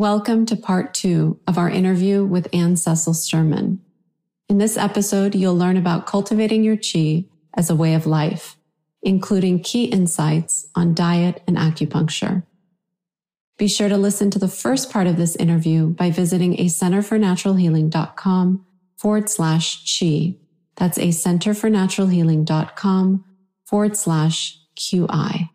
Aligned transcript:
Welcome 0.00 0.46
to 0.46 0.56
part 0.56 0.94
two 0.94 1.38
of 1.46 1.58
our 1.58 1.68
interview 1.68 2.24
with 2.24 2.48
Ann 2.54 2.78
Cecil-Sterman. 2.78 3.80
In 4.48 4.56
this 4.56 4.78
episode, 4.78 5.34
you'll 5.34 5.58
learn 5.58 5.76
about 5.76 6.06
cultivating 6.06 6.64
your 6.64 6.78
chi 6.78 7.26
as 7.52 7.68
a 7.68 7.74
way 7.74 7.92
of 7.92 8.06
life, 8.06 8.56
including 9.02 9.62
key 9.62 9.84
insights 9.84 10.66
on 10.74 10.94
diet 10.94 11.42
and 11.46 11.58
acupuncture. 11.58 12.44
Be 13.58 13.68
sure 13.68 13.90
to 13.90 13.98
listen 13.98 14.30
to 14.30 14.38
the 14.38 14.48
first 14.48 14.90
part 14.90 15.06
of 15.06 15.18
this 15.18 15.36
interview 15.36 15.88
by 15.88 16.10
visiting 16.10 16.58
a 16.58 16.64
centerfornaturalhealing.com 16.64 18.64
forward 18.96 19.28
slash 19.28 19.98
chi. 19.98 20.36
That's 20.76 20.96
a 20.96 21.08
centerfornaturalhealing.com 21.08 23.24
forward 23.66 23.96
slash 23.98 24.60
QI. 24.76 25.50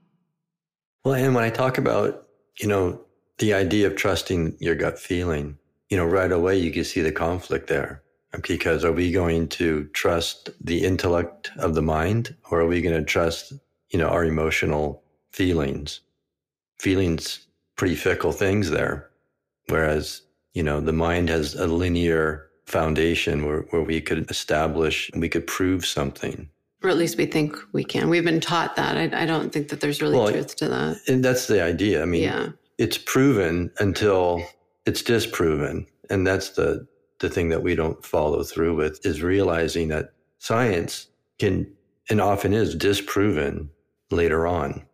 Well, 1.04 1.16
and 1.16 1.34
when 1.34 1.44
I 1.44 1.50
talk 1.50 1.80
about, 1.80 2.28
you 2.60 2.68
know, 2.68 3.05
the 3.38 3.54
idea 3.54 3.88
of 3.88 3.96
trusting 3.96 4.58
your 4.60 4.76
gut 4.76 5.00
feeling, 5.00 5.58
you 5.90 5.98
know, 5.98 6.06
right 6.06 6.32
away 6.32 6.58
you 6.58 6.72
can 6.72 6.84
see 6.84 7.02
the 7.02 7.12
conflict 7.12 7.68
there. 7.68 8.02
Because 8.48 8.84
are 8.84 8.92
we 8.92 9.12
going 9.12 9.48
to 9.50 9.86
trust 9.94 10.50
the 10.60 10.84
intellect 10.84 11.52
of 11.58 11.74
the 11.74 11.82
mind 11.82 12.36
or 12.52 12.60
are 12.60 12.68
we 12.68 12.82
going 12.82 12.98
to 12.98 13.06
trust, 13.06 13.54
you 13.90 14.00
know, 14.00 14.10
our 14.10 14.26
emotional 14.26 15.04
feelings? 15.32 16.02
Feelings, 16.80 17.48
pretty 17.78 17.96
fickle 17.96 18.34
things 18.34 18.70
there. 18.70 19.10
Whereas, 19.70 20.22
you 20.54 20.64
know, 20.64 20.82
the 20.82 20.92
mind 20.92 21.30
has 21.30 21.56
a 21.56 21.68
linear 21.68 22.50
foundation 22.66 23.46
where, 23.46 23.62
where 23.70 23.84
we 23.84 24.02
could 24.02 24.30
establish, 24.30 25.10
we 25.16 25.30
could 25.30 25.48
prove 25.48 25.86
something. 25.86 26.50
Or 26.84 26.90
at 26.90 26.98
least 26.98 27.18
we 27.18 27.26
think 27.26 27.56
we 27.72 27.86
can. 27.86 28.10
We've 28.10 28.26
been 28.26 28.42
taught 28.42 28.76
that. 28.76 28.98
I, 28.98 29.24
I 29.24 29.26
don't 29.26 29.52
think 29.52 29.70
that 29.70 29.80
there's 29.80 30.02
really 30.02 30.18
well, 30.18 30.30
truth 30.30 30.58
to 30.58 30.68
that. 30.68 30.98
And 31.08 31.24
that's 31.24 31.48
the 31.48 31.64
idea. 31.64 32.02
I 32.02 32.06
mean, 32.06 32.24
yeah 32.24 32.50
it's 32.78 32.98
proven 32.98 33.72
until 33.80 34.44
it's 34.86 35.02
disproven. 35.02 35.88
And 36.10 36.26
that's 36.26 36.52
the, 36.52 36.88
the 37.20 37.30
thing 37.30 37.50
that 37.50 37.64
we 37.64 37.76
don't 37.76 38.04
follow 38.06 38.44
through 38.44 38.76
with 38.76 39.06
is 39.06 39.24
realizing 39.24 39.88
that 39.90 40.14
science 40.40 41.08
can 41.40 41.72
and 42.10 42.22
often 42.22 42.54
is 42.54 42.76
disproven 42.76 43.70
later 44.12 44.46
on. 44.46 44.86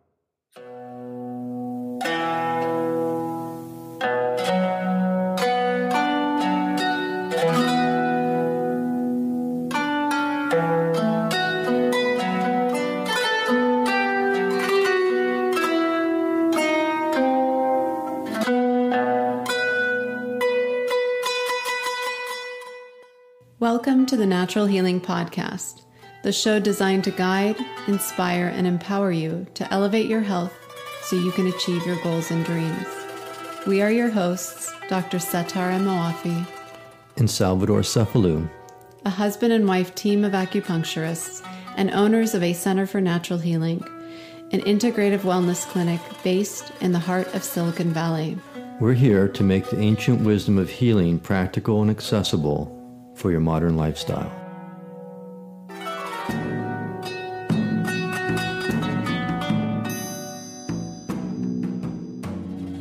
Welcome 23.92 24.06
to 24.06 24.16
the 24.16 24.24
Natural 24.24 24.64
Healing 24.64 25.02
Podcast, 25.02 25.82
the 26.22 26.32
show 26.32 26.58
designed 26.58 27.04
to 27.04 27.10
guide, 27.10 27.58
inspire, 27.86 28.46
and 28.46 28.66
empower 28.66 29.12
you 29.12 29.46
to 29.52 29.70
elevate 29.70 30.06
your 30.06 30.22
health 30.22 30.54
so 31.02 31.14
you 31.14 31.30
can 31.30 31.48
achieve 31.48 31.84
your 31.84 32.02
goals 32.02 32.30
and 32.30 32.42
dreams. 32.42 32.86
We 33.66 33.82
are 33.82 33.90
your 33.90 34.08
hosts, 34.08 34.72
Dr. 34.88 35.18
Setareh 35.18 35.78
Moafi 35.78 36.46
and 37.18 37.30
Salvador 37.30 37.80
Cefalu, 37.80 38.48
a 39.04 39.10
husband 39.10 39.52
and 39.52 39.68
wife 39.68 39.94
team 39.94 40.24
of 40.24 40.32
acupuncturists 40.32 41.46
and 41.76 41.90
owners 41.90 42.34
of 42.34 42.42
a 42.42 42.54
Center 42.54 42.86
for 42.86 43.02
Natural 43.02 43.40
Healing, 43.40 43.84
an 44.52 44.62
integrative 44.62 45.20
wellness 45.20 45.66
clinic 45.66 46.00
based 46.24 46.72
in 46.80 46.92
the 46.92 46.98
heart 46.98 47.34
of 47.34 47.44
Silicon 47.44 47.92
Valley. 47.92 48.38
We're 48.80 48.94
here 48.94 49.28
to 49.28 49.44
make 49.44 49.68
the 49.68 49.80
ancient 49.80 50.22
wisdom 50.22 50.56
of 50.56 50.70
healing 50.70 51.18
practical 51.18 51.82
and 51.82 51.90
accessible 51.90 52.81
for 53.14 53.30
your 53.30 53.40
modern 53.40 53.76
lifestyle. 53.76 54.30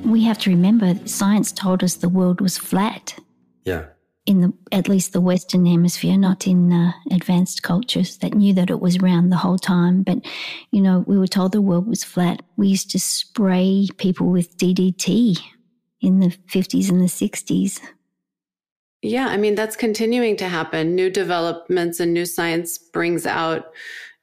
We 0.06 0.24
have 0.24 0.40
to 0.40 0.50
remember 0.50 0.96
science 1.06 1.52
told 1.52 1.84
us 1.84 1.96
the 1.96 2.10
world 2.10 2.42
was 2.42 2.58
flat. 2.58 3.18
Yeah. 3.66 3.86
In 4.26 4.42
the 4.42 4.54
at 4.72 4.88
least 4.88 5.14
the 5.14 5.22
Western 5.22 5.66
Hemisphere, 5.66 6.18
not 6.18 6.46
in 6.46 6.72
uh, 6.72 6.92
advanced 7.12 7.64
cultures 7.64 8.18
that 8.18 8.34
knew 8.34 8.54
that 8.54 8.70
it 8.70 8.80
was 8.80 9.00
round 9.00 9.32
the 9.32 9.38
whole 9.38 9.58
time. 9.58 10.04
But 10.04 10.20
you 10.72 10.82
know, 10.82 11.04
we 11.08 11.18
were 11.18 11.28
told 11.28 11.54
the 11.54 11.62
world 11.62 11.88
was 11.88 12.04
flat. 12.04 12.42
We 12.56 12.68
used 12.68 12.92
to 12.92 13.00
spray 13.00 13.88
people 13.98 14.28
with 14.28 14.58
DDT 14.58 15.40
in 16.02 16.20
the 16.20 16.30
50s 16.52 16.90
and 16.90 17.02
the 17.02 17.06
60s 17.06 17.80
yeah, 19.02 19.28
I 19.28 19.38
mean, 19.38 19.56
that's 19.56 19.76
continuing 19.76 20.36
to 20.38 20.48
happen. 20.48 20.96
New 20.96 21.10
developments 21.10 22.00
and 22.00 22.14
new 22.14 22.26
science 22.26 22.78
brings 22.78 23.26
out 23.26 23.72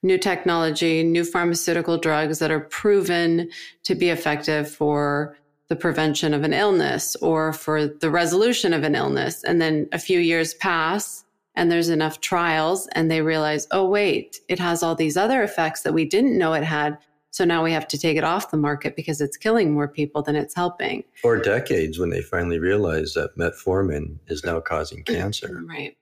new 0.02 0.18
technology, 0.18 1.02
new 1.02 1.24
pharmaceutical 1.24 1.98
drugs 1.98 2.38
that 2.38 2.52
are 2.52 2.60
proven 2.60 3.50
to 3.82 3.94
be 3.96 4.10
effective 4.10 4.70
for 4.70 5.36
the 5.68 5.76
prevention 5.76 6.32
of 6.32 6.44
an 6.44 6.52
illness 6.52 7.16
or 7.16 7.52
for 7.52 7.86
the 7.86 8.10
resolution 8.10 8.72
of 8.72 8.84
an 8.84 8.94
illness. 8.94 9.42
And 9.44 9.60
then 9.60 9.88
a 9.92 9.98
few 9.98 10.20
years 10.20 10.54
pass 10.54 11.24
and 11.56 11.70
there's 11.70 11.88
enough 11.88 12.20
trials 12.20 12.86
and 12.92 13.10
they 13.10 13.20
realize, 13.20 13.66
oh, 13.72 13.86
wait, 13.88 14.40
it 14.48 14.60
has 14.60 14.82
all 14.82 14.94
these 14.94 15.16
other 15.16 15.42
effects 15.42 15.82
that 15.82 15.92
we 15.92 16.04
didn't 16.04 16.38
know 16.38 16.54
it 16.54 16.62
had. 16.62 16.96
So 17.30 17.44
now 17.44 17.62
we 17.62 17.72
have 17.72 17.86
to 17.88 17.98
take 17.98 18.16
it 18.16 18.24
off 18.24 18.50
the 18.50 18.56
market 18.56 18.96
because 18.96 19.20
it's 19.20 19.36
killing 19.36 19.72
more 19.72 19.88
people 19.88 20.22
than 20.22 20.34
it's 20.34 20.54
helping. 20.54 21.04
Or 21.22 21.36
decades 21.36 21.98
when 21.98 22.10
they 22.10 22.22
finally 22.22 22.58
realize 22.58 23.14
that 23.14 23.36
metformin 23.36 24.18
is 24.28 24.44
now 24.44 24.60
causing 24.60 25.02
cancer. 25.04 25.62
Right. 25.68 25.96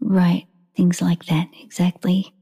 Right. 0.00 0.46
Things 0.76 1.02
like 1.02 1.26
that. 1.26 1.48
Exactly. 1.60 2.32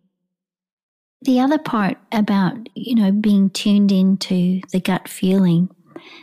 The 1.23 1.41
other 1.41 1.59
part 1.59 1.99
about, 2.13 2.57
you 2.75 2.95
know, 2.95 3.13
being 3.13 3.51
tuned 3.51 3.93
into 3.93 4.61
the 4.73 4.81
gut 4.81 5.09
feeling 5.09 5.69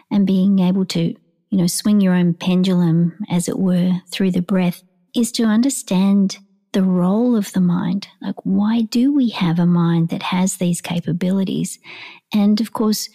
and 0.09 0.25
being 0.25 0.59
able 0.59 0.85
to, 0.85 1.01
you 1.49 1.57
know, 1.57 1.67
swing 1.67 2.01
your 2.01 2.15
own 2.15 2.33
pendulum, 2.33 3.17
as 3.29 3.47
it 3.47 3.59
were, 3.59 4.01
through 4.11 4.31
the 4.31 4.41
breath 4.41 4.83
is 5.15 5.31
to 5.33 5.43
understand 5.43 6.37
the 6.73 6.83
role 6.83 7.35
of 7.35 7.51
the 7.53 7.61
mind. 7.61 8.07
Like, 8.21 8.35
why 8.43 8.81
do 8.81 9.13
we 9.13 9.29
have 9.29 9.59
a 9.59 9.65
mind 9.65 10.09
that 10.09 10.23
has 10.23 10.57
these 10.57 10.81
capabilities? 10.81 11.79
And 12.33 12.59
of 12.61 12.73
course, 12.73 13.09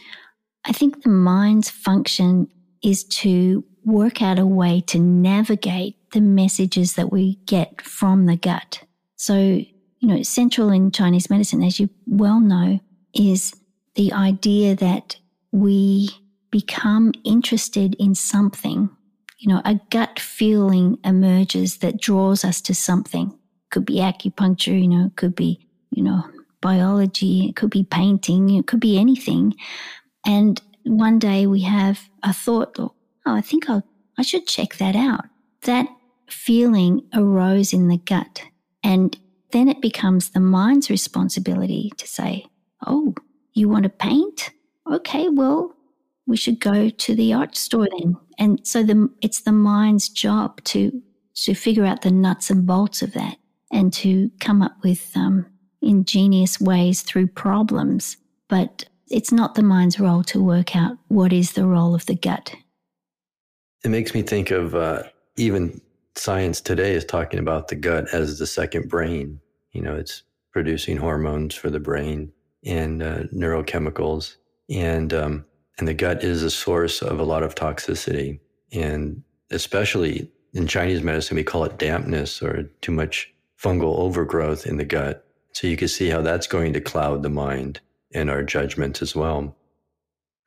I 0.64 0.72
think 0.72 1.02
the 1.02 1.10
mind's 1.10 1.70
function 1.70 2.48
is 2.82 3.04
to 3.04 3.64
work 3.84 4.22
out 4.22 4.38
a 4.38 4.46
way 4.46 4.80
to 4.88 4.98
navigate 4.98 5.96
the 6.12 6.20
messages 6.20 6.94
that 6.94 7.12
we 7.12 7.36
get 7.46 7.80
from 7.82 8.26
the 8.26 8.36
gut. 8.36 8.82
So, 9.16 9.36
you 9.36 10.08
know, 10.08 10.22
central 10.22 10.70
in 10.70 10.90
Chinese 10.90 11.30
medicine, 11.30 11.62
as 11.62 11.78
you 11.80 11.88
well 12.06 12.40
know, 12.40 12.80
is 13.14 13.54
the 13.94 14.12
idea 14.12 14.74
that 14.76 15.16
we 15.52 16.10
become 16.50 17.12
interested 17.24 17.94
in 17.98 18.14
something. 18.14 18.90
You 19.38 19.48
know, 19.48 19.62
a 19.64 19.80
gut 19.90 20.20
feeling 20.20 20.98
emerges 21.04 21.78
that 21.78 22.00
draws 22.00 22.44
us 22.44 22.60
to 22.62 22.74
something 22.74 23.36
could 23.72 23.84
be 23.84 23.97
acupuncture, 23.97 24.81
you 24.81 24.87
know, 24.87 25.06
it 25.06 25.16
could 25.16 25.34
be, 25.34 25.66
you 25.91 26.05
know, 26.05 26.22
biology, 26.60 27.49
it 27.49 27.56
could 27.56 27.71
be 27.71 27.83
painting, 27.83 28.50
it 28.50 28.69
could 28.69 28.78
be 28.78 28.99
anything. 28.99 29.55
And 30.25 30.62
one 30.84 31.19
day 31.19 31.47
we 31.47 31.62
have 31.62 32.09
a 32.22 32.32
thought, 32.32 32.78
oh, 32.78 32.94
I 33.27 33.41
think 33.41 33.69
I'll, 33.69 33.82
I 34.16 34.22
should 34.22 34.47
check 34.47 34.77
that 34.77 34.94
out. 34.94 35.25
That 35.62 35.88
feeling 36.28 37.03
arose 37.15 37.72
in 37.72 37.88
the 37.88 37.97
gut. 37.97 38.43
And 38.84 39.19
then 39.50 39.69
it 39.69 39.81
becomes 39.81 40.31
the 40.31 40.41
mind's 40.41 40.91
responsibility 40.91 41.93
to 41.97 42.06
say, 42.06 42.47
oh, 42.87 43.15
you 43.55 43.69
want 43.69 43.84
to 43.84 43.88
paint? 43.88 44.50
Okay, 44.91 45.28
well, 45.28 45.75
we 46.27 46.37
should 46.37 46.61
go 46.61 46.88
to 46.88 47.15
the 47.15 47.32
art 47.32 47.56
store 47.56 47.88
then. 47.99 48.16
And 48.38 48.66
so 48.66 48.82
the, 48.82 49.11
it's 49.21 49.43
the 49.43 49.53
mind's 49.53 50.08
job 50.08 50.62
to, 50.64 51.02
to 51.35 51.55
figure 51.55 51.85
out 51.85 52.02
the 52.02 52.11
nuts 52.11 52.50
and 52.50 52.67
bolts 52.67 53.02
of 53.02 53.12
that 53.14 53.37
and 53.72 53.92
to 53.94 54.30
come 54.38 54.62
up 54.62 54.76
with 54.84 55.10
um, 55.16 55.46
ingenious 55.80 56.60
ways 56.60 57.02
through 57.02 57.26
problems. 57.26 58.16
But 58.48 58.84
it's 59.08 59.32
not 59.32 59.54
the 59.54 59.62
mind's 59.62 59.98
role 59.98 60.22
to 60.24 60.42
work 60.42 60.76
out 60.76 60.96
what 61.08 61.32
is 61.32 61.52
the 61.52 61.66
role 61.66 61.94
of 61.94 62.06
the 62.06 62.14
gut. 62.14 62.54
It 63.84 63.88
makes 63.88 64.14
me 64.14 64.22
think 64.22 64.50
of 64.50 64.74
uh, 64.74 65.04
even 65.36 65.80
science 66.14 66.60
today 66.60 66.92
is 66.92 67.04
talking 67.04 67.40
about 67.40 67.69
the 67.69 67.74
gut 67.74 68.06
as 68.12 68.38
the 68.38 68.46
second 68.46 68.88
brain. 68.88 69.40
You 69.72 69.82
know, 69.82 69.96
it's 69.96 70.22
producing 70.52 70.98
hormones 70.98 71.54
for 71.54 71.70
the 71.70 71.80
brain 71.80 72.32
and 72.64 73.02
uh, 73.02 73.24
neurochemicals, 73.34 74.36
and 74.70 75.12
um, 75.12 75.44
and 75.78 75.88
the 75.88 75.94
gut 75.94 76.22
is 76.22 76.42
a 76.42 76.50
source 76.50 77.02
of 77.02 77.19
a 77.19 77.24
lot 77.24 77.42
of 77.42 77.54
toxicity, 77.54 78.38
and 78.72 79.22
especially 79.50 80.30
in 80.54 80.66
Chinese 80.66 81.02
medicine, 81.02 81.36
we 81.36 81.42
call 81.42 81.64
it 81.64 81.78
dampness 81.78 82.42
or 82.42 82.64
too 82.82 82.92
much 82.92 83.31
fungal 83.62 83.99
overgrowth 83.99 84.67
in 84.67 84.76
the 84.76 84.85
gut. 84.85 85.26
So 85.53 85.67
you 85.67 85.76
can 85.76 85.88
see 85.88 86.09
how 86.09 86.23
that's 86.23 86.47
going 86.47 86.73
to 86.73 86.81
cloud 86.81 87.23
the 87.23 87.31
mind 87.31 87.81
and 88.14 88.31
our 88.31 88.43
judgment 88.43 89.03
as 89.03 89.14
well. 89.14 89.55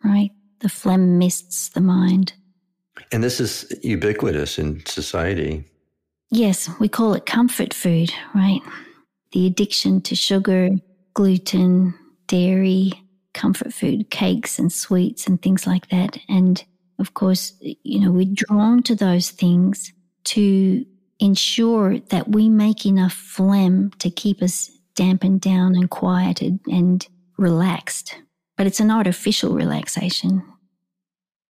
Right. 0.03 0.31
The 0.59 0.69
phlegm 0.69 1.17
mists 1.17 1.69
the 1.69 1.81
mind. 1.81 2.33
And 3.11 3.23
this 3.23 3.39
is 3.39 3.71
ubiquitous 3.83 4.57
in 4.57 4.85
society. 4.85 5.65
Yes, 6.31 6.69
we 6.79 6.89
call 6.89 7.13
it 7.13 7.25
comfort 7.25 7.73
food, 7.73 8.11
right? 8.33 8.61
The 9.31 9.45
addiction 9.45 10.01
to 10.01 10.15
sugar, 10.15 10.69
gluten, 11.13 11.93
dairy, 12.27 12.93
comfort 13.33 13.73
food, 13.73 14.09
cakes 14.09 14.57
and 14.57 14.71
sweets 14.71 15.27
and 15.27 15.41
things 15.41 15.67
like 15.67 15.89
that. 15.89 16.17
And 16.27 16.63
of 16.99 17.13
course, 17.13 17.53
you 17.61 17.99
know, 17.99 18.11
we're 18.11 18.33
drawn 18.33 18.81
to 18.83 18.95
those 18.95 19.29
things 19.29 19.91
to 20.25 20.85
ensure 21.19 21.99
that 21.99 22.29
we 22.29 22.49
make 22.49 22.85
enough 22.85 23.13
phlegm 23.13 23.91
to 23.99 24.09
keep 24.09 24.41
us 24.41 24.71
dampened 24.95 25.41
down 25.41 25.75
and 25.75 25.89
quieted 25.89 26.59
and 26.67 27.07
relaxed. 27.37 28.15
But 28.57 28.67
it's 28.67 28.79
an 28.79 28.91
artificial 28.91 29.53
relaxation. 29.53 30.43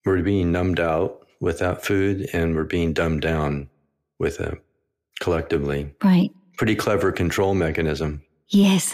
We're 0.05 0.21
being 0.21 0.51
numbed 0.51 0.79
out 0.79 1.25
without 1.39 1.85
food 1.85 2.27
and 2.33 2.55
we're 2.55 2.63
being 2.63 2.93
dumbed 2.93 3.21
down 3.21 3.69
with 4.19 4.39
it 4.39 4.59
collectively. 5.19 5.93
Right. 6.03 6.31
Pretty 6.57 6.75
clever 6.75 7.11
control 7.11 7.53
mechanism. 7.53 8.23
Yes. 8.49 8.93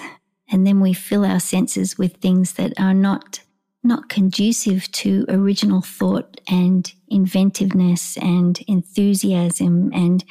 And 0.51 0.67
then 0.67 0.79
we 0.79 0.93
fill 0.93 1.25
our 1.25 1.39
senses 1.39 1.97
with 1.97 2.17
things 2.17 2.53
that 2.53 2.73
are 2.79 2.93
not 2.93 3.41
not 3.83 4.09
conducive 4.09 4.91
to 4.91 5.25
original 5.27 5.81
thought 5.81 6.39
and 6.47 6.93
inventiveness 7.09 8.15
and 8.17 8.59
enthusiasm 8.67 9.91
and 9.91 10.23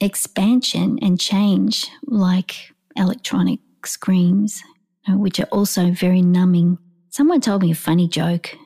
expansion 0.00 0.98
and 1.02 1.20
change 1.20 1.88
like 2.06 2.72
electronic 2.96 3.60
screens, 3.84 4.62
uh, 5.08 5.16
which 5.16 5.38
are 5.40 5.48
also 5.52 5.90
very 5.90 6.22
numbing. 6.22 6.78
Someone 7.10 7.40
told 7.40 7.62
me 7.62 7.70
a 7.70 7.76
funny 7.76 8.08
joke 8.08 8.56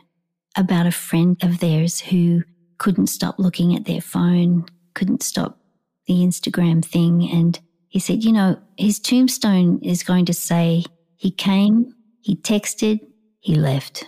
about 0.57 0.87
a 0.87 0.93
friend 0.93 1.37
of 1.43 1.61
theirs 1.61 2.01
who 2.01 2.43
couldn't 2.79 3.09
stop 3.09 3.39
looking 3.39 3.75
at 3.75 3.85
their 3.85 4.01
phone, 4.01 4.65
couldn't 4.95 5.23
stop 5.23 5.59
the 6.07 6.15
Instagram 6.15 6.85
thing. 6.85 7.29
And 7.31 7.59
he 7.89 7.99
said, 7.99 8.25
you 8.25 8.33
know, 8.33 8.59
his 8.77 8.99
tombstone 8.99 9.81
is 9.83 10.03
going 10.03 10.25
to 10.27 10.35
say 10.35 10.85
he 11.17 11.31
came, 11.31 11.95
he 12.21 12.37
texted, 12.37 13.01
he 13.41 13.55
left. 13.55 14.07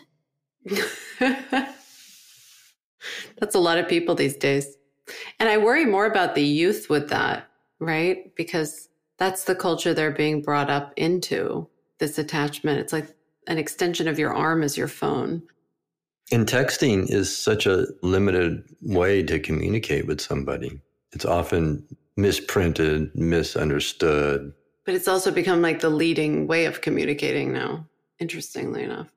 That's 3.39 3.55
a 3.55 3.59
lot 3.59 3.79
of 3.79 3.89
people 3.89 4.15
these 4.15 4.37
days. 4.37 4.77
And 5.39 5.49
I 5.49 5.59
worry 5.59 5.85
more 5.85 6.07
about 6.07 6.35
the 6.35 6.45
youth 6.45 6.89
with 6.89 7.09
that, 7.11 7.49
right? 7.79 8.35
Because 8.37 8.89
that's 9.19 9.45
the 9.45 9.55
culture 9.55 9.95
they're 9.95 10.11
being 10.11 10.43
brought 10.43 10.71
up 10.71 10.93
into 10.97 11.69
this 11.99 12.19
attachment. 12.19 12.81
It's 12.81 12.93
like 12.93 13.15
an 13.47 13.59
extension 13.59 14.09
of 14.09 14.19
your 14.19 14.33
arm 14.33 14.63
is 14.63 14.77
your 14.77 14.89
phone. 14.89 15.43
And 16.33 16.47
texting 16.47 17.11
is 17.11 17.37
such 17.37 17.67
a 17.67 17.87
limited 18.03 18.65
way 18.83 19.23
to 19.25 19.39
communicate 19.39 20.07
with 20.07 20.21
somebody. 20.21 20.81
It's 21.13 21.25
often 21.25 21.85
misprinted, 22.17 23.11
misunderstood. 23.15 24.53
But 24.85 24.95
it's 24.95 25.09
also 25.09 25.31
become 25.31 25.61
like 25.61 25.81
the 25.81 25.91
leading 25.91 26.47
way 26.47 26.67
of 26.67 26.81
communicating 26.81 27.53
now, 27.53 27.87
interestingly 28.19 28.85
enough. 28.85 29.09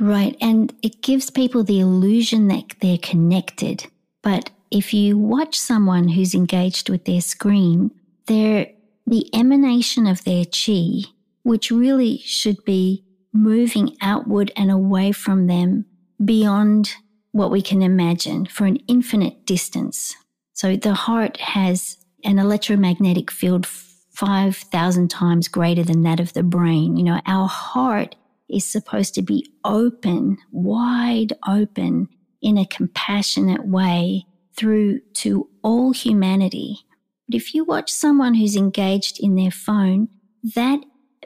Right. 0.00 0.36
And 0.40 0.74
it 0.82 1.02
gives 1.02 1.30
people 1.30 1.64
the 1.64 1.80
illusion 1.80 2.48
that 2.48 2.64
they're 2.80 2.98
connected. 2.98 3.86
But 4.22 4.50
if 4.70 4.92
you 4.92 5.16
watch 5.16 5.58
someone 5.58 6.08
who's 6.08 6.34
engaged 6.34 6.88
with 6.88 7.04
their 7.04 7.20
screen, 7.20 7.90
they're 8.26 8.68
the 9.06 9.28
emanation 9.34 10.06
of 10.06 10.24
their 10.24 10.44
chi, 10.44 11.00
which 11.42 11.70
really 11.70 12.18
should 12.18 12.62
be 12.64 13.04
moving 13.32 13.96
outward 14.00 14.52
and 14.56 14.70
away 14.70 15.12
from 15.12 15.46
them 15.46 15.86
beyond 16.24 16.94
what 17.32 17.50
we 17.50 17.62
can 17.62 17.82
imagine 17.82 18.46
for 18.46 18.66
an 18.66 18.76
infinite 18.88 19.46
distance. 19.46 20.16
So 20.52 20.76
the 20.76 20.94
heart 20.94 21.38
has 21.40 21.96
an 22.24 22.38
electromagnetic 22.38 23.30
field 23.30 23.66
5,000 23.66 25.08
times 25.08 25.46
greater 25.46 25.84
than 25.84 26.02
that 26.02 26.20
of 26.20 26.32
the 26.32 26.42
brain. 26.42 26.96
You 26.96 27.04
know, 27.04 27.20
our 27.26 27.46
heart 27.46 28.16
is 28.50 28.64
supposed 28.64 29.14
to 29.14 29.22
be 29.22 29.46
open, 29.64 30.38
wide 30.50 31.32
open 31.46 32.08
in 32.42 32.58
a 32.58 32.66
compassionate 32.66 33.66
way 33.66 34.24
through 34.58 35.00
to 35.14 35.48
all 35.62 35.92
humanity. 35.92 36.80
But 37.28 37.36
if 37.36 37.54
you 37.54 37.64
watch 37.64 37.90
someone 37.90 38.34
who's 38.34 38.56
engaged 38.56 39.18
in 39.20 39.36
their 39.36 39.50
phone, 39.50 40.08
that 40.54 40.80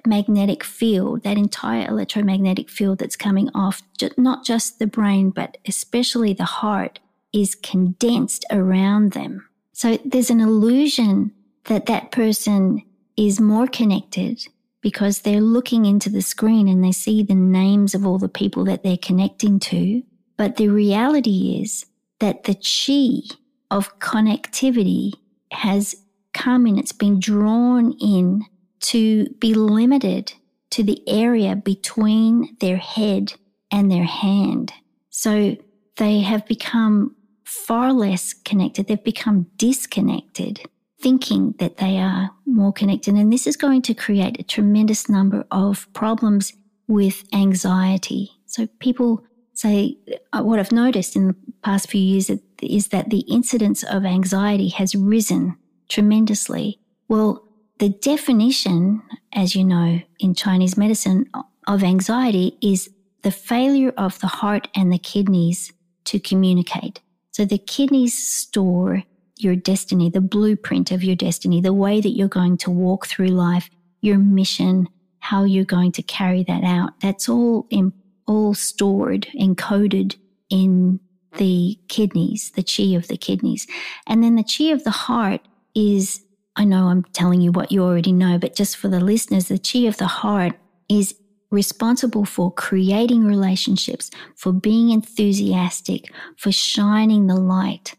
magnetic 0.07 0.63
field, 0.63 1.23
that 1.23 1.39
entire 1.39 1.89
electromagnetic 1.89 2.69
field 2.69 2.99
that's 2.99 3.17
coming 3.17 3.49
off, 3.55 3.83
not 4.17 4.45
just 4.45 4.79
the 4.79 4.87
brain, 4.87 5.31
but 5.31 5.57
especially 5.67 6.35
the 6.35 6.45
heart, 6.45 7.01
is 7.33 7.55
condensed 7.55 8.45
around 8.51 9.13
them. 9.13 9.49
So 9.73 9.99
there's 10.05 10.31
an 10.31 10.41
illusion 10.41 11.33
that 11.65 11.87
that 11.87 12.11
person 12.11 12.83
is 13.17 13.41
more 13.41 13.67
connected 13.67 14.47
because 14.83 15.21
they're 15.21 15.41
looking 15.41 15.87
into 15.87 16.11
the 16.11 16.21
screen 16.21 16.69
and 16.69 16.85
they 16.85 16.93
see 16.93 17.23
the 17.23 17.35
names 17.35 17.95
of 17.95 18.05
all 18.05 18.19
the 18.19 18.29
people 18.29 18.65
that 18.65 18.83
they're 18.83 18.97
connecting 18.97 19.59
to. 19.61 20.03
But 20.37 20.57
the 20.57 20.69
reality 20.69 21.61
is 21.63 21.87
that 22.23 22.45
the 22.45 22.55
chi 22.55 23.35
of 23.69 23.99
connectivity 23.99 25.13
has 25.51 25.97
come 26.33 26.69
in, 26.69 26.79
it's 26.79 26.93
been 26.93 27.19
drawn 27.19 27.93
in 28.01 28.45
to 28.79 29.27
be 29.41 29.55
limited 29.55 30.33
to 30.71 30.85
the 30.85 31.03
area 31.09 31.57
between 31.57 32.57
their 32.61 32.77
head 32.77 33.35
and 33.73 33.91
their 33.91 34.05
hand. 34.05 34.73
So 35.11 35.57
they 35.97 36.21
have 36.21 36.47
become 36.47 37.17
far 37.45 37.93
less 37.93 38.33
connected. 38.33 38.87
They've 38.87 39.03
become 39.03 39.49
disconnected, 39.57 40.61
thinking 41.01 41.57
that 41.59 41.79
they 41.79 41.99
are 41.99 42.31
more 42.47 42.73
connected. 42.73 43.15
And 43.15 43.33
this 43.33 43.49
is 43.49 43.57
going 43.57 43.83
to 43.83 43.95
create 43.95 44.39
a 44.39 44.45
tremendous 44.45 45.09
number 45.09 45.45
of 45.51 45.93
problems 45.93 46.53
with 46.87 47.25
anxiety. 47.35 48.31
So 48.47 48.69
people 48.79 49.25
say, 49.55 49.99
uh, 50.33 50.43
what 50.43 50.59
I've 50.59 50.73
noticed 50.73 51.17
in 51.17 51.29
the 51.29 51.37
past 51.63 51.91
few 51.91 52.01
years 52.01 52.31
is 52.63 52.89
that 52.89 53.11
the 53.11 53.21
incidence 53.21 53.83
of 53.83 54.05
anxiety 54.05 54.69
has 54.69 54.95
risen 54.95 55.57
tremendously. 55.89 56.79
Well, 57.09 57.47
the 57.79 57.91
definition, 57.91 59.03
as 59.33 59.55
you 59.55 59.65
know, 59.65 60.01
in 60.19 60.35
Chinese 60.35 60.77
medicine 60.77 61.27
of 61.67 61.83
anxiety 61.83 62.57
is 62.63 62.91
the 63.23 63.31
failure 63.31 63.93
of 63.97 64.19
the 64.21 64.27
heart 64.27 64.69
and 64.75 64.93
the 64.93 64.99
kidneys 64.99 65.73
to 66.05 66.19
communicate. 66.19 67.01
So 67.31 67.45
the 67.45 67.59
kidneys 67.59 68.17
store 68.17 69.03
your 69.37 69.57
destiny, 69.57 70.11
the 70.11 70.21
blueprint 70.21 70.91
of 70.91 71.03
your 71.03 71.17
destiny, 71.17 71.61
the 71.61 71.73
way 71.73 72.01
that 72.01 72.11
you're 72.11 72.29
going 72.29 72.57
to 72.59 72.71
walk 72.71 73.07
through 73.07 73.29
life, 73.29 73.69
your 74.01 74.19
mission, 74.19 74.89
how 75.19 75.45
you're 75.45 75.65
going 75.65 75.93
to 75.93 76.03
carry 76.03 76.45
that 76.45 76.65
out. 76.65 77.01
That's 77.01 77.29
all 77.29 77.67
in, 77.71 77.93
all 78.27 78.55
stored, 78.55 79.29
encoded 79.39 80.17
in 80.51 81.01
the 81.39 81.79
kidneys, 81.89 82.51
the 82.53 82.63
chi 82.63 82.95
of 82.97 83.09
the 83.09 83.17
kidneys. 83.17 83.67
And 84.07 84.23
then 84.23 84.37
the 84.37 84.45
chi 84.45 84.65
of 84.65 84.85
the 84.85 84.91
heart 84.91 85.41
is, 85.75 86.23
I 86.57 86.65
know 86.65 86.89
I'm 86.89 87.05
telling 87.13 87.41
you 87.41 87.53
what 87.53 87.73
you 87.73 87.83
already 87.83 88.13
know, 88.13 88.39
but 88.39 88.55
just 88.55 88.77
for 88.77 88.89
the 88.89 89.01
listeners, 89.01 89.49
the 89.49 89.59
chi 89.59 89.81
of 89.81 89.97
the 89.97 90.07
heart 90.07 90.55
is 90.89 91.15
responsible 91.51 92.25
for 92.25 92.53
creating 92.53 93.25
relationships, 93.25 94.11
for 94.37 94.53
being 94.53 94.91
enthusiastic, 94.91 96.13
for 96.37 96.51
shining 96.53 97.27
the 97.27 97.37
light, 97.37 97.95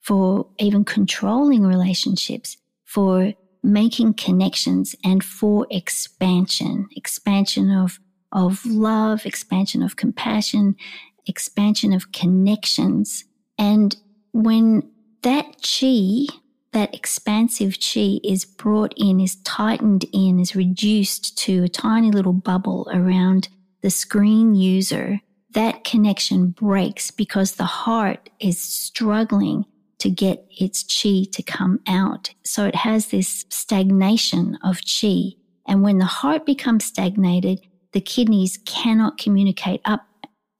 for 0.00 0.46
even 0.58 0.84
controlling 0.84 1.64
relationships, 1.64 2.56
for 2.84 3.32
making 3.62 4.14
connections, 4.14 4.94
and 5.04 5.24
for 5.24 5.66
expansion, 5.70 6.88
expansion 6.96 7.70
of, 7.70 7.98
of 8.32 8.64
love, 8.66 9.26
expansion 9.26 9.82
of 9.82 9.96
compassion, 9.96 10.76
expansion 11.26 11.92
of 11.92 12.12
connections. 12.12 13.24
And 13.58 13.96
when 14.32 14.90
that 15.22 15.56
chi 15.62 16.26
that 16.72 16.94
expansive 16.94 17.76
chi 17.80 18.20
is 18.22 18.44
brought 18.44 18.94
in, 18.96 19.20
is 19.20 19.36
tightened 19.42 20.04
in, 20.12 20.38
is 20.38 20.54
reduced 20.54 21.36
to 21.38 21.64
a 21.64 21.68
tiny 21.68 22.10
little 22.10 22.32
bubble 22.32 22.88
around 22.92 23.48
the 23.82 23.90
screen 23.90 24.54
user, 24.54 25.20
that 25.52 25.84
connection 25.84 26.50
breaks 26.50 27.10
because 27.10 27.54
the 27.54 27.64
heart 27.64 28.28
is 28.38 28.62
struggling 28.62 29.64
to 29.98 30.10
get 30.10 30.46
its 30.50 30.84
chi 30.84 31.24
to 31.32 31.42
come 31.42 31.80
out. 31.88 32.32
So 32.44 32.66
it 32.66 32.76
has 32.76 33.08
this 33.08 33.44
stagnation 33.48 34.58
of 34.62 34.80
chi. 34.82 35.30
And 35.66 35.82
when 35.82 35.98
the 35.98 36.04
heart 36.04 36.46
becomes 36.46 36.84
stagnated, 36.84 37.60
the 37.92 38.00
kidneys 38.00 38.58
cannot 38.64 39.18
communicate 39.18 39.80
up 39.84 40.06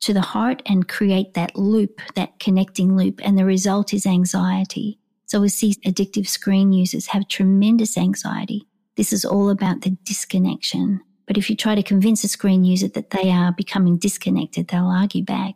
to 0.00 0.12
the 0.12 0.20
heart 0.20 0.62
and 0.66 0.88
create 0.88 1.35
that 1.35 1.56
loop, 1.56 2.00
that 2.14 2.38
connecting 2.38 2.97
loop. 2.97 3.20
And 3.25 3.38
the 3.38 3.44
result 3.44 3.92
is 3.92 4.06
anxiety. 4.06 4.99
So 5.26 5.40
we 5.40 5.49
see 5.49 5.75
addictive 5.85 6.26
screen 6.26 6.73
users 6.73 7.08
have 7.08 7.28
tremendous 7.28 7.99
anxiety. 7.99 8.66
This 8.97 9.12
is 9.12 9.25
all 9.25 9.50
about 9.50 9.82
the 9.82 9.90
disconnection. 10.04 11.00
But 11.26 11.37
if 11.37 11.50
you 11.50 11.56
try 11.56 11.75
to 11.75 11.82
convince 11.82 12.25
a 12.25 12.28
screen 12.28 12.64
user 12.64 12.88
that 12.88 13.11
they 13.11 13.30
are 13.30 13.52
becoming 13.52 13.99
disconnected, 13.99 14.68
they'll 14.68 14.87
argue 14.87 15.23
back. 15.23 15.54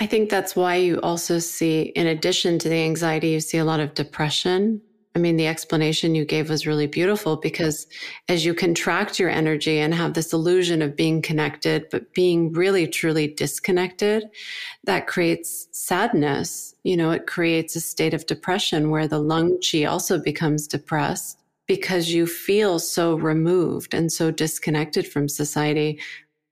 I 0.00 0.06
think 0.06 0.30
that's 0.30 0.56
why 0.56 0.76
you 0.76 1.00
also 1.02 1.38
see, 1.38 1.82
in 1.82 2.06
addition 2.06 2.58
to 2.60 2.68
the 2.68 2.82
anxiety, 2.82 3.28
you 3.28 3.40
see 3.40 3.58
a 3.58 3.64
lot 3.64 3.80
of 3.80 3.94
depression. 3.94 4.80
I 5.16 5.20
mean, 5.20 5.36
the 5.36 5.46
explanation 5.46 6.16
you 6.16 6.24
gave 6.24 6.50
was 6.50 6.66
really 6.66 6.88
beautiful 6.88 7.36
because 7.36 7.86
as 8.28 8.44
you 8.44 8.52
contract 8.52 9.20
your 9.20 9.30
energy 9.30 9.78
and 9.78 9.94
have 9.94 10.14
this 10.14 10.32
illusion 10.32 10.82
of 10.82 10.96
being 10.96 11.22
connected, 11.22 11.86
but 11.90 12.12
being 12.14 12.52
really 12.52 12.88
truly 12.88 13.28
disconnected, 13.28 14.24
that 14.84 15.06
creates 15.06 15.68
sadness. 15.70 16.74
You 16.82 16.96
know, 16.96 17.12
it 17.12 17.28
creates 17.28 17.76
a 17.76 17.80
state 17.80 18.12
of 18.12 18.26
depression 18.26 18.90
where 18.90 19.06
the 19.06 19.20
lung 19.20 19.60
chi 19.60 19.84
also 19.84 20.18
becomes 20.18 20.66
depressed 20.66 21.38
because 21.68 22.10
you 22.10 22.26
feel 22.26 22.80
so 22.80 23.14
removed 23.14 23.94
and 23.94 24.10
so 24.12 24.30
disconnected 24.30 25.06
from 25.06 25.28
society 25.28 25.98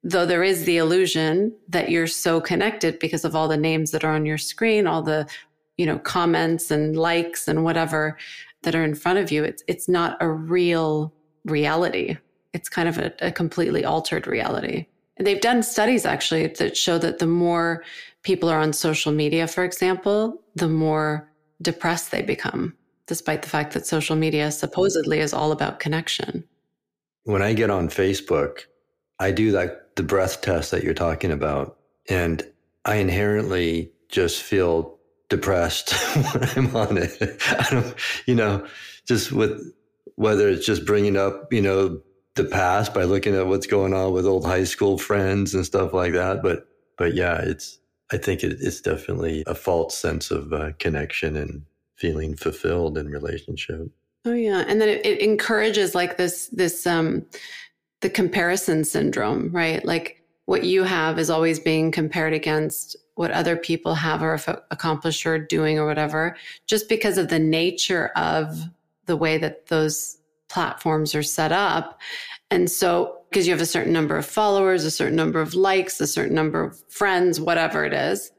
though 0.05 0.27
there 0.27 0.43
is 0.43 0.65
the 0.65 0.79
illusion 0.79 1.55
that 1.69 1.89
you're 1.89 2.09
so 2.09 2.41
connected 2.41 2.99
because 2.99 3.25
of 3.25 3.37
all 3.37 3.47
the 3.47 3.57
names 3.57 3.93
that 3.93 4.03
are 4.03 4.13
on 4.13 4.27
your 4.27 4.39
screen, 4.39 4.87
all 4.87 5.01
the, 5.01 5.27
you 5.77 5.87
know, 5.87 5.99
comments 5.99 6.73
and 6.73 6.97
likes 6.97 7.47
and 7.47 7.63
whatever 7.63 8.19
that 8.63 8.75
are 8.75 8.85
in 8.85 8.95
front 8.95 9.19
of 9.19 9.31
you, 9.31 9.45
it's, 9.45 9.63
it's 9.67 9.89
not 9.89 10.17
a 10.21 10.29
real 10.29 11.13
reality. 11.45 12.17
It's 12.53 12.69
kind 12.69 12.89
of 12.89 12.99
a, 12.99 13.13
a 13.21 13.33
completely 13.33 13.85
altered 13.85 14.27
reality. 14.27 14.87
And 15.17 15.27
they've 15.27 15.41
done 15.41 15.63
studies 15.63 16.07
actually 16.07 16.47
that 16.49 16.77
show 16.77 16.99
that 16.99 17.19
the 17.19 17.27
more 17.27 17.85
people 18.23 18.49
are 18.49 18.61
on 18.61 18.73
social 18.73 19.13
media, 19.13 19.47
for 19.47 19.65
example, 19.65 20.41
the 20.55 20.69
more 20.69 21.29
depressed 21.61 22.11
they 22.11 22.23
become, 22.23 22.75
despite 23.07 23.43
the 23.43 23.49
fact 23.49 23.73
that 23.75 23.87
social 23.87 24.17
media 24.17 24.51
supposedly 24.51 25.21
is 25.21 25.33
all 25.33 25.53
about 25.53 25.81
connection. 25.81 26.45
When 27.25 27.43
I 27.43 27.53
get 27.53 27.71
on 27.71 27.89
Facebook, 27.89 28.63
I 29.19 29.31
do 29.31 29.53
like 29.53 29.95
the 29.95 30.03
breath 30.03 30.41
test 30.41 30.71
that 30.71 30.83
you're 30.83 30.95
talking 30.95 31.31
about. 31.31 31.79
And 32.09 32.45
I 32.85 32.97
inherently 32.97 33.93
just 34.09 34.43
feel 34.43 34.99
depressed 35.33 35.95
when 36.15 36.45
I'm 36.57 36.77
on 36.77 36.99
it. 36.99 37.41
I 37.51 37.67
don't, 37.71 37.95
you 38.27 38.35
know, 38.35 38.67
just 39.07 39.33
with 39.33 39.73
whether 40.17 40.47
it's 40.51 40.67
just 40.67 40.85
bringing 40.85 41.17
up, 41.17 41.51
you 41.51 41.63
know, 41.63 42.03
the 42.35 42.45
past 42.45 42.93
by 42.93 43.05
looking 43.05 43.35
at 43.35 43.47
what's 43.47 43.67
going 43.67 43.95
on 43.95 44.13
with 44.13 44.27
old 44.27 44.45
high 44.45 44.65
school 44.65 44.99
friends 44.99 45.55
and 45.55 45.65
stuff 45.65 45.95
like 45.95 46.13
that. 46.13 46.43
But, 46.43 46.67
but 46.99 47.15
yeah, 47.15 47.41
it's, 47.41 47.79
I 48.13 48.19
think 48.19 48.45
it, 48.45 48.59
it's 48.61 48.83
definitely 48.83 49.43
a 49.47 49.55
false 49.55 49.97
sense 49.97 50.31
of 50.31 50.53
uh, 50.53 50.73
connection 50.79 51.35
and 51.37 51.65
feeling 51.97 52.37
fulfilled 52.37 52.99
in 52.99 53.09
relationship. 53.09 53.91
Oh 54.27 54.35
yeah, 54.35 54.65
and 54.69 54.81
then 54.81 54.89
it, 54.89 55.05
it 55.05 55.21
encourages 55.21 55.95
like 55.95 56.17
this 56.17 56.47
this 56.49 56.87
um 56.87 57.27
the 58.03 58.11
comparison 58.11 58.85
syndrome, 58.85 59.51
right? 59.51 59.85
Like 59.85 60.23
what 60.45 60.65
you 60.65 60.85
have 60.85 61.19
is 61.19 61.31
always 61.31 61.59
being 61.59 61.91
compared 61.91 62.33
against 62.33 62.97
what 63.15 63.31
other 63.31 63.57
people 63.57 63.95
have 63.95 64.23
or 64.23 64.41
accomplished 64.71 65.27
or 65.27 65.39
doing 65.39 65.79
or 65.79 65.87
whatever, 65.87 66.37
just 66.67 66.89
because 66.89 67.19
of 67.19 67.29
the 67.29 67.39
nature 67.39 68.09
of 68.17 68.59
the 69.07 69.17
way 69.17 69.39
that 69.39 69.67
those 69.67 70.19
platforms 70.49 71.15
are 71.15 71.23
set 71.23 71.53
up. 71.53 72.01
And 72.51 72.71
so, 72.71 73.19
because 73.31 73.47
you 73.47 73.53
have 73.53 73.63
a 73.63 73.67
certain 73.67 73.93
number 73.93 74.17
of 74.17 74.27
followers, 74.27 74.85
a 74.85 74.91
certain 74.91 75.17
number 75.17 75.41
of 75.41 75.55
likes, 75.55 76.01
a 76.01 76.07
certain 76.07 76.35
number 76.35 76.63
of 76.63 76.83
friends, 76.91 77.41
whatever 77.41 77.85
it 77.85 77.95
is. 77.95 78.31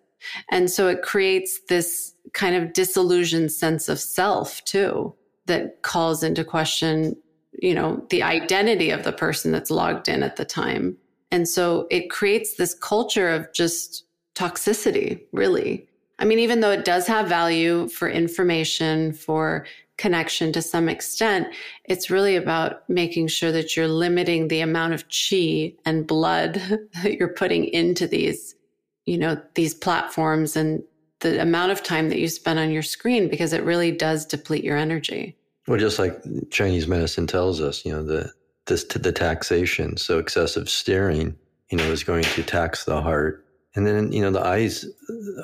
And 0.52 0.70
so 0.70 0.88
it 0.88 1.02
creates 1.02 1.60
this 1.68 2.14
kind 2.34 2.56
of 2.56 2.74
disillusioned 2.74 3.52
sense 3.52 3.90
of 3.90 4.00
self 4.00 4.64
too, 4.66 5.16
that 5.48 5.82
calls 5.82 6.24
into 6.24 6.44
question 6.44 7.16
you 7.62 7.74
know, 7.74 8.06
the 8.10 8.24
identity 8.24 8.90
of 8.90 9.04
the 9.04 9.12
person 9.12 9.52
that's 9.52 9.72
logged 9.72 10.10
in 10.10 10.24
at 10.24 10.36
the 10.36 10.46
time. 10.46 10.98
And 11.32 11.48
so 11.48 11.88
it 11.90 12.10
creates 12.10 12.56
this 12.56 12.74
culture 12.74 13.30
of 13.30 13.52
just 13.54 14.06
toxicity, 14.36 15.22
really. 15.32 15.88
I 16.20 16.26
mean, 16.26 16.40
even 16.40 16.60
though 16.60 16.72
it 16.72 16.86
does 16.86 17.08
have 17.08 17.28
value 17.28 17.90
for 17.90 18.10
information, 18.10 19.14
for 19.14 19.66
connection 19.98 20.52
to 20.54 20.62
some 20.62 20.90
extent, 20.90 21.48
it's 21.86 22.10
really 22.10 22.36
about 22.36 22.88
making 22.90 23.28
sure 23.28 23.52
that 23.52 23.76
you're 23.76 23.88
limiting 23.88 24.48
the 24.48 24.62
amount 24.62 24.94
of 24.94 25.06
chi 25.10 25.74
and 25.86 26.08
blood 26.08 26.56
that 27.04 27.18
you're 27.18 27.28
putting 27.28 27.66
into 27.66 28.08
these, 28.08 28.56
you 29.06 29.18
know, 29.18 29.40
these 29.56 29.74
platforms 29.74 30.56
and 30.56 30.84
the 31.20 31.42
amount 31.42 31.72
of 31.72 31.84
time 31.84 32.10
that 32.10 32.20
you 32.20 32.28
spend 32.28 32.60
on 32.60 32.72
your 32.72 32.84
screen 32.84 33.30
because 33.30 33.54
it 33.54 33.64
really 33.64 33.92
does 33.92 34.26
deplete 34.26 34.64
your 34.64 34.78
energy. 34.78 35.36
Well, 35.68 35.80
just 35.80 36.00
like 36.00 36.22
Chinese 36.52 36.88
medicine 36.88 37.28
tells 37.28 37.62
us, 37.62 37.86
you 37.86 37.92
know, 37.92 38.04
the 38.04 38.32
this 38.66 38.84
the 38.84 39.12
taxation. 39.12 39.98
So 39.98 40.20
excessive 40.20 40.70
staring, 40.70 41.36
you 41.70 41.78
know, 41.78 41.86
is 41.86 42.04
going 42.04 42.24
to 42.24 42.44
tax 42.44 42.86
the 42.86 43.02
heart, 43.02 43.43
and 43.76 43.86
then 43.86 44.12
you 44.12 44.22
know 44.22 44.32
the 44.32 44.46
eyes 44.46 44.86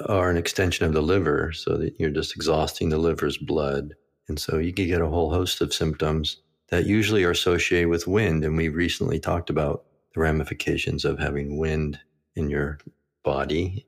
are 0.08 0.30
an 0.30 0.38
extension 0.38 0.86
of 0.86 0.94
the 0.94 1.02
liver, 1.02 1.52
so 1.52 1.78
that 1.78 2.00
you're 2.00 2.10
just 2.10 2.36
exhausting 2.36 2.90
the 2.90 2.98
liver's 2.98 3.38
blood, 3.38 3.94
and 4.28 4.40
so 4.40 4.58
you 4.58 4.74
can 4.74 4.88
get 4.88 5.02
a 5.02 5.08
whole 5.08 5.32
host 5.32 5.62
of 5.62 5.74
symptoms 5.74 6.38
that 6.70 6.86
usually 6.86 7.24
are 7.24 7.32
associated 7.32 7.90
with 7.90 8.08
wind. 8.08 8.44
And 8.44 8.56
we 8.56 8.70
recently 8.70 9.20
talked 9.20 9.50
about 9.50 9.86
the 10.14 10.22
ramifications 10.22 11.06
of 11.06 11.20
having 11.20 11.58
wind 11.58 12.00
in 12.36 12.50
your 12.50 12.80
body. 13.24 13.86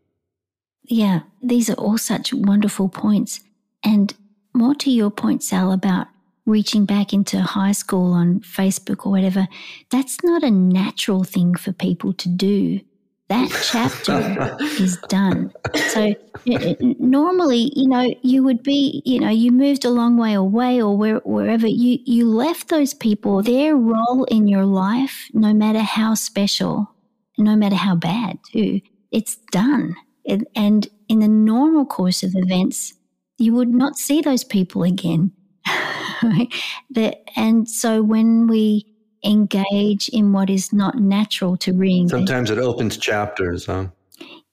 Yeah, 0.84 1.22
these 1.42 1.70
are 1.70 1.76
all 1.76 1.98
such 1.98 2.34
wonderful 2.34 2.90
points. 2.90 3.42
And 3.84 4.14
more 4.54 4.76
to 4.76 4.92
your 4.92 5.12
point, 5.12 5.44
Sal, 5.44 5.72
about 5.72 6.08
reaching 6.46 6.86
back 6.86 7.14
into 7.14 7.40
high 7.40 7.72
school 7.72 8.14
on 8.14 8.40
Facebook 8.40 9.06
or 9.06 9.12
whatever, 9.12 9.48
that's 9.90 10.24
not 10.24 10.44
a 10.44 10.52
natural 10.52 11.24
thing 11.24 11.56
for 11.56 11.72
people 11.72 12.14
to 12.14 12.30
do. 12.30 12.82
That 13.32 13.50
chapter 13.64 14.58
is 14.84 14.98
done. 15.08 15.54
So 15.92 16.02
eh, 16.02 16.14
eh, 16.48 16.76
normally, 17.00 17.72
you 17.74 17.88
know, 17.88 18.14
you 18.24 18.44
would 18.44 18.62
be, 18.62 19.02
you 19.06 19.22
know, 19.22 19.30
you 19.30 19.54
moved 19.54 19.86
a 19.86 19.90
long 19.90 20.18
way 20.18 20.34
away 20.34 20.82
or 20.82 20.98
where, 20.98 21.20
wherever 21.20 21.66
you, 21.66 22.00
you 22.04 22.28
left 22.30 22.68
those 22.68 22.94
people, 22.94 23.42
their 23.42 23.78
role 23.78 24.26
in 24.26 24.50
your 24.50 24.66
life, 24.66 25.30
no 25.34 25.54
matter 25.54 25.80
how 25.80 26.14
special, 26.14 26.94
no 27.38 27.56
matter 27.56 27.78
how 27.78 27.96
bad 27.96 28.38
too, 28.52 28.82
it's 29.12 29.38
done. 29.54 29.96
and 30.26 30.90
in 31.08 31.20
the 31.20 31.30
normal 31.30 31.86
course 31.86 32.24
of 32.24 32.36
events, 32.36 32.96
you 33.38 33.54
would 33.54 33.70
not 33.70 33.96
see 33.96 34.20
those 34.20 34.44
people 34.44 34.84
again. 34.84 35.32
that, 36.90 37.22
and 37.38 37.70
so 37.70 38.04
when 38.04 38.48
we 38.48 38.91
engage 39.24 40.10
in 40.10 40.34
what 40.34 40.50
is 40.50 40.74
not 40.74 41.00
natural 41.00 41.58
to 41.58 41.74
read, 41.74 42.10
sometimes 42.10 42.50
it 42.50 42.58
opens 42.58 42.98
chapters, 42.98 43.66
huh? 43.66 43.88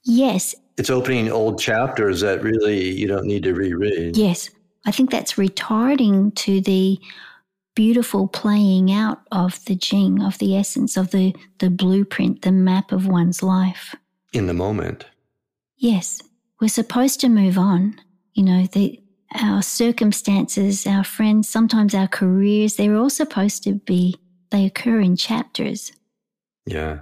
Yes. 0.04 0.54
It's 0.76 0.90
opening 0.90 1.30
old 1.30 1.60
chapters 1.60 2.20
that 2.20 2.42
really 2.42 2.90
you 2.90 3.06
don't 3.06 3.26
need 3.26 3.42
to 3.42 3.54
reread. 3.54 4.16
Yes. 4.16 4.50
I 4.86 4.90
think 4.90 5.10
that's 5.10 5.34
retarding 5.34 6.34
to 6.36 6.60
the 6.60 6.98
beautiful 7.74 8.26
playing 8.26 8.92
out 8.92 9.20
of 9.32 9.64
the 9.66 9.74
Jing, 9.74 10.22
of 10.22 10.38
the 10.38 10.56
essence, 10.56 10.96
of 10.96 11.10
the, 11.10 11.34
the 11.58 11.70
blueprint, 11.70 12.42
the 12.42 12.52
map 12.52 12.92
of 12.92 13.06
one's 13.06 13.42
life. 13.42 13.94
In 14.32 14.46
the 14.46 14.54
moment. 14.54 15.04
Yes. 15.76 16.20
We're 16.60 16.68
supposed 16.68 17.20
to 17.20 17.28
move 17.28 17.58
on. 17.58 18.00
You 18.34 18.44
know, 18.44 18.66
the, 18.66 19.00
our 19.40 19.62
circumstances, 19.62 20.86
our 20.86 21.04
friends, 21.04 21.48
sometimes 21.48 21.94
our 21.94 22.08
careers, 22.08 22.76
they're 22.76 22.96
all 22.96 23.10
supposed 23.10 23.62
to 23.64 23.74
be, 23.74 24.16
they 24.50 24.66
occur 24.66 25.00
in 25.00 25.16
chapters. 25.16 25.92
Yeah. 26.66 27.00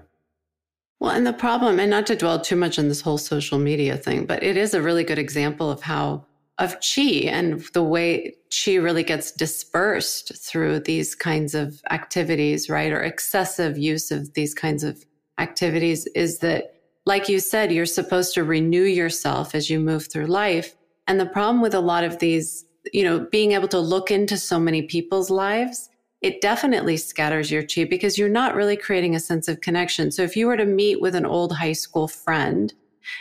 Well, 0.99 1.11
and 1.11 1.27
the 1.27 1.33
problem, 1.33 1.79
and 1.79 1.91
not 1.91 2.07
to 2.07 2.17
dwell 2.17 2.41
too 2.41 2.57
much 2.57 2.79
on 2.79 2.89
this 2.89 3.03
whole 3.03 3.19
social 3.19 3.59
media 3.59 3.97
thing, 3.97 4.25
but 4.25 4.43
it 4.43 4.57
is 4.57 4.73
a 4.73 4.81
really 4.81 5.05
good 5.05 5.19
example 5.19 5.71
of 5.71 5.83
how, 5.83 6.25
of 6.59 6.77
chi 6.81 7.27
and 7.27 7.61
the 7.75 7.83
way 7.83 8.35
chi 8.51 8.77
really 8.77 9.03
gets 9.03 9.31
dispersed 9.31 10.33
through 10.37 10.81
these 10.81 11.15
kinds 11.15 11.55
of 11.55 11.83
activities, 11.91 12.71
right? 12.71 12.93
Or 12.93 13.03
excessive 13.03 13.77
use 13.77 14.11
of 14.11 14.33
these 14.33 14.55
kinds 14.55 14.83
of 14.83 15.05
activities 15.39 16.07
is 16.15 16.39
that, 16.39 16.73
like 17.05 17.29
you 17.29 17.41
said, 17.41 17.71
you're 17.71 17.85
supposed 17.85 18.33
to 18.35 18.45
renew 18.45 18.85
yourself 18.85 19.55
as 19.55 19.69
you 19.69 19.79
move 19.79 20.11
through 20.11 20.27
life. 20.27 20.75
And 21.07 21.21
the 21.21 21.27
problem 21.27 21.61
with 21.61 21.75
a 21.75 21.81
lot 21.81 22.05
of 22.05 22.19
these, 22.21 22.65
you 22.93 23.05
know, 23.05 23.21
being 23.31 23.53
able 23.53 23.69
to 23.69 23.79
look 23.79 24.11
into 24.11 24.39
so 24.39 24.59
many 24.59 24.83
people's 24.83 25.29
lives, 25.29 25.91
it 26.23 26.41
definitely 26.41 26.97
scatters 26.97 27.51
your 27.51 27.63
chi 27.63 27.85
because 27.85 28.19
you're 28.19 28.29
not 28.29 28.55
really 28.55 28.77
creating 28.77 29.15
a 29.15 29.21
sense 29.21 29.49
of 29.49 29.61
connection. 29.61 30.11
So 30.11 30.23
if 30.23 30.37
you 30.37 30.47
were 30.47 30.57
to 30.57 30.65
meet 30.65 31.01
with 31.01 31.15
an 31.15 31.27
old 31.27 31.53
high 31.53 31.73
school 31.73 32.09
friend 32.09 32.73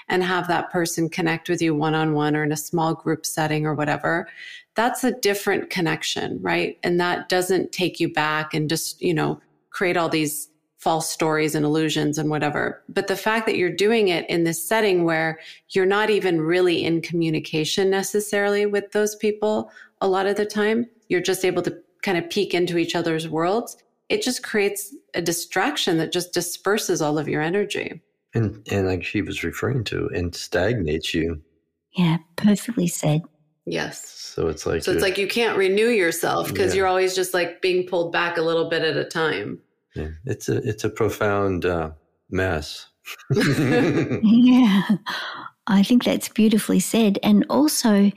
and 0.08 0.24
have 0.24 0.48
that 0.48 0.72
person 0.72 1.10
connect 1.10 1.50
with 1.50 1.62
you 1.62 1.76
one 1.76 1.94
on 1.94 2.14
one 2.14 2.36
or 2.36 2.44
in 2.44 2.52
a 2.52 2.58
small 2.58 2.96
group 2.96 3.26
setting 3.26 3.66
or 3.66 3.76
whatever, 3.76 4.28
that's 4.76 5.04
a 5.04 5.12
different 5.12 5.70
connection, 5.70 6.40
right? 6.42 6.78
And 6.84 7.00
that 7.00 7.30
doesn't 7.30 7.72
take 7.72 8.00
you 8.00 8.12
back 8.12 8.54
and 8.54 8.70
just, 8.70 9.02
you 9.02 9.14
know, 9.14 9.40
create 9.70 9.98
all 9.98 10.10
these 10.10 10.50
false 10.78 11.10
stories 11.10 11.56
and 11.56 11.66
illusions 11.66 12.18
and 12.18 12.30
whatever. 12.30 12.84
But 12.90 13.08
the 13.08 13.16
fact 13.16 13.48
that 13.48 13.58
you're 13.58 13.72
doing 13.72 14.10
it 14.10 14.30
in 14.30 14.44
this 14.44 14.64
setting 14.64 15.04
where 15.04 15.40
you're 15.70 15.86
not 15.86 16.10
even 16.10 16.40
really 16.40 16.84
in 16.84 17.02
communication 17.02 17.90
necessarily 17.90 18.66
with 18.66 18.92
those 18.92 19.16
people 19.16 19.72
a 20.02 20.08
lot 20.08 20.28
of 20.28 20.36
the 20.36 20.46
time, 20.46 20.88
you're 21.10 21.22
just 21.22 21.46
able 21.46 21.64
to 21.64 21.76
kind 22.06 22.18
of 22.18 22.30
peek 22.30 22.54
into 22.54 22.78
each 22.78 22.96
other's 22.96 23.28
worlds. 23.28 23.76
It 24.08 24.22
just 24.22 24.44
creates 24.44 24.96
a 25.16 25.22
distraction 25.22 25.98
that 25.98 26.14
just 26.14 26.32
disperses 26.34 27.02
all 27.02 27.18
of 27.18 27.28
your 27.28 27.42
energy. 27.42 28.02
And 28.36 28.66
and 28.72 28.86
like 28.88 29.04
she 29.04 29.22
was 29.22 29.44
referring 29.44 29.84
to, 29.86 30.08
and 30.14 30.36
stagnates 30.36 31.14
you. 31.14 31.42
Yeah, 31.98 32.18
perfectly 32.36 32.88
said. 32.88 33.22
Yes. 33.66 34.06
So 34.08 34.48
it's 34.48 34.66
like 34.66 34.84
So 34.84 34.92
it's 34.92 35.02
like 35.02 35.18
you 35.18 35.28
can't 35.28 35.58
renew 35.58 35.88
yourself 35.90 36.50
because 36.50 36.74
Yeah. 36.74 36.80
you're 36.80 36.88
always 36.88 37.16
just 37.16 37.34
like 37.34 37.62
being 37.62 37.88
pulled 37.88 38.12
back 38.12 38.38
a 38.38 38.42
little 38.42 38.70
bit 38.70 38.84
at 38.84 38.98
a 38.98 39.06
time. 39.06 39.60
yeah, 39.96 40.10
it's 40.26 40.50
a 40.50 40.58
it's 40.68 40.84
a 40.84 40.90
profound 40.90 41.66
uh, 41.66 41.90
mess. 42.30 42.88
Yeah, 44.24 44.82
I 45.68 45.82
think 45.84 46.04
that's 46.04 46.30
beautifully 46.30 46.80
said. 46.80 47.18
And 47.24 47.46
also, 47.50 48.12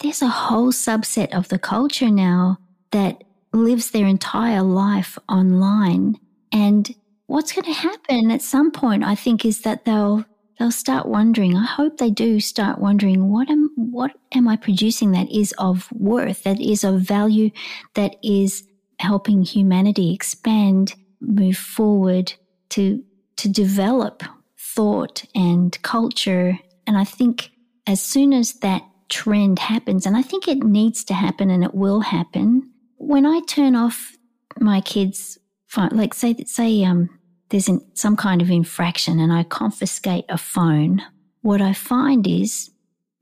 there's 0.00 0.22
a 0.22 0.28
whole 0.28 0.72
subset 0.72 1.34
of 1.36 1.48
the 1.48 1.58
culture 1.58 2.10
now 2.10 2.58
that 2.90 3.24
lives 3.52 3.90
their 3.90 4.06
entire 4.06 4.62
life 4.62 5.18
online. 5.28 6.16
And 6.52 6.94
what's 7.26 7.52
going 7.52 7.64
to 7.64 7.72
happen 7.72 8.30
at 8.30 8.42
some 8.42 8.70
point, 8.70 9.04
I 9.04 9.14
think, 9.14 9.44
is 9.44 9.62
that 9.62 9.84
they'll 9.84 10.24
they'll 10.58 10.70
start 10.72 11.06
wondering. 11.06 11.56
I 11.56 11.64
hope 11.64 11.98
they 11.98 12.10
do 12.10 12.40
start 12.40 12.78
wondering 12.78 13.30
what 13.30 13.48
am 13.50 13.70
what 13.76 14.12
am 14.32 14.48
I 14.48 14.56
producing 14.56 15.12
that 15.12 15.30
is 15.30 15.52
of 15.58 15.88
worth, 15.92 16.42
that 16.44 16.60
is 16.60 16.84
of 16.84 17.00
value, 17.00 17.50
that 17.94 18.16
is 18.22 18.64
helping 18.98 19.42
humanity 19.42 20.12
expand, 20.12 20.94
move 21.20 21.56
forward 21.56 22.32
to 22.70 23.02
to 23.36 23.48
develop 23.48 24.22
thought 24.58 25.24
and 25.34 25.80
culture. 25.82 26.58
And 26.86 26.96
I 26.96 27.04
think 27.04 27.50
as 27.86 28.02
soon 28.02 28.32
as 28.32 28.54
that 28.54 28.82
trend 29.08 29.58
happens, 29.58 30.06
and 30.06 30.16
I 30.16 30.22
think 30.22 30.48
it 30.48 30.62
needs 30.62 31.04
to 31.04 31.14
happen 31.14 31.50
and 31.50 31.64
it 31.64 31.74
will 31.74 32.00
happen, 32.00 32.67
when 32.98 33.24
I 33.24 33.40
turn 33.40 33.74
off 33.74 34.16
my 34.58 34.80
kids' 34.80 35.38
phone, 35.66 35.90
like 35.92 36.14
say 36.14 36.34
say 36.44 36.84
um 36.84 37.08
there's 37.50 37.70
some 37.94 38.16
kind 38.16 38.42
of 38.42 38.50
infraction 38.50 39.18
and 39.18 39.32
I 39.32 39.42
confiscate 39.44 40.26
a 40.28 40.36
phone, 40.36 41.02
what 41.40 41.62
I 41.62 41.72
find 41.72 42.26
is 42.26 42.70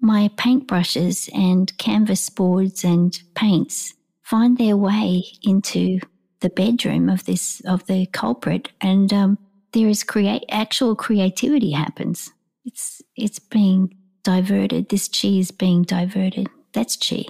my 0.01 0.31
paintbrushes 0.37 1.33
and 1.33 1.77
canvas 1.79 2.29
boards 2.29 2.83
and 2.83 3.17
paints 3.35 3.95
find 4.23 4.59
their 4.59 4.77
way 4.77 5.25
into 5.43 6.01
the 6.41 6.51
bedroom 6.51 7.09
of 7.09 7.25
this 7.25 7.61
of 7.61 7.87
the 7.87 8.07
culprit 8.07 8.71
and 8.81 9.13
um, 9.13 9.39
there 9.73 9.89
is 9.89 10.03
create 10.03 10.45
actual 10.51 10.97
creativity 10.97 11.73
happens. 11.73 12.33
It's 12.65 13.03
it's 13.15 13.39
being 13.39 13.97
diverted. 14.23 14.89
This 14.89 15.09
chi 15.09 15.29
is 15.29 15.51
being 15.51 15.83
diverted. 15.83 16.49
That's 16.73 16.97
chi 16.97 17.25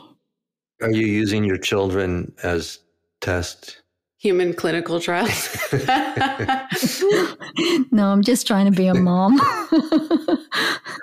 Are 0.80 0.90
you 0.90 1.06
using 1.06 1.44
your 1.44 1.56
children 1.58 2.34
as 2.42 2.78
test? 3.20 3.82
Human 4.18 4.54
clinical 4.54 4.98
trials. 5.00 5.56
no 7.90 8.08
i'm 8.08 8.22
just 8.22 8.46
trying 8.46 8.66
to 8.66 8.72
be 8.72 8.86
a 8.86 8.94
mom 8.94 9.40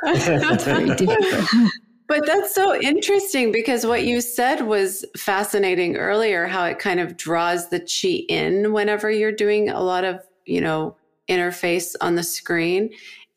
it's 0.04 0.64
very 0.64 0.94
difficult 0.96 1.72
But 2.08 2.26
that's 2.26 2.54
so 2.54 2.76
interesting 2.80 3.52
because 3.52 3.86
what 3.86 4.04
you 4.04 4.22
said 4.22 4.68
was 4.68 5.06
fascinating 5.18 5.96
earlier 5.96 6.46
how 6.46 6.66
it 6.66 6.78
kind 6.78 7.00
of 7.00 7.18
draws 7.18 7.70
the 7.70 7.80
chi 7.80 8.26
in 8.30 8.74
whenever 8.74 9.10
you're 9.10 9.32
doing 9.32 9.70
a 9.70 9.82
lot 9.82 10.04
of, 10.04 10.20
you 10.46 10.62
know, 10.62 10.96
interface 11.30 11.96
on 12.02 12.16
the 12.16 12.24
screen 12.24 12.92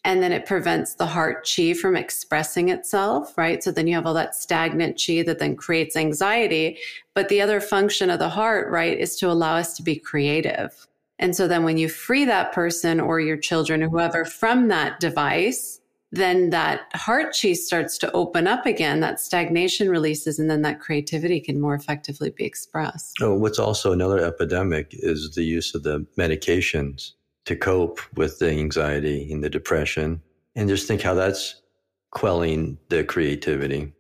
and 0.07 0.23
then 0.23 0.31
it 0.31 0.47
prevents 0.47 0.95
the 0.95 1.05
heart 1.05 1.45
chi 1.45 1.75
from 1.75 1.97
expressing 1.97 2.69
itself, 2.69 3.37
right? 3.37 3.63
So 3.63 3.73
then 3.73 3.89
you 3.89 3.97
have 3.97 4.07
all 4.07 4.15
that 4.15 4.37
stagnant 4.37 5.03
chi 5.05 5.23
that 5.23 5.41
then 5.41 5.57
creates 5.57 5.97
anxiety, 5.97 6.79
but 7.13 7.29
the 7.29 7.41
other 7.41 7.61
function 7.61 8.09
of 8.09 8.21
the 8.21 8.29
heart, 8.29 8.71
right, 8.71 8.97
is 8.97 9.17
to 9.17 9.29
allow 9.29 9.57
us 9.57 9.77
to 9.77 9.83
be 9.83 9.97
creative. 9.97 10.87
And 11.19 11.35
so 11.35 11.49
then 11.49 11.65
when 11.65 11.77
you 11.77 11.89
free 11.89 12.25
that 12.25 12.53
person 12.53 13.01
or 13.01 13.19
your 13.19 13.37
children 13.37 13.83
or 13.83 13.89
whoever 13.89 14.25
from 14.25 14.69
that 14.69 15.01
device, 15.01 15.81
then 16.13 16.51
that 16.51 16.83
heart 16.95 17.37
chi 17.43 17.55
starts 17.55 17.99
to 17.99 18.13
open 18.13 18.47
up 18.47 18.65
again, 18.65 19.01
that 19.01 19.19
stagnation 19.19 19.91
releases, 19.91 20.39
and 20.39 20.49
then 20.49 20.63
that 20.63 20.79
creativity 20.79 21.41
can 21.41 21.61
more 21.61 21.75
effectively 21.75 22.31
be 22.31 22.45
expressed. 22.45 23.17
Oh, 23.21 23.35
what's 23.35 23.59
also 23.59 23.90
another 23.90 24.25
epidemic 24.25 24.90
is 24.92 25.35
the 25.35 25.42
use 25.42 25.75
of 25.75 25.83
the 25.83 26.07
medications 26.16 27.14
to 27.46 27.56
cope 27.56 28.00
with 28.16 28.38
the 28.38 28.50
anxiety 28.50 29.32
and 29.32 29.42
the 29.42 29.50
depression. 29.50 30.20
And 30.54 30.68
just 30.68 30.87
think 30.87 31.02
how 31.02 31.14
that's 31.14 31.62
quelling 32.11 32.78
the 32.88 33.04
creativity. 33.04 33.92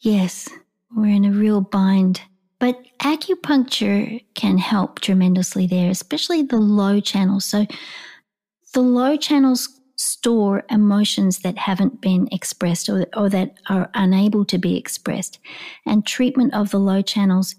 Yes, 0.00 0.48
we're 0.94 1.14
in 1.14 1.24
a 1.24 1.32
real 1.32 1.60
bind. 1.60 2.20
But 2.58 2.80
acupuncture 3.00 4.24
can 4.34 4.58
help 4.58 5.00
tremendously 5.00 5.66
there, 5.66 5.90
especially 5.90 6.42
the 6.42 6.56
luo 6.56 7.02
channels. 7.04 7.44
So 7.44 7.66
the 8.74 8.80
luo 8.80 9.20
channels 9.20 9.68
store 9.96 10.64
emotions 10.70 11.40
that 11.40 11.58
haven't 11.58 12.00
been 12.00 12.28
expressed 12.32 12.88
or, 12.88 13.06
or 13.16 13.28
that 13.28 13.58
are 13.68 13.90
unable 13.94 14.44
to 14.46 14.58
be 14.58 14.76
expressed. 14.76 15.38
And 15.86 16.06
treatment 16.06 16.54
of 16.54 16.70
the 16.70 16.78
luo 16.78 17.04
channels, 17.04 17.54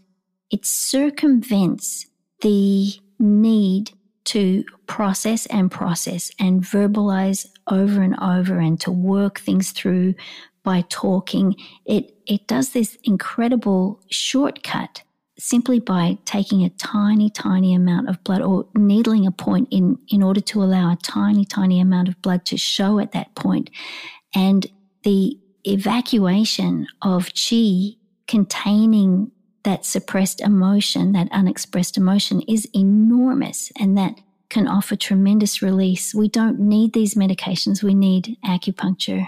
it 0.50 0.66
circumvents 0.66 2.08
the 2.42 2.94
need 3.20 3.92
to 4.30 4.64
process 4.86 5.46
and 5.48 5.72
process 5.72 6.32
and 6.40 6.62
verbalize 6.62 7.48
over 7.68 8.02
and 8.02 8.16
over 8.22 8.60
and 8.60 8.80
to 8.82 8.92
work 8.92 9.40
things 9.40 9.72
through 9.72 10.14
by 10.64 10.84
talking. 10.90 11.56
It, 11.86 12.16
it 12.28 12.48
does 12.48 12.74
this 12.74 12.98
incredible 13.04 14.02
shortcut 14.10 15.02
simply 15.40 15.80
by 15.80 16.18
taking 16.26 16.64
a 16.64 16.70
tiny, 16.72 17.30
tiny 17.30 17.74
amount 17.74 18.10
of 18.10 18.24
blood 18.24 18.42
or 18.42 18.68
needling 18.76 19.26
a 19.26 19.32
point 19.32 19.68
in, 19.72 19.98
in 20.10 20.22
order 20.22 20.42
to 20.42 20.62
allow 20.62 20.92
a 20.92 20.98
tiny, 20.98 21.46
tiny 21.46 21.80
amount 21.80 22.08
of 22.08 22.22
blood 22.22 22.46
to 22.46 22.58
show 22.58 23.00
at 23.00 23.14
that 23.14 23.34
point. 23.36 23.70
And 24.36 24.68
the 25.04 25.40
evacuation 25.66 26.88
of 27.02 27.30
chi 27.34 27.96
containing 28.28 29.32
that 29.64 29.86
suppressed 29.86 30.42
emotion, 30.42 31.12
that 31.14 31.32
unexpressed 31.32 31.98
emotion 31.98 32.42
is 32.48 32.68
enormous 32.74 33.72
and 33.80 33.98
that 33.98 34.20
can 34.50 34.68
offer 34.68 34.96
tremendous 34.96 35.62
release. 35.62 36.16
We 36.16 36.28
don't 36.28 36.60
need 36.60 36.94
these 36.94 37.16
medications. 37.16 37.84
We 37.84 37.94
need 37.94 38.38
acupuncture. 38.46 39.28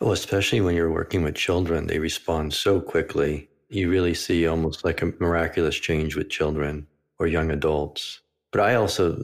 Well, 0.00 0.12
especially 0.12 0.62
when 0.62 0.74
you're 0.74 0.90
working 0.90 1.22
with 1.22 1.34
children, 1.34 1.86
they 1.86 1.98
respond 1.98 2.54
so 2.54 2.80
quickly. 2.80 3.48
You 3.68 3.90
really 3.90 4.14
see 4.14 4.46
almost 4.46 4.84
like 4.84 5.02
a 5.02 5.12
miraculous 5.20 5.76
change 5.76 6.16
with 6.16 6.30
children 6.30 6.86
or 7.18 7.26
young 7.26 7.50
adults. 7.50 8.20
But 8.52 8.62
I 8.62 8.74
also 8.74 9.22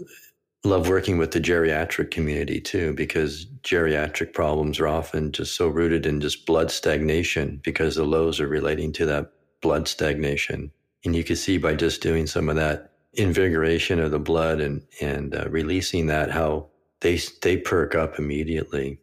love 0.65 0.89
working 0.89 1.17
with 1.17 1.31
the 1.31 1.41
geriatric 1.41 2.11
community 2.11 2.61
too, 2.61 2.93
because 2.95 3.47
geriatric 3.63 4.35
problems 4.35 4.79
are 4.79 4.89
often 4.89 5.33
just 5.33 5.57
so 5.57 5.69
rooted 5.69 6.05
in 6.05 6.21
just 6.21 6.45
blood 6.45 6.71
stagnation 6.71 7.61
because 7.65 7.97
the 7.97 8.05
luos 8.05 8.41
are 8.41 8.49
relating 8.49 8.93
to 8.93 9.07
that 9.07 9.33
blood 9.61 9.89
stagnation. 9.89 10.71
And 11.05 11.15
you 11.15 11.25
can 11.25 11.37
see 11.37 11.59
by 11.59 11.75
just 11.75 12.03
doing 12.03 12.27
some 12.27 12.49
of 12.49 12.57
that 12.57 12.93
invigoration 13.15 14.01
of 14.01 14.11
the 14.11 14.19
blood 14.19 14.61
and, 14.61 14.83
and 15.01 15.35
uh, 15.35 15.49
releasing 15.49 16.07
that, 16.07 16.31
how 16.31 16.69
they, 17.01 17.19
they 17.43 17.57
perk 17.57 17.95
up 17.95 18.19
immediately. 18.19 18.99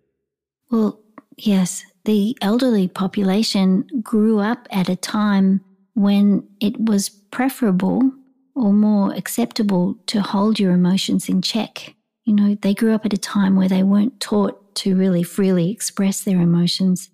Well, 0.69 0.99
yes, 1.37 1.83
the 2.05 2.37
elderly 2.41 2.87
population 2.87 3.87
grew 4.01 4.39
up 4.39 4.67
at 4.71 4.89
a 4.89 4.95
time 4.95 5.61
when 5.93 6.47
it 6.59 6.79
was 6.79 7.09
preferable 7.09 8.11
or 8.55 8.73
more 8.73 9.13
acceptable 9.13 9.95
to 10.07 10.21
hold 10.21 10.59
your 10.59 10.73
emotions 10.73 11.29
in 11.29 11.41
check. 11.41 11.95
You 12.25 12.33
know, 12.33 12.55
they 12.61 12.73
grew 12.73 12.93
up 12.93 13.05
at 13.05 13.13
a 13.13 13.17
time 13.17 13.55
where 13.55 13.67
they 13.67 13.83
weren't 13.83 14.19
taught 14.19 14.75
to 14.75 14.95
really 14.95 15.23
freely 15.23 15.71
express 15.71 16.21
their 16.21 16.39
emotions. 16.39 17.09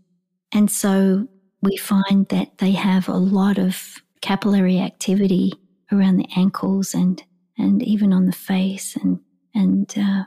And 0.54 0.69
so 0.69 1.28
we 1.62 1.78
find 1.78 2.28
that 2.30 2.58
they 2.60 2.72
have 2.72 3.08
a 3.08 3.17
lot 3.17 3.58
of 3.58 4.02
capillary 4.22 4.80
activity 4.80 5.54
around 5.91 6.17
the 6.17 6.30
ankles 6.36 6.93
and, 6.93 7.24
and 7.58 7.82
even 7.84 8.13
on 8.13 8.26
the 8.26 8.32
face 8.32 8.95
and, 8.95 9.19
and 9.54 9.93
uh, 9.98 10.24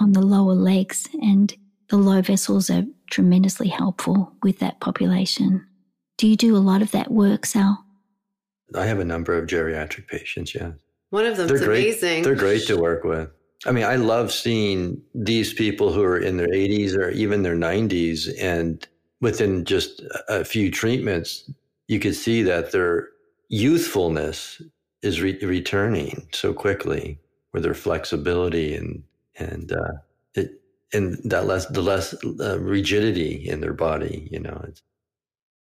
on 0.00 0.12
the 0.12 0.22
lower 0.22 0.54
legs. 0.54 1.08
And 1.22 1.54
the 1.88 1.96
luo 1.96 2.24
vessels 2.24 2.70
are 2.70 2.84
tremendously 3.10 3.68
helpful 3.68 4.32
with 4.42 4.58
that 4.58 4.80
population. 4.80 5.66
Do 6.18 6.26
you 6.26 6.36
do 6.36 6.56
a 6.56 6.58
lot 6.58 6.82
of 6.82 6.90
that 6.90 7.10
work, 7.10 7.46
Sal? 7.46 7.84
I 8.74 8.84
have 8.84 8.98
a 8.98 9.04
number 9.04 9.38
of 9.38 9.46
geriatric 9.48 10.08
patients, 10.08 10.54
yeah. 10.54 10.72
One 11.10 11.24
of 11.24 11.36
them's 11.38 11.50
They're 11.50 11.58
great. 11.66 11.84
amazing. 11.84 12.22
They're 12.22 12.34
great 12.34 12.66
to 12.66 12.76
work 12.76 13.04
with. 13.04 13.30
I 13.66 13.72
mean, 13.72 13.84
I 13.84 13.96
love 13.96 14.30
seeing 14.32 15.00
these 15.14 15.52
people 15.52 15.92
who 15.92 16.02
are 16.02 16.18
in 16.18 16.36
their 16.36 16.48
80s 16.48 16.94
or 16.96 17.10
even 17.10 17.42
their 17.42 17.56
90s, 17.56 18.28
and 18.40 18.86
within 19.20 19.64
just 19.64 20.02
a 20.28 20.44
few 20.44 20.70
treatments, 20.70 21.50
you 21.88 21.98
could 21.98 22.14
see 22.14 22.42
that 22.42 22.72
their 22.72 23.08
youthfulness 23.48 24.60
is 25.02 25.20
re- 25.20 25.38
returning 25.42 26.28
so 26.32 26.52
quickly, 26.52 27.18
with 27.52 27.62
their 27.62 27.74
flexibility 27.74 28.74
and 28.74 29.02
and 29.38 29.72
uh, 29.72 29.92
it 30.34 30.60
and 30.92 31.18
that 31.24 31.46
less 31.46 31.66
the 31.66 31.82
less 31.82 32.14
uh, 32.40 32.58
rigidity 32.60 33.48
in 33.48 33.60
their 33.60 33.72
body. 33.72 34.28
You 34.30 34.40
know, 34.40 34.64
it's 34.68 34.82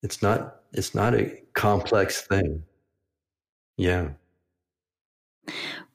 it's 0.02 0.22
not 0.22 0.62
it's 0.74 0.94
not 0.94 1.16
a 1.16 1.32
complex 1.54 2.22
thing. 2.22 2.64
Yeah. 3.78 4.10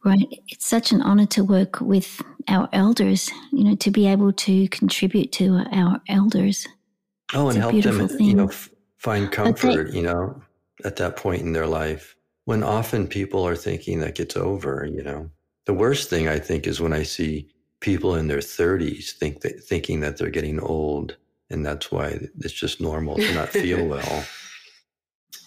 Right. 0.04 0.42
It's 0.48 0.66
such 0.66 0.92
an 0.92 1.02
honor 1.02 1.26
to 1.26 1.44
work 1.44 1.80
with 1.80 2.22
our 2.48 2.68
elders, 2.72 3.30
you 3.52 3.64
know, 3.64 3.74
to 3.76 3.90
be 3.90 4.06
able 4.06 4.32
to 4.32 4.68
contribute 4.68 5.32
to 5.32 5.64
our 5.72 6.00
elders. 6.08 6.66
Oh, 7.34 7.48
and 7.48 7.58
help 7.58 7.80
them, 7.82 8.08
thing. 8.08 8.26
you 8.26 8.34
know, 8.34 8.48
f- 8.48 8.70
find 8.96 9.30
comfort, 9.30 9.90
they, 9.90 9.96
you 9.96 10.02
know, 10.02 10.40
at 10.84 10.96
that 10.96 11.16
point 11.16 11.42
in 11.42 11.52
their 11.52 11.66
life 11.66 12.16
when 12.46 12.62
often 12.62 13.06
people 13.06 13.46
are 13.46 13.54
thinking 13.54 14.00
that 14.00 14.14
gets 14.14 14.34
over, 14.34 14.88
you 14.90 15.02
know. 15.02 15.30
The 15.66 15.74
worst 15.74 16.08
thing 16.08 16.28
I 16.28 16.38
think 16.38 16.66
is 16.66 16.80
when 16.80 16.94
I 16.94 17.02
see 17.02 17.46
people 17.80 18.14
in 18.14 18.26
their 18.26 18.38
30s 18.38 19.10
think 19.10 19.42
that, 19.42 19.62
thinking 19.62 20.00
that 20.00 20.16
they're 20.16 20.30
getting 20.30 20.58
old 20.58 21.18
and 21.50 21.64
that's 21.64 21.92
why 21.92 22.18
it's 22.38 22.54
just 22.54 22.80
normal 22.80 23.16
to 23.16 23.34
not 23.34 23.50
feel 23.50 23.86
well. 23.86 24.24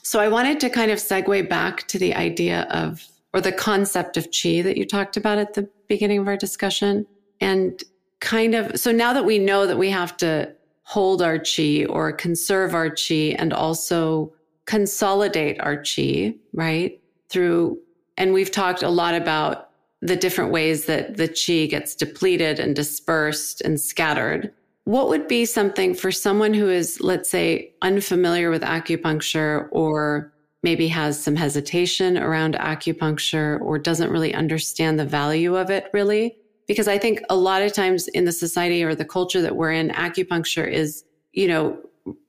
So 0.03 0.19
I 0.19 0.27
wanted 0.27 0.59
to 0.59 0.69
kind 0.69 0.91
of 0.91 0.99
segue 0.99 1.49
back 1.49 1.87
to 1.87 1.97
the 1.97 2.13
idea 2.13 2.67
of 2.69 3.03
or 3.33 3.41
the 3.41 3.51
concept 3.51 4.17
of 4.17 4.25
chi 4.25 4.61
that 4.61 4.77
you 4.77 4.85
talked 4.85 5.17
about 5.17 5.37
at 5.37 5.53
the 5.53 5.69
beginning 5.87 6.19
of 6.19 6.27
our 6.27 6.37
discussion 6.37 7.07
and 7.39 7.83
kind 8.19 8.53
of 8.53 8.79
so 8.79 8.91
now 8.91 9.13
that 9.13 9.25
we 9.25 9.39
know 9.39 9.65
that 9.65 9.77
we 9.77 9.89
have 9.89 10.15
to 10.17 10.53
hold 10.91 11.21
our 11.21 11.39
chi 11.39 11.85
or 11.87 12.11
conserve 12.11 12.75
our 12.75 12.89
chi 12.89 13.33
and 13.39 13.53
also 13.53 14.33
consolidate 14.65 15.57
our 15.61 15.81
chi, 15.81 16.35
right? 16.51 16.99
Through 17.29 17.79
and 18.17 18.33
we've 18.33 18.51
talked 18.51 18.83
a 18.83 18.89
lot 18.89 19.15
about 19.15 19.69
the 20.01 20.17
different 20.17 20.51
ways 20.51 20.87
that 20.87 21.15
the 21.15 21.29
chi 21.29 21.65
gets 21.67 21.95
depleted 21.95 22.59
and 22.59 22.75
dispersed 22.75 23.61
and 23.61 23.79
scattered. 23.79 24.51
What 24.83 25.07
would 25.07 25.29
be 25.29 25.45
something 25.45 25.93
for 25.93 26.11
someone 26.11 26.53
who 26.53 26.69
is, 26.69 26.99
let's 26.99 27.29
say, 27.29 27.71
unfamiliar 27.81 28.49
with 28.49 28.61
acupuncture 28.61 29.69
or 29.71 30.33
maybe 30.61 30.89
has 30.89 31.23
some 31.23 31.37
hesitation 31.37 32.17
around 32.17 32.55
acupuncture 32.55 33.61
or 33.61 33.79
doesn't 33.79 34.11
really 34.11 34.33
understand 34.33 34.99
the 34.99 35.05
value 35.05 35.55
of 35.55 35.69
it 35.69 35.89
really? 35.93 36.35
Because 36.67 36.87
I 36.87 36.97
think 36.97 37.21
a 37.29 37.35
lot 37.35 37.61
of 37.61 37.73
times 37.73 38.07
in 38.09 38.25
the 38.25 38.31
society 38.31 38.83
or 38.83 38.95
the 38.95 39.05
culture 39.05 39.41
that 39.41 39.55
we're 39.55 39.71
in, 39.71 39.89
acupuncture 39.89 40.69
is, 40.69 41.03
you 41.33 41.47
know, 41.47 41.77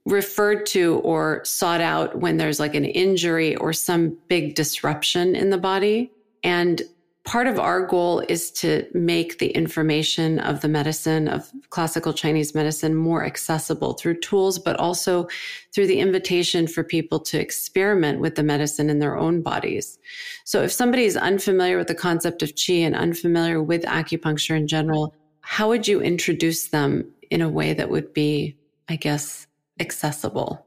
referred 0.05 0.67
to 0.67 0.97
or 1.05 1.45
sought 1.45 1.81
out 1.81 2.19
when 2.19 2.37
there's 2.37 2.59
like 2.59 2.75
an 2.75 2.85
injury 2.85 3.57
or 3.57 3.73
some 3.73 4.17
big 4.29 4.55
disruption 4.55 5.37
in 5.37 5.51
the 5.51 5.59
body. 5.59 6.11
And 6.43 6.83
part 7.25 7.47
of 7.47 7.59
our 7.59 7.87
goal 7.87 8.21
is 8.29 8.51
to 8.51 8.85
make 8.95 9.39
the 9.39 9.51
information 9.51 10.41
of 10.41 10.61
the 10.61 10.69
medicine 10.69 11.29
of 11.29 11.51
classical 11.71 12.13
Chinese 12.13 12.55
medicine 12.55 12.95
more 12.95 13.25
accessible 13.25 13.93
through 13.93 14.19
tools, 14.21 14.59
but 14.59 14.77
also 14.77 15.29
through 15.73 15.87
the 15.87 16.01
invitation 16.01 16.67
for 16.67 16.83
people 16.83 17.21
to 17.21 17.41
experiment 17.41 18.21
with 18.21 18.35
the 18.35 18.43
medicine 18.43 18.91
in 18.91 18.99
their 18.99 19.17
own 19.17 19.41
bodies. 19.41 19.99
So 20.45 20.63
if 20.63 20.73
somebody 20.73 21.05
is 21.05 21.17
unfamiliar 21.17 21.79
with 21.79 21.87
the 21.87 21.95
concept 21.95 22.43
of 22.43 22.55
qi 22.55 22.81
and 22.81 22.97
unfamiliar 22.97 23.63
with 23.63 23.85
acupuncture 23.85 24.57
in 24.57 24.67
general, 24.67 25.15
how 25.43 25.69
would 25.69 25.87
you 25.87 26.01
introduce 26.01 26.69
them 26.69 27.09
in 27.31 27.41
a 27.41 27.49
way 27.49 27.73
that 27.73 27.91
would 27.91 28.13
be, 28.13 28.57
I 28.89 28.97
guess, 28.97 29.47
accessible? 29.79 30.67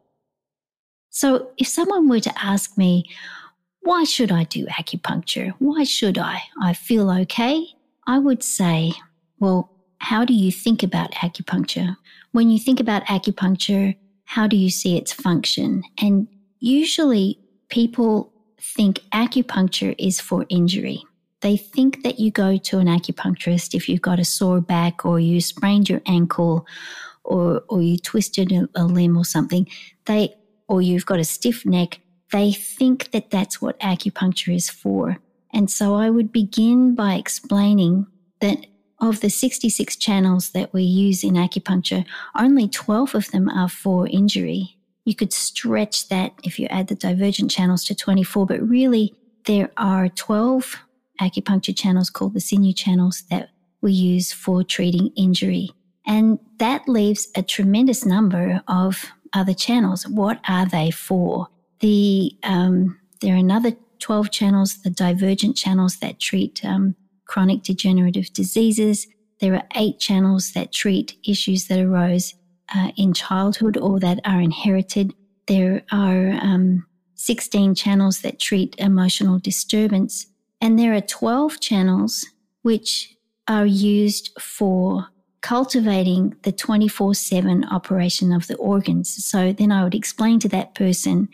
So 1.10 1.52
if 1.58 1.68
someone 1.68 2.10
were 2.10 2.20
to 2.22 2.34
ask 2.44 2.78
me, 2.78 3.06
why 3.86 4.04
should 4.04 4.32
I 4.32 4.46
do 4.46 4.66
acupuncture? 4.66 5.54
Why 5.60 5.84
should 5.84 6.18
I? 6.18 6.42
I 6.60 6.74
feel 6.74 7.12
okay. 7.12 7.68
I 8.08 8.18
would 8.18 8.42
say, 8.42 8.94
well, 9.40 9.72
how 10.00 10.26
do 10.26 10.34
you 10.34 10.52
think 10.52 10.82
about 10.82 11.12
acupuncture? 11.14 11.96
When 12.32 12.50
you 12.50 12.58
think 12.58 12.80
about 12.80 13.06
acupuncture, 13.06 13.96
how 14.26 14.48
do 14.48 14.58
you 14.58 14.72
see 14.72 14.98
its 14.98 15.14
function? 15.14 15.84
And 16.02 16.28
usually 16.60 17.40
people 17.70 18.34
think 18.60 19.02
acupuncture 19.14 19.94
is 20.00 20.20
for 20.20 20.48
injury. 20.50 21.04
They 21.42 21.56
think 21.56 22.02
that 22.02 22.20
you 22.20 22.32
go 22.32 22.58
to 22.58 22.80
an 22.80 22.88
acupuncturist 22.88 23.76
if 23.76 23.88
you've 23.88 24.02
got 24.02 24.20
a 24.20 24.26
sore 24.26 24.62
back 24.62 25.06
or 25.06 25.20
you 25.20 25.40
sprained 25.42 25.90
your 25.90 26.02
ankle 26.08 26.66
or, 27.24 27.62
or 27.70 27.84
you 27.84 28.00
twisted 28.00 28.52
a, 28.52 28.68
a 28.74 28.86
limb 28.86 29.16
or 29.16 29.26
something. 29.26 29.68
They, 30.06 30.34
or 30.68 30.82
you've 30.82 31.06
got 31.06 31.20
a 31.20 31.24
stiff 31.24 31.68
neck 31.68 32.00
they 32.36 32.52
think 32.52 33.12
that 33.12 33.32
that's 33.32 33.62
what 33.62 33.80
acupuncture 33.80 34.54
is 34.54 34.70
for. 34.70 35.20
And 35.54 35.72
so 35.72 35.96
I 35.96 36.10
would 36.10 36.34
begin 36.34 36.94
by 36.94 37.14
explaining 37.14 38.08
that 38.42 38.66
of 39.00 39.22
the 39.22 39.30
66 39.30 39.96
channels 39.96 40.50
that 40.50 40.74
we 40.74 40.84
use 40.84 41.24
in 41.24 41.36
acupuncture, 41.36 42.06
only 42.38 42.68
12 42.68 43.16
of 43.16 43.32
them 43.32 43.48
are 43.48 43.70
for 43.70 44.08
injury. 44.08 44.76
You 45.06 45.16
could 45.16 45.32
stretch 45.32 46.10
that 46.10 46.34
if 46.44 46.60
you 46.60 46.68
add 46.68 46.88
the 46.88 46.96
divergent 46.96 47.52
channels 47.52 47.86
to 47.86 47.96
24, 47.96 48.46
but 48.46 48.68
really 48.68 49.14
there 49.46 49.72
are 49.78 50.10
12 50.10 50.76
acupuncture 51.22 51.78
channels 51.78 52.10
called 52.10 52.34
the 52.34 52.42
sinew 52.42 52.74
channels 52.74 53.24
that 53.30 53.52
we 53.80 53.94
use 53.94 54.34
for 54.34 54.62
treating 54.62 55.08
injury. 55.16 55.70
And 56.06 56.40
that 56.58 56.90
leaves 56.90 57.30
a 57.34 57.42
tremendous 57.42 58.06
number 58.06 58.62
of 58.68 59.06
other 59.32 59.54
channels. 59.54 60.06
What 60.06 60.42
are 60.50 60.66
they 60.66 60.92
for? 60.92 61.48
The 61.86 62.36
um, 62.42 62.98
there 63.22 63.36
are 63.36 63.38
another 63.38 63.74
12 64.00 64.32
channels, 64.32 64.78
the 64.78 64.90
divergent 64.90 65.56
channels 65.56 65.98
that 65.98 66.20
treat 66.20 66.66
um, 66.66 66.96
chronic 67.26 67.62
degenerative 67.62 68.34
diseases. 68.34 69.06
There 69.40 69.54
are 69.54 69.68
eight 69.76 70.00
channels 70.00 70.54
that 70.54 70.72
treat 70.72 71.16
issues 71.28 71.68
that 71.68 71.80
arose 71.80 72.34
uh, 72.74 72.90
in 72.98 73.14
childhood 73.14 73.78
or 73.78 74.00
that 74.00 74.20
are 74.26 74.42
inherited. 74.42 75.14
There 75.46 75.84
are 75.92 76.32
um, 76.42 76.88
16 77.14 77.76
channels 77.76 78.22
that 78.22 78.40
treat 78.40 78.76
emotional 78.80 79.38
disturbance. 79.38 80.26
And 80.60 80.80
there 80.80 80.96
are 80.96 81.02
12 81.02 81.60
channels 81.60 82.26
which 82.64 83.16
are 83.48 83.68
used 83.68 84.32
for 84.42 85.10
cultivating 85.46 86.36
the 86.42 86.52
24 86.52 87.14
7 87.14 87.66
operation 87.66 88.34
of 88.34 88.48
the 88.48 88.56
organs. 88.56 89.24
So 89.24 89.54
then 89.54 89.72
I 89.72 89.84
would 89.84 89.94
explain 89.94 90.40
to 90.40 90.50
that 90.50 90.74
person 90.74 91.30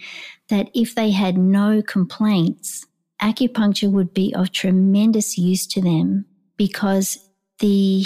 that 0.52 0.70
if 0.76 0.94
they 0.94 1.10
had 1.12 1.38
no 1.38 1.82
complaints, 1.82 2.86
acupuncture 3.22 3.92
would 3.92 4.14
be 4.14 4.34
of 4.36 4.52
tremendous 4.52 5.38
use 5.38 5.66
to 5.68 5.82
them 5.82 6.26
because 6.58 7.18
the 7.60 8.06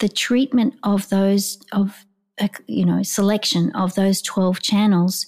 the 0.00 0.08
treatment 0.08 0.74
of 0.82 1.08
those 1.10 1.58
of 1.70 2.04
uh, 2.40 2.48
you 2.66 2.84
know 2.84 3.02
selection 3.02 3.70
of 3.76 3.94
those 3.94 4.20
12 4.22 4.60
channels 4.60 5.26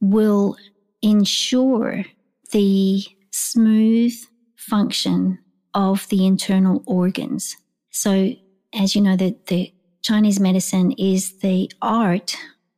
will 0.00 0.56
ensure 1.02 2.04
the 2.52 3.04
smooth 3.30 4.14
function 4.56 5.38
of 5.74 6.08
the 6.08 6.24
internal 6.24 6.82
organs. 6.86 7.56
So 7.90 8.34
as 8.72 8.94
you 8.94 9.00
know, 9.00 9.16
the, 9.16 9.36
the 9.48 9.72
Chinese 10.02 10.40
medicine 10.40 10.92
is 10.92 11.38
the 11.38 11.70
art 11.80 12.36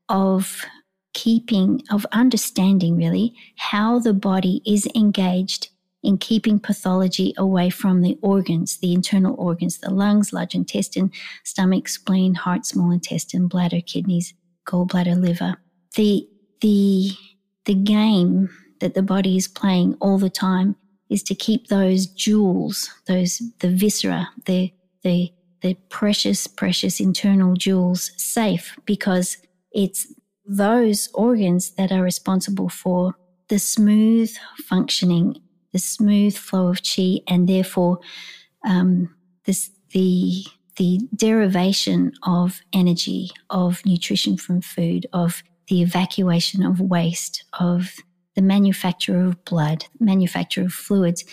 of 0.09 0.65
keeping, 1.17 1.81
of 1.91 2.05
understanding 2.13 2.95
really 2.95 3.35
how 3.57 3.99
the 3.99 4.13
body 4.13 4.61
is 4.67 4.87
engaged 4.95 5.71
in 6.03 6.19
keeping 6.19 6.61
pathology 6.61 7.33
away 7.39 7.71
from 7.71 8.03
the 8.03 8.19
organs, 8.21 8.77
the 8.77 8.93
internal 8.93 9.35
organs, 9.39 9.79
the 9.79 9.91
lungs, 9.91 10.35
large 10.35 10.55
intestine, 10.55 11.11
stomach, 11.43 11.89
spleen, 11.89 12.35
heart, 12.35 12.67
small 12.67 12.91
intestine, 12.91 13.49
bladder, 13.49 13.81
kidneys, 13.81 14.35
gallbladder, 14.67 15.19
liver. 15.19 15.57
The, 15.95 16.29
the, 16.61 17.13
the 17.65 17.75
game 17.75 18.51
that 18.81 18.93
the 18.93 19.03
body 19.03 19.39
is 19.39 19.49
playing 19.49 19.97
all 20.03 20.19
the 20.19 20.29
time 20.29 20.77
is 21.09 21.23
to 21.23 21.35
keep 21.35 21.69
those 21.69 22.05
jewels, 22.07 22.91
those, 23.07 23.41
the 23.61 23.71
viscera, 23.71 24.29
the, 24.45 24.71
the 25.03 25.33
the 25.63 25.75
precious, 25.89 26.47
precious 26.47 27.01
internal 27.01 27.55
jewels 27.55 28.13
safe 28.17 28.77
because 28.85 29.39
it's 29.73 30.07
those 30.47 31.09
organs 31.15 31.73
that 31.73 31.93
are 31.93 32.03
responsible 32.03 32.69
for 32.69 33.15
the 33.49 33.59
smooth 33.59 34.35
functioning, 34.65 35.41
the 35.73 35.79
smooth 35.79 36.37
flow 36.37 36.69
of 36.69 36.81
chi, 36.83 37.21
and 37.29 37.49
therefore 37.49 37.99
um, 38.65 39.15
this, 39.45 39.71
the 39.93 40.45
the 40.77 41.01
derivation 41.15 42.13
of 42.23 42.61
energy, 42.73 43.31
of 43.51 43.85
nutrition 43.87 44.37
from 44.37 44.61
food, 44.61 45.07
of 45.13 45.43
the 45.69 45.83
evacuation 45.83 46.63
of 46.63 46.81
waste, 46.81 47.45
of 47.59 47.95
the 48.35 48.43
manufacture 48.43 49.23
of 49.23 49.43
blood, 49.45 49.87
manufacture 49.99 50.63
of 50.63 50.73
fluids. 50.73 51.25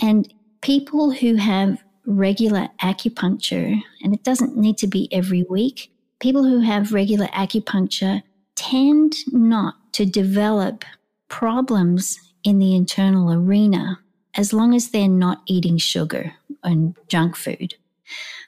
And 0.00 0.32
people 0.60 1.10
who 1.10 1.34
have 1.34 1.82
regular 2.06 2.68
acupuncture, 2.80 3.80
and 4.02 4.14
it 4.14 4.22
doesn't 4.22 4.56
need 4.56 4.78
to 4.78 4.86
be 4.86 5.12
every 5.12 5.44
week, 5.50 5.92
people 6.20 6.44
who 6.44 6.60
have 6.60 6.92
regular 6.92 7.26
acupuncture 7.28 8.22
tend 8.54 9.14
not 9.32 9.74
to 9.94 10.06
develop 10.06 10.84
problems 11.28 12.18
in 12.44 12.58
the 12.58 12.74
internal 12.74 13.32
arena 13.32 13.98
as 14.34 14.52
long 14.52 14.74
as 14.74 14.90
they're 14.90 15.08
not 15.08 15.42
eating 15.46 15.78
sugar 15.78 16.34
and 16.62 16.96
junk 17.08 17.36
food. 17.36 17.74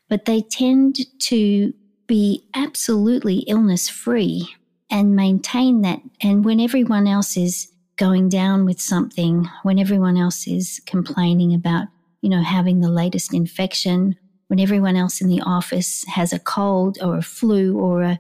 But 0.09 0.25
they 0.25 0.41
tend 0.41 0.99
to 1.21 1.73
be 2.07 2.45
absolutely 2.55 3.39
illness 3.41 3.89
free 3.89 4.55
and 4.91 5.17
maintain 5.17 5.83
that. 5.83 6.01
And 6.21 6.45
when 6.45 6.61
everyone 6.61 7.07
else 7.07 7.37
is 7.37 7.73
going 7.97 8.29
down 8.29 8.65
with 8.65 8.81
something 8.81 9.49
when 9.63 9.79
everyone 9.79 10.17
else 10.17 10.47
is 10.47 10.81
complaining 10.87 11.55
about, 11.55 11.87
you 12.23 12.29
know, 12.29 12.43
having 12.43 12.81
the 12.81 12.91
latest 12.91 13.33
infection, 13.33 14.17
when 14.49 14.61
everyone 14.61 14.97
else 14.97 15.21
in 15.21 15.29
the 15.29 15.41
office 15.43 16.05
has 16.09 16.33
a 16.33 16.39
cold 16.39 16.99
or 17.01 17.17
a 17.17 17.23
flu 17.23 17.79
or 17.79 18.03
a, 18.03 18.19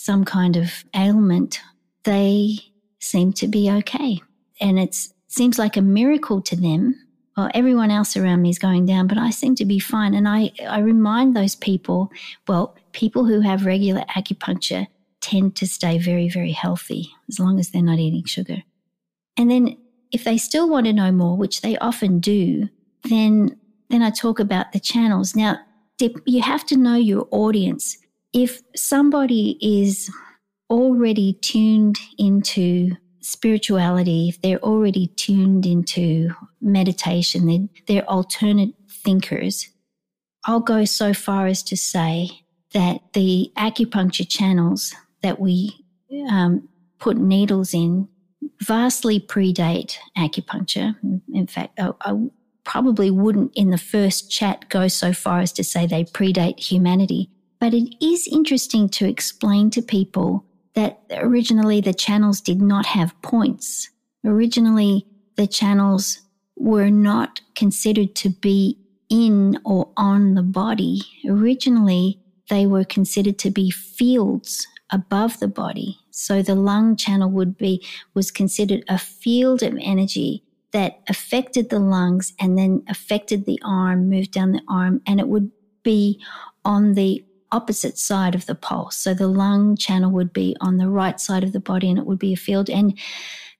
some 0.00 0.24
kind 0.24 0.56
of 0.56 0.82
ailment, 0.96 1.60
they 2.04 2.56
seem 3.00 3.34
to 3.34 3.46
be 3.46 3.70
okay. 3.70 4.18
And 4.58 4.78
it 4.78 4.96
seems 5.28 5.58
like 5.58 5.76
a 5.76 5.82
miracle 5.82 6.40
to 6.40 6.56
them. 6.56 6.94
Well, 7.36 7.50
everyone 7.52 7.90
else 7.90 8.16
around 8.16 8.40
me 8.40 8.48
is 8.48 8.58
going 8.58 8.86
down, 8.86 9.08
but 9.08 9.18
I 9.18 9.28
seem 9.28 9.54
to 9.56 9.66
be 9.66 9.78
fine. 9.78 10.14
And 10.14 10.26
I, 10.26 10.52
I 10.66 10.78
remind 10.78 11.36
those 11.36 11.54
people, 11.54 12.10
well, 12.48 12.74
people 12.92 13.26
who 13.26 13.40
have 13.40 13.66
regular 13.66 14.00
acupuncture 14.16 14.86
tend 15.20 15.54
to 15.56 15.66
stay 15.66 15.98
very, 15.98 16.30
very 16.30 16.52
healthy 16.52 17.10
as 17.28 17.38
long 17.38 17.60
as 17.60 17.68
they're 17.68 17.82
not 17.82 17.98
eating 17.98 18.24
sugar. 18.24 18.62
And 19.36 19.50
then 19.50 19.76
if 20.12 20.24
they 20.24 20.38
still 20.38 20.68
want 20.70 20.86
to 20.86 20.94
know 20.94 21.12
more, 21.12 21.36
which 21.36 21.60
they 21.60 21.76
often 21.76 22.20
do, 22.20 22.70
then 23.04 23.54
then 23.90 24.02
I 24.02 24.10
talk 24.10 24.38
about 24.38 24.72
the 24.72 24.80
channels. 24.80 25.36
Now, 25.36 25.58
you 26.24 26.40
have 26.40 26.64
to 26.66 26.76
know 26.76 26.94
your 26.94 27.28
audience. 27.32 27.98
If 28.32 28.60
somebody 28.76 29.58
is 29.60 30.10
already 30.68 31.34
tuned 31.34 31.98
into 32.18 32.92
spirituality, 33.20 34.28
if 34.28 34.40
they're 34.40 34.62
already 34.62 35.08
tuned 35.08 35.66
into 35.66 36.30
meditation, 36.60 37.46
they're, 37.46 37.68
they're 37.86 38.10
alternate 38.10 38.74
thinkers, 38.88 39.68
I'll 40.44 40.60
go 40.60 40.84
so 40.84 41.12
far 41.12 41.46
as 41.46 41.62
to 41.64 41.76
say 41.76 42.30
that 42.72 43.00
the 43.12 43.52
acupuncture 43.56 44.28
channels 44.28 44.94
that 45.22 45.40
we 45.40 45.84
um, 46.30 46.68
put 46.98 47.16
needles 47.16 47.74
in 47.74 48.08
vastly 48.62 49.20
predate 49.20 49.96
acupuncture. 50.16 50.94
In 51.32 51.46
fact, 51.46 51.78
I, 51.78 51.90
I, 52.02 52.14
probably 52.62 53.10
wouldn't 53.10 53.50
in 53.56 53.70
the 53.70 53.78
first 53.78 54.30
chat 54.30 54.68
go 54.68 54.86
so 54.86 55.12
far 55.12 55.40
as 55.40 55.50
to 55.50 55.64
say 55.64 55.86
they 55.86 56.04
predate 56.04 56.60
humanity. 56.60 57.28
But 57.60 57.74
it 57.74 57.94
is 58.04 58.26
interesting 58.26 58.88
to 58.90 59.08
explain 59.08 59.70
to 59.70 59.82
people 59.82 60.44
that 60.74 61.02
originally 61.12 61.80
the 61.80 61.94
channels 61.94 62.40
did 62.40 62.60
not 62.60 62.86
have 62.86 63.20
points. 63.22 63.90
Originally, 64.24 65.06
the 65.36 65.46
channels 65.46 66.22
were 66.56 66.90
not 66.90 67.40
considered 67.54 68.14
to 68.14 68.30
be 68.30 68.78
in 69.08 69.58
or 69.64 69.90
on 69.96 70.34
the 70.34 70.42
body. 70.42 71.00
Originally, 71.28 72.18
they 72.48 72.66
were 72.66 72.84
considered 72.84 73.38
to 73.38 73.50
be 73.50 73.70
fields 73.70 74.66
above 74.90 75.38
the 75.40 75.48
body. 75.48 75.98
So 76.10 76.42
the 76.42 76.54
lung 76.54 76.96
channel 76.96 77.30
would 77.30 77.56
be, 77.56 77.84
was 78.14 78.30
considered 78.30 78.84
a 78.88 78.98
field 78.98 79.62
of 79.62 79.78
energy 79.80 80.42
that 80.72 81.00
affected 81.08 81.70
the 81.70 81.78
lungs 81.78 82.32
and 82.40 82.56
then 82.56 82.82
affected 82.88 83.44
the 83.44 83.60
arm, 83.64 84.08
moved 84.08 84.32
down 84.32 84.52
the 84.52 84.62
arm, 84.68 85.00
and 85.06 85.18
it 85.20 85.28
would 85.28 85.50
be 85.82 86.20
on 86.64 86.94
the 86.94 87.24
opposite 87.52 87.98
side 87.98 88.34
of 88.34 88.46
the 88.46 88.54
pulse. 88.54 88.96
So 88.96 89.14
the 89.14 89.28
lung 89.28 89.76
channel 89.76 90.10
would 90.10 90.32
be 90.32 90.56
on 90.60 90.76
the 90.76 90.88
right 90.88 91.20
side 91.20 91.44
of 91.44 91.52
the 91.52 91.60
body 91.60 91.88
and 91.88 91.98
it 91.98 92.06
would 92.06 92.18
be 92.18 92.32
a 92.32 92.36
field. 92.36 92.70
And 92.70 92.98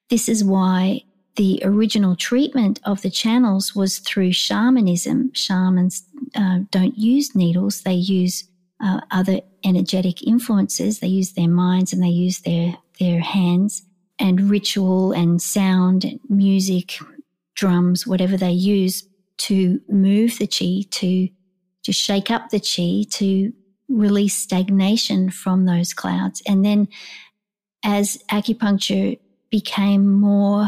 this 0.09 0.29
is 0.29 0.45
why 0.45 1.03
the 1.37 1.61
original 1.65 2.17
treatment 2.17 2.81
of 2.85 3.03
the 3.03 3.11
channels 3.11 3.75
was 3.75 3.99
through 3.99 4.33
shamanism. 4.33 5.33
Shamans 5.35 6.05
uh, 6.35 6.61
don't 6.71 6.99
use 6.99 7.35
needles, 7.35 7.83
they 7.83 7.95
use 7.95 8.45
uh, 8.81 9.01
other 9.11 9.41
energetic 9.65 10.23
influences. 10.23 11.01
They 11.01 11.09
use 11.09 11.33
their 11.33 11.49
minds 11.49 11.93
and 11.93 12.03
they 12.03 12.09
use 12.09 12.41
their, 12.41 12.77
their 12.99 13.21
hands 13.21 13.83
and 14.19 14.51
ritual 14.51 15.13
and 15.13 15.41
sound 15.41 16.05
and 16.05 16.21
music, 16.29 16.99
drums, 17.55 18.07
whatever 18.07 18.37
they 18.37 18.53
use 18.53 19.07
to 19.39 19.81
move 19.89 20.39
the 20.39 20.47
chi, 20.47 20.87
to, 20.91 21.29
to 21.83 21.93
shake 21.93 22.31
up 22.31 22.51
the 22.51 22.61
chi, 22.61 23.09
to 23.19 23.53
release 23.91 24.37
stagnation 24.37 25.31
from 25.31 25.67
those 25.67 25.93
clouds. 25.93 26.43
And 26.47 26.65
then 26.65 26.89
as 27.85 28.19
acupuncture 28.31 29.19
became 29.51 30.07
more, 30.09 30.63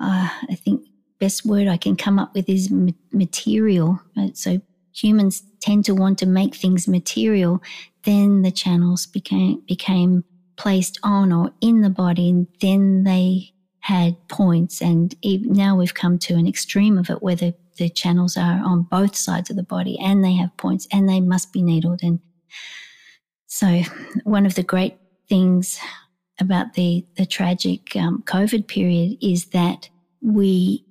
uh, 0.00 0.28
I 0.50 0.54
think 0.54 0.86
best 1.20 1.44
word 1.44 1.68
I 1.68 1.76
can 1.76 1.96
come 1.96 2.18
up 2.18 2.34
with 2.34 2.48
is 2.48 2.72
material. 3.12 4.00
So 4.34 4.60
humans 4.94 5.42
tend 5.60 5.84
to 5.84 5.94
want 5.94 6.18
to 6.18 6.26
make 6.26 6.54
things 6.54 6.88
material, 6.88 7.62
then 8.04 8.42
the 8.42 8.50
channels 8.50 9.06
became 9.06 9.62
became 9.68 10.24
placed 10.56 10.98
on 11.02 11.32
or 11.32 11.52
in 11.60 11.82
the 11.82 11.90
body, 11.90 12.28
and 12.30 12.46
then 12.60 13.04
they 13.04 13.52
had 13.80 14.16
points. 14.28 14.80
And 14.80 15.14
now 15.22 15.76
we've 15.76 15.94
come 15.94 16.18
to 16.20 16.34
an 16.34 16.46
extreme 16.46 16.98
of 16.98 17.10
it 17.10 17.22
where 17.22 17.34
the, 17.34 17.54
the 17.78 17.88
channels 17.88 18.36
are 18.36 18.62
on 18.64 18.82
both 18.82 19.16
sides 19.16 19.50
of 19.50 19.56
the 19.56 19.64
body 19.64 19.98
and 19.98 20.24
they 20.24 20.34
have 20.34 20.56
points 20.56 20.86
and 20.92 21.08
they 21.08 21.20
must 21.20 21.52
be 21.52 21.62
needled. 21.62 22.00
And 22.02 22.20
so, 23.46 23.82
one 24.24 24.46
of 24.46 24.54
the 24.54 24.62
great 24.62 24.96
things 25.28 25.78
about 26.40 26.74
the, 26.74 27.06
the 27.16 27.26
tragic 27.26 27.94
um, 27.96 28.22
COVID 28.26 28.66
period 28.66 29.18
is 29.20 29.46
that 29.46 29.88
we 30.20 30.84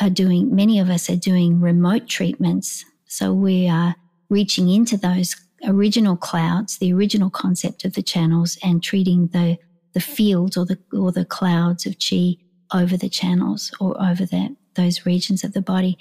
are 0.00 0.10
doing, 0.10 0.54
many 0.54 0.78
of 0.78 0.90
us 0.90 1.08
are 1.08 1.16
doing 1.16 1.60
remote 1.60 2.08
treatments. 2.08 2.84
So, 3.06 3.32
we 3.32 3.68
are 3.68 3.96
reaching 4.28 4.68
into 4.68 4.96
those 4.96 5.36
original 5.66 6.16
clouds, 6.16 6.78
the 6.78 6.92
original 6.92 7.30
concept 7.30 7.84
of 7.84 7.94
the 7.94 8.02
channels, 8.02 8.58
and 8.62 8.82
treating 8.82 9.28
the 9.28 9.58
the 9.92 10.00
fields 10.00 10.56
or 10.56 10.64
the 10.64 10.78
or 10.92 11.12
the 11.12 11.24
clouds 11.24 11.86
of 11.86 11.96
chi 11.98 12.36
over 12.74 12.96
the 12.96 13.08
channels 13.08 13.70
or 13.80 14.00
over 14.02 14.24
the, 14.24 14.56
those 14.74 15.04
regions 15.04 15.44
of 15.44 15.52
the 15.52 15.60
body. 15.60 15.98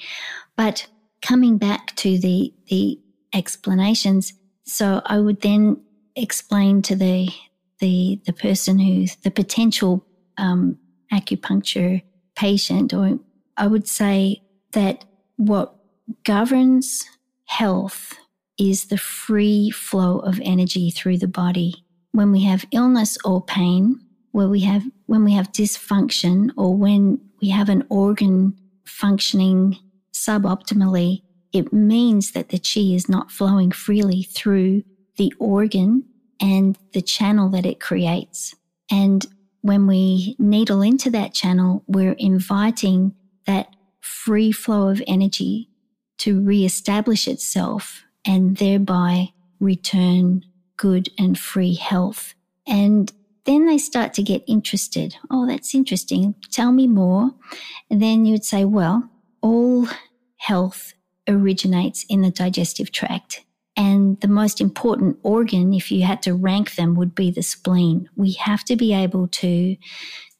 But 0.56 0.88
coming 1.22 1.58
back 1.58 1.96
to 1.98 2.18
the 2.18 2.54
the 2.68 3.00
explanations, 3.34 4.34
so 4.66 5.02
I 5.06 5.20
would 5.20 5.42
then 5.42 5.82
explain 6.16 6.82
to 6.84 6.96
the 6.96 7.30
the 7.80 8.20
the 8.26 8.34
person 8.34 8.80
who's 8.80 9.16
the 9.18 9.32
potential 9.32 10.06
um, 10.38 10.78
acupuncture 11.12 12.04
patient, 12.36 12.94
or 12.94 13.20
I 13.58 13.68
would 13.68 13.88
say 13.88 14.42
that 14.72 15.06
what 15.38 15.76
governs 16.24 17.06
health 17.46 18.18
is 18.58 18.86
the 18.86 18.98
free 18.98 19.72
flow 19.72 20.20
of 20.20 20.40
energy 20.44 20.92
through 20.92 21.18
the 21.18 21.28
body. 21.28 21.74
When 22.12 22.32
we 22.32 22.44
have 22.44 22.66
illness 22.72 23.18
or 23.26 23.44
pain, 23.44 24.00
where 24.32 24.48
we 24.48 24.62
have 24.62 24.84
when 25.08 25.24
we 25.24 25.34
have 25.34 25.52
dysfunction 25.52 26.52
or 26.58 26.76
when 26.76 27.20
we 27.42 27.50
have 27.50 27.70
an 27.70 27.86
organ 27.90 28.56
functioning 28.86 29.78
suboptimally, 30.14 31.24
it 31.54 31.74
means 31.74 32.32
that 32.32 32.50
the 32.50 32.60
chi 32.60 32.96
is 32.96 33.10
not 33.10 33.32
flowing 33.32 33.72
freely 33.72 34.24
through 34.24 34.84
the 35.18 35.34
organ 35.40 36.06
and 36.40 36.78
the 36.94 37.02
channel 37.02 37.50
that 37.50 37.66
it 37.66 37.80
creates. 37.80 38.56
And 38.90 39.26
when 39.62 39.86
we 39.86 40.36
needle 40.40 40.82
into 40.82 41.10
that 41.12 41.34
channel, 41.34 41.84
we're 41.88 42.16
inviting 42.18 43.14
that 43.46 43.76
free 44.00 44.52
flow 44.52 44.88
of 44.90 45.02
energy 45.08 45.70
to 46.20 46.42
reestablish 46.42 47.28
itself 47.28 48.04
and 48.26 48.58
thereby 48.58 49.30
return 49.60 50.44
good 50.78 51.10
and 51.18 51.38
free 51.38 51.76
health. 51.76 52.34
And 52.68 53.12
then 53.46 53.66
they 53.68 53.78
start 53.78 54.14
to 54.16 54.24
get 54.24 54.44
interested. 54.48 55.16
Oh, 55.30 55.48
that's 55.48 55.74
interesting. 55.74 56.36
Tell 56.52 56.72
me 56.72 56.88
more. 56.88 57.32
And 57.90 58.02
then 58.02 58.26
you 58.26 58.34
would 58.34 58.46
say, 58.46 58.66
well, 58.66 59.10
all 59.42 59.88
health 60.38 60.94
originates 61.28 62.06
in 62.10 62.22
the 62.22 62.32
digestive 62.32 62.92
tract. 62.92 63.44
And 63.78 64.20
the 64.22 64.28
most 64.28 64.60
important 64.60 65.18
organ, 65.24 65.74
if 65.74 65.92
you 65.92 66.04
had 66.04 66.22
to 66.24 66.34
rank 66.34 66.76
them, 66.76 66.96
would 66.96 67.16
be 67.16 67.32
the 67.32 67.42
spleen. 67.42 68.10
We 68.16 68.34
have 68.34 68.64
to 68.66 68.76
be 68.76 68.94
able 68.94 69.28
to 69.28 69.78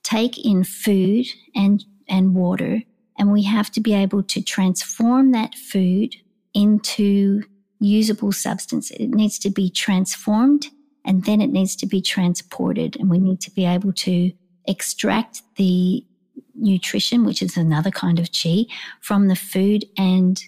take 0.04 0.44
in 0.44 0.64
food 0.64 1.28
and, 1.56 1.84
and 2.10 2.36
water, 2.36 2.82
and 3.18 3.32
we 3.32 3.44
have 3.44 3.72
to 3.72 3.80
be 3.80 3.94
able 3.94 4.24
to 4.24 4.42
transform 4.42 5.32
that 5.32 5.56
food 5.56 6.16
into 6.54 7.44
usable 7.80 8.32
substance. 8.32 8.92
It 8.92 9.10
needs 9.10 9.40
to 9.40 9.50
be 9.50 9.70
transformed 9.70 10.68
and 11.06 11.26
then 11.26 11.42
it 11.42 11.52
needs 11.52 11.76
to 11.78 11.86
be 11.86 12.02
transported. 12.02 12.96
And 12.98 13.10
we 13.10 13.18
need 13.18 13.42
to 13.42 13.52
be 13.52 13.66
able 13.66 13.94
to 13.94 14.32
extract 14.68 15.42
the 15.56 16.06
nutrition, 16.54 17.26
which 17.26 17.42
is 17.42 17.58
another 17.58 17.92
kind 17.92 18.20
of 18.20 18.30
chi, 18.32 18.66
from 19.00 19.28
the 19.28 19.36
food 19.36 19.86
and 19.98 20.42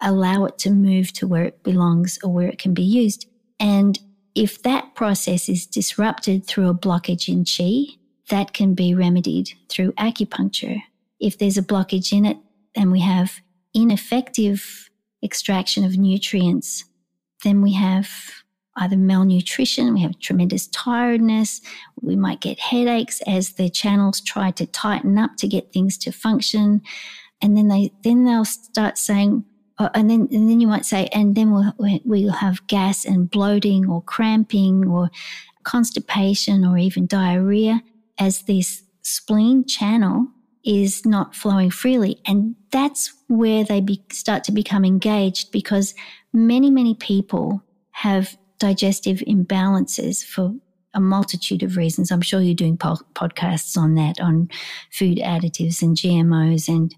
allow 0.00 0.44
it 0.44 0.58
to 0.58 0.70
move 0.70 1.12
to 1.14 1.26
where 1.26 1.44
it 1.44 1.62
belongs 1.62 2.18
or 2.22 2.32
where 2.32 2.48
it 2.48 2.58
can 2.58 2.74
be 2.74 2.82
used. 2.82 3.26
And 3.58 3.98
if 4.34 4.62
that 4.62 4.94
process 4.94 5.48
is 5.48 5.66
disrupted 5.66 6.46
through 6.46 6.68
a 6.68 6.74
blockage 6.74 7.28
in 7.28 7.44
chi, 7.44 7.94
that 8.28 8.52
can 8.52 8.74
be 8.74 8.94
remedied 8.94 9.52
through 9.68 9.92
acupuncture. 9.92 10.82
If 11.18 11.38
there's 11.38 11.58
a 11.58 11.62
blockage 11.62 12.12
in 12.12 12.24
it 12.24 12.38
and 12.76 12.90
we 12.92 13.00
have 13.00 13.40
ineffective 13.74 14.88
extraction 15.22 15.84
of 15.84 15.98
nutrients, 15.98 16.84
then 17.42 17.60
we 17.60 17.72
have 17.74 18.08
either 18.76 18.96
malnutrition, 18.96 19.92
we 19.92 20.00
have 20.00 20.18
tremendous 20.20 20.68
tiredness, 20.68 21.60
we 22.00 22.16
might 22.16 22.40
get 22.40 22.58
headaches 22.58 23.20
as 23.26 23.54
the 23.54 23.68
channels 23.68 24.20
try 24.20 24.50
to 24.52 24.66
tighten 24.66 25.18
up 25.18 25.36
to 25.36 25.48
get 25.48 25.72
things 25.72 25.98
to 25.98 26.12
function. 26.12 26.80
And 27.42 27.56
then 27.56 27.68
they 27.68 27.92
then 28.04 28.24
they'll 28.24 28.44
start 28.44 28.96
saying, 28.96 29.44
oh, 29.80 29.90
and 29.94 30.08
then 30.08 30.28
and 30.30 30.48
then 30.48 30.60
you 30.60 30.68
might 30.68 30.86
say, 30.86 31.08
and 31.12 31.34
then 31.34 31.50
we'll 31.50 31.74
we'll 32.04 32.32
have 32.32 32.64
gas 32.68 33.04
and 33.04 33.28
bloating 33.28 33.88
or 33.88 34.02
cramping 34.02 34.86
or 34.86 35.10
constipation 35.64 36.64
or 36.64 36.78
even 36.78 37.06
diarrhea 37.06 37.82
as 38.18 38.42
this 38.42 38.82
spleen 39.02 39.66
channel 39.66 40.28
is 40.64 41.06
not 41.06 41.34
flowing 41.34 41.70
freely. 41.70 42.20
And 42.26 42.54
that's 42.70 43.12
where 43.28 43.64
they 43.64 43.80
be, 43.80 44.02
start 44.12 44.44
to 44.44 44.52
become 44.52 44.84
engaged 44.84 45.50
because 45.52 45.94
many, 46.32 46.70
many 46.70 46.94
people 46.94 47.62
have 47.92 48.36
digestive 48.58 49.18
imbalances 49.18 50.24
for 50.24 50.54
a 50.92 51.00
multitude 51.00 51.62
of 51.62 51.76
reasons. 51.76 52.10
I'm 52.10 52.20
sure 52.20 52.40
you're 52.40 52.54
doing 52.54 52.76
po- 52.76 52.98
podcasts 53.14 53.76
on 53.76 53.94
that, 53.94 54.20
on 54.20 54.50
food 54.90 55.18
additives 55.18 55.82
and 55.82 55.96
GMOs 55.96 56.68
and 56.68 56.94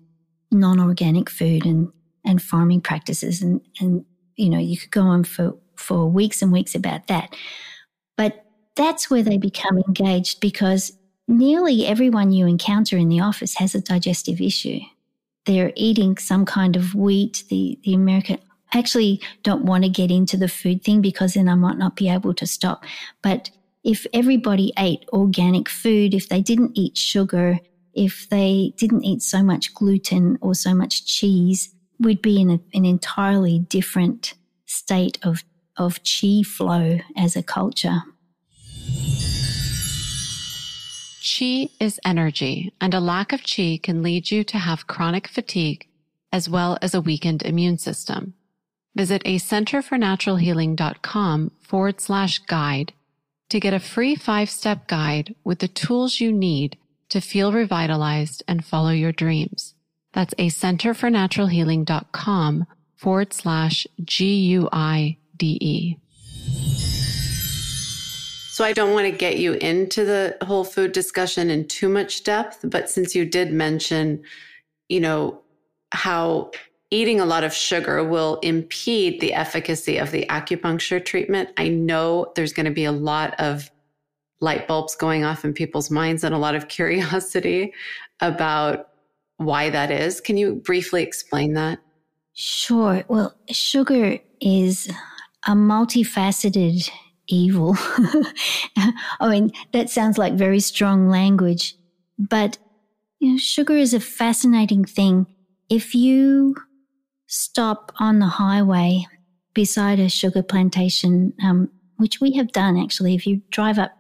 non-organic 0.51 1.31
food 1.31 1.65
and, 1.65 1.93
and 2.25 2.43
farming 2.43 2.81
practices. 2.81 3.43
And, 3.43 3.61
and, 3.81 4.05
you 4.37 4.49
know, 4.49 4.59
you 4.59 4.79
could 4.79 4.91
go 4.91 5.03
on 5.03 5.25
for, 5.25 5.55
for 5.77 6.07
weeks 6.09 6.43
and 6.43 6.53
weeks 6.53 6.75
about 6.75 7.07
that. 7.09 7.35
But 8.17 8.45
that's 8.77 9.11
where 9.11 9.23
they 9.23 9.39
become 9.39 9.79
engaged 9.79 10.41
because 10.41 10.93
nearly 11.29 11.87
everyone 11.87 12.33
you 12.33 12.47
encounter 12.47 12.97
in 12.97 13.09
the 13.09 13.21
office 13.21 13.55
has 13.57 13.75
a 13.75 13.81
digestive 13.81 14.41
issue. 14.41 14.81
They're 15.47 15.73
eating 15.75 16.19
some 16.19 16.45
kind 16.45 16.77
of 16.77 16.95
wheat. 16.95 17.45
The, 17.49 17.79
the 17.85 17.95
American, 17.95 18.39
actually 18.75 19.21
don't 19.43 19.65
want 19.65 19.85
to 19.85 19.91
get 19.91 20.11
into 20.11 20.37
the 20.37 20.49
food 20.49 20.83
thing 20.83 21.01
because 21.01 21.35
then 21.35 21.49
I 21.49 21.55
might 21.55 21.79
not 21.79 21.97
be 21.97 22.09
able 22.09 22.35
to 22.35 22.47
stop. 22.47 22.85
But 23.23 23.51
if 23.85 24.07
everybody 24.13 24.73
ate 24.79 25.05
organic 25.13 25.69
food, 25.69 26.15
if 26.15 26.29
they 26.29 26.41
didn't 26.41 26.73
eat 26.75 26.97
sugar, 26.97 27.59
if 27.95 28.29
they 28.31 28.73
didn't 28.77 29.05
eat 29.05 29.23
so 29.23 29.43
much 29.43 29.75
gluten 29.75 30.39
or 30.41 30.55
so 30.55 30.75
much 30.75 31.05
cheese, 31.05 31.75
we'd 31.99 32.23
be 32.23 32.41
in 32.41 32.51
a, 32.51 32.61
an 32.75 32.85
entirely 32.85 33.59
different 33.59 34.35
state 34.67 35.19
of, 35.23 35.45
of 35.77 36.01
chi 36.03 36.43
flow 36.43 36.99
as 37.17 37.37
a 37.37 37.43
culture. 37.43 38.03
Qi 41.23 41.71
is 41.81 42.01
energy, 42.05 42.73
and 42.81 42.95
a 42.95 43.01
lack 43.01 43.33
of 43.33 43.43
qi 43.43 43.83
can 43.83 44.03
lead 44.03 44.31
you 44.31 44.45
to 44.45 44.59
have 44.59 44.87
chronic 44.87 45.29
fatigue 45.29 45.87
as 46.33 46.49
well 46.49 46.79
as 46.81 46.95
a 46.95 47.01
weakened 47.01 47.43
immune 47.43 47.79
system. 47.79 48.35
Visit 48.97 49.23
a 49.25 49.39
centerfornaturalhealing.com 49.39 51.53
forward 51.61 52.01
slash 52.01 52.39
guide 52.41 52.93
to 53.51 53.61
get 53.61 53.75
a 53.75 53.81
free 53.81 54.17
five 54.17 54.51
step 54.51 54.89
guide 54.89 55.35
with 55.45 55.61
the 55.61 55.69
tools 55.69 56.21
you 56.21 56.33
need 56.33 56.77
to 57.11 57.21
feel 57.21 57.53
revitalized 57.53 58.43
and 58.49 58.65
follow 58.65 58.91
your 58.91 59.13
dreams. 59.13 59.75
That's 60.13 60.35
a 60.39 60.49
centerfornaturalhealing.com 60.49 62.67
forward 62.97 63.33
slash 63.33 63.87
G 64.05 64.35
U 64.35 64.69
I 64.73 65.17
D 65.37 65.57
E. 65.61 65.97
So 68.53 68.65
I 68.65 68.73
don't 68.75 68.93
want 68.93 69.07
to 69.07 69.11
get 69.11 69.39
you 69.39 69.55
into 69.55 70.05
the 70.05 70.37
whole 70.43 70.65
food 70.65 70.93
discussion 70.93 71.49
in 71.49 71.67
too 71.67 71.89
much 71.89 72.23
depth, 72.23 72.59
but 72.65 72.91
since 72.91 73.15
you 73.15 73.25
did 73.25 73.51
mention, 73.51 74.23
you 74.91 75.01
know, 75.01 75.41
how 75.91 76.51
eating 76.91 77.19
a 77.19 77.25
lot 77.25 77.45
of 77.45 77.55
sugar 77.55 78.05
will 78.05 78.39
impede 78.41 79.23
the 79.23 79.33
efficacy 79.33 79.97
of 79.97 80.11
the 80.11 80.27
acupuncture 80.27 81.03
treatment, 81.03 81.49
I 81.57 81.69
know 81.69 82.31
there's 82.37 82.53
going 82.53 82.67
to 82.67 82.73
be 82.73 82.85
a 82.85 82.93
lot 82.93 83.35
of 83.41 83.71
light 84.43 84.69
bulbs 84.69 84.97
going 84.97 85.25
off 85.25 85.47
in 85.47 85.55
people's 85.55 85.91
minds 85.91 86.23
and 86.23 86.35
a 86.35 86.39
lot 86.39 86.55
of 86.55 86.69
curiosity 86.69 87.73
about 88.21 88.91
why 89.45 89.71
that 89.71 89.91
is. 89.91 90.21
Can 90.21 90.37
you 90.37 90.57
briefly 90.57 91.03
explain 91.03 91.55
that? 91.55 91.79
Sure. 92.35 93.05
Well, 93.09 93.35
sugar 93.51 94.19
is 94.41 94.91
a 95.47 95.53
multifaceted 95.53 96.89
evil. 97.29 97.77
I 99.21 99.29
mean, 99.29 99.51
that 99.73 99.91
sounds 99.91 100.19
like 100.19 100.35
very 100.35 100.61
strong 100.61 101.09
language, 101.09 101.75
but 102.19 102.59
you 103.19 103.33
know, 103.33 103.39
sugar 103.39 103.77
is 103.77 103.95
a 103.95 104.01
fascinating 104.01 104.85
thing. 104.85 105.27
If 105.69 105.95
you 105.95 106.57
stop 107.27 107.93
on 107.99 108.19
the 108.19 108.27
highway 108.27 109.07
beside 109.55 110.01
a 110.01 110.09
sugar 110.09 110.43
plantation, 110.43 111.33
um, 111.43 111.71
which 111.97 112.21
we 112.21 112.33
have 112.33 112.53
done 112.53 112.77
actually, 112.77 113.15
if 113.15 113.27
you 113.27 113.43
drive 113.51 113.79
up 113.79 113.93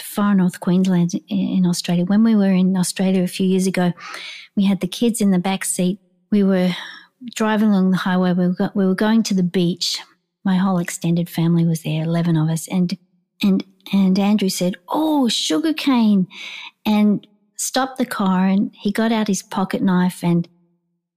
far 0.00 0.34
north 0.34 0.60
Queensland 0.60 1.12
in 1.28 1.66
Australia, 1.66 2.04
when 2.04 2.24
we 2.24 2.36
were 2.36 2.52
in 2.52 2.76
Australia 2.76 3.22
a 3.22 3.28
few 3.28 3.46
years 3.46 3.66
ago, 3.66 3.92
we 4.56 4.64
had 4.64 4.80
the 4.80 4.88
kids 4.88 5.20
in 5.20 5.30
the 5.30 5.38
back 5.38 5.64
seat. 5.64 5.98
We 6.30 6.42
were 6.42 6.70
driving 7.34 7.70
along 7.70 7.90
the 7.90 7.98
highway. 7.98 8.32
We 8.32 8.48
were, 8.48 8.70
we 8.74 8.86
were 8.86 8.94
going 8.94 9.22
to 9.24 9.34
the 9.34 9.42
beach 9.42 10.00
my 10.44 10.56
whole 10.56 10.78
extended 10.78 11.28
family 11.28 11.64
was 11.64 11.82
there, 11.82 12.02
11 12.02 12.36
of 12.36 12.48
us. 12.48 12.68
And, 12.68 12.96
and, 13.42 13.64
and 13.92 14.18
Andrew 14.18 14.48
said, 14.48 14.74
Oh, 14.88 15.28
sugarcane. 15.28 16.26
And 16.84 17.26
stopped 17.56 17.98
the 17.98 18.06
car 18.06 18.46
and 18.46 18.72
he 18.74 18.90
got 18.90 19.12
out 19.12 19.28
his 19.28 19.42
pocket 19.42 19.82
knife 19.82 20.24
and 20.24 20.48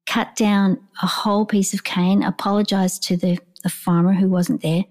cut 0.05 0.35
down 0.35 0.79
a 1.01 1.07
whole 1.07 1.45
piece 1.45 1.73
of 1.73 1.83
cane, 1.83 2.21
apologized 2.21 3.01
to 3.03 3.17
the, 3.17 3.39
the 3.63 3.69
farmer 3.69 4.13
who 4.13 4.29
wasn't 4.29 4.61
there, 4.61 4.83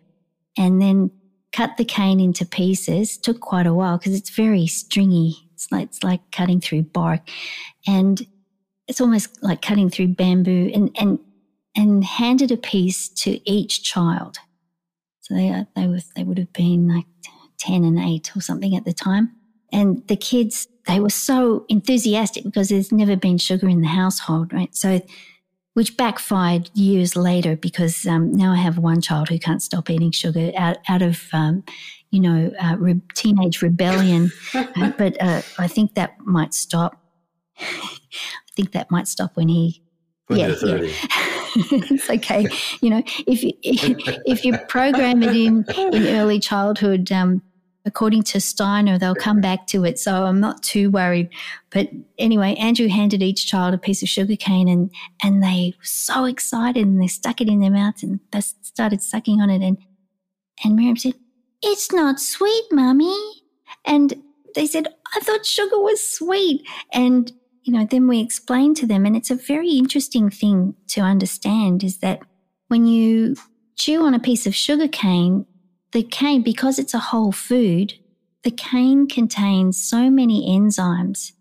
and 0.59 0.83
then 0.83 1.13
cut 1.55 1.77
the 1.77 1.85
cane 1.85 2.21
into 2.21 2.45
pieces. 2.45 3.17
Took 3.17 3.41
quite 3.41 3.67
a 3.67 3.75
while 3.75 3.97
because 3.97 4.15
it's 4.15 4.31
very 4.31 4.67
stringy. 4.67 5.37
It's 5.55 5.71
like, 5.71 5.85
it's 5.85 6.03
like 6.03 6.21
cutting 6.33 6.61
through 6.61 6.83
bark. 6.83 7.21
And 7.87 8.27
it's 8.89 9.01
almost 9.01 9.43
like 9.43 9.63
cutting 9.63 9.89
through 9.89 10.09
bamboo. 10.09 10.71
And, 10.75 10.91
and 11.01 11.19
and 11.75 12.05
handed 12.05 12.51
a 12.51 12.57
piece 12.57 13.09
to 13.09 13.51
each 13.51 13.83
child. 13.83 14.39
So 15.21 15.35
they, 15.35 15.67
they, 15.75 15.87
were, 15.87 16.01
they 16.15 16.23
would 16.23 16.39
have 16.39 16.53
been 16.53 16.89
like 16.89 17.07
10 17.59 17.85
and 17.85 17.99
8 17.99 18.37
or 18.37 18.41
something 18.41 18.77
at 18.77 18.85
the 18.85 18.93
time. 18.93 19.33
And 19.73 20.07
the 20.07 20.17
kids, 20.17 20.69
they 20.87 21.01
were 21.01 21.11
so 21.11 21.65
enthusiastic 21.69 22.45
because 22.45 22.69
there's 22.69 22.93
never 22.93 23.17
been 23.17 23.39
sugar 23.39 23.69
in 23.69 23.81
the 23.81 23.89
household, 23.89 24.53
right? 24.53 24.75
So, 24.75 25.01
which 25.75 25.97
backfired 25.97 26.71
years 26.75 27.17
later 27.17 27.57
because 27.57 28.07
um, 28.07 28.33
now 28.33 28.53
I 28.53 28.57
have 28.57 28.79
one 28.79 29.01
child 29.01 29.29
who 29.29 29.39
can't 29.39 29.63
stop 29.63 29.91
eating 29.91 30.13
sugar 30.13 30.53
out, 30.57 30.79
out 30.89 31.03
of, 31.03 31.23
um, 31.33 31.65
you 32.11 32.21
know, 32.21 32.53
uh, 32.61 32.77
re- 32.79 33.01
teenage 33.15 33.61
rebellion. 33.61 34.33
uh, 34.55 34.93
but 34.97 35.21
uh, 35.21 35.43
I 35.59 35.69
think 35.69 35.95
that 35.95 36.17
might 36.21 36.55
stop. 36.55 37.01
I 37.59 37.99
think 38.57 38.73
that 38.73 38.91
might 38.91 39.09
stop 39.09 39.37
when 39.37 39.49
he. 39.49 39.83
When 40.29 40.39
yeah, 40.39 40.55
yeah. 40.63 40.79
it's 41.57 42.09
okay. 42.09 42.49
You 42.81 42.91
know, 42.91 43.03
if 43.27 43.43
you, 43.43 43.53
if 43.63 44.45
you 44.45 44.57
program 44.69 45.23
it 45.23 45.37
in 45.37 45.65
in 45.93 46.07
early 46.17 46.41
childhood, 46.41 47.13
um, 47.13 47.43
according 47.87 48.23
to 48.23 48.41
Steiner, 48.41 48.99
they'll 48.99 49.15
come 49.15 49.41
back 49.41 49.67
to 49.69 49.85
it. 49.85 49.99
So 49.99 50.25
I'm 50.25 50.41
not 50.41 50.63
too 50.63 50.91
worried. 50.91 51.29
But 51.71 51.91
anyway, 52.19 52.55
Andrew 52.55 52.89
handed 52.89 53.23
each 53.23 53.47
child 53.47 53.75
a 53.75 53.79
piece 53.79 54.03
of 54.03 54.09
sugar 54.09 54.37
cane, 54.37 54.69
and 54.69 54.91
and 55.23 55.43
they 55.43 55.75
were 55.77 55.85
so 55.85 56.25
excited 56.25 56.87
and 56.87 57.01
they 57.01 57.07
stuck 57.07 57.41
it 57.41 57.49
in 57.49 57.61
their 57.61 57.71
mouths 57.71 58.03
and 58.03 58.21
they 58.33 58.41
started 58.41 59.03
sucking 59.03 59.41
on 59.41 59.51
it. 59.51 59.63
And 59.63 59.79
and 60.65 60.77
Miriam 60.77 60.97
said, 60.97 61.15
"It's 61.63 61.93
not 61.93 62.21
sweet, 62.21 62.65
mummy." 62.71 63.19
And 63.85 64.23
they 64.55 64.67
said, 64.67 64.89
"I 65.15 65.21
thought 65.21 65.45
sugar 65.47 65.79
was 65.79 66.07
sweet." 66.07 66.67
And 66.93 67.33
you 67.63 67.73
know, 67.73 67.87
then 67.91 68.09
we 68.09 68.21
explained 68.21 68.77
to 68.79 68.87
them, 68.87 69.07
and 69.07 69.17
it's 69.17 69.31
a 69.31 69.35
very 69.35 69.71
interesting 69.71 70.31
thing 70.31 70.75
to 70.89 71.01
understand 71.01 71.83
is 71.83 71.99
that 71.99 72.21
when 72.69 72.87
you 72.87 73.37
chew 73.77 74.03
on 74.03 74.15
a 74.15 74.19
piece 74.21 74.47
of 74.47 74.55
sugar 74.55 74.89
cane, 74.89 75.47
the 75.95 76.03
cane, 76.03 76.43
because 76.43 76.79
it's 76.79 76.93
a 76.93 76.99
whole 76.99 77.33
food, 77.33 77.95
the 78.43 78.51
cane 78.51 79.07
contains 79.07 79.81
so 79.81 80.11
many 80.11 80.47
enzymes. 80.51 81.33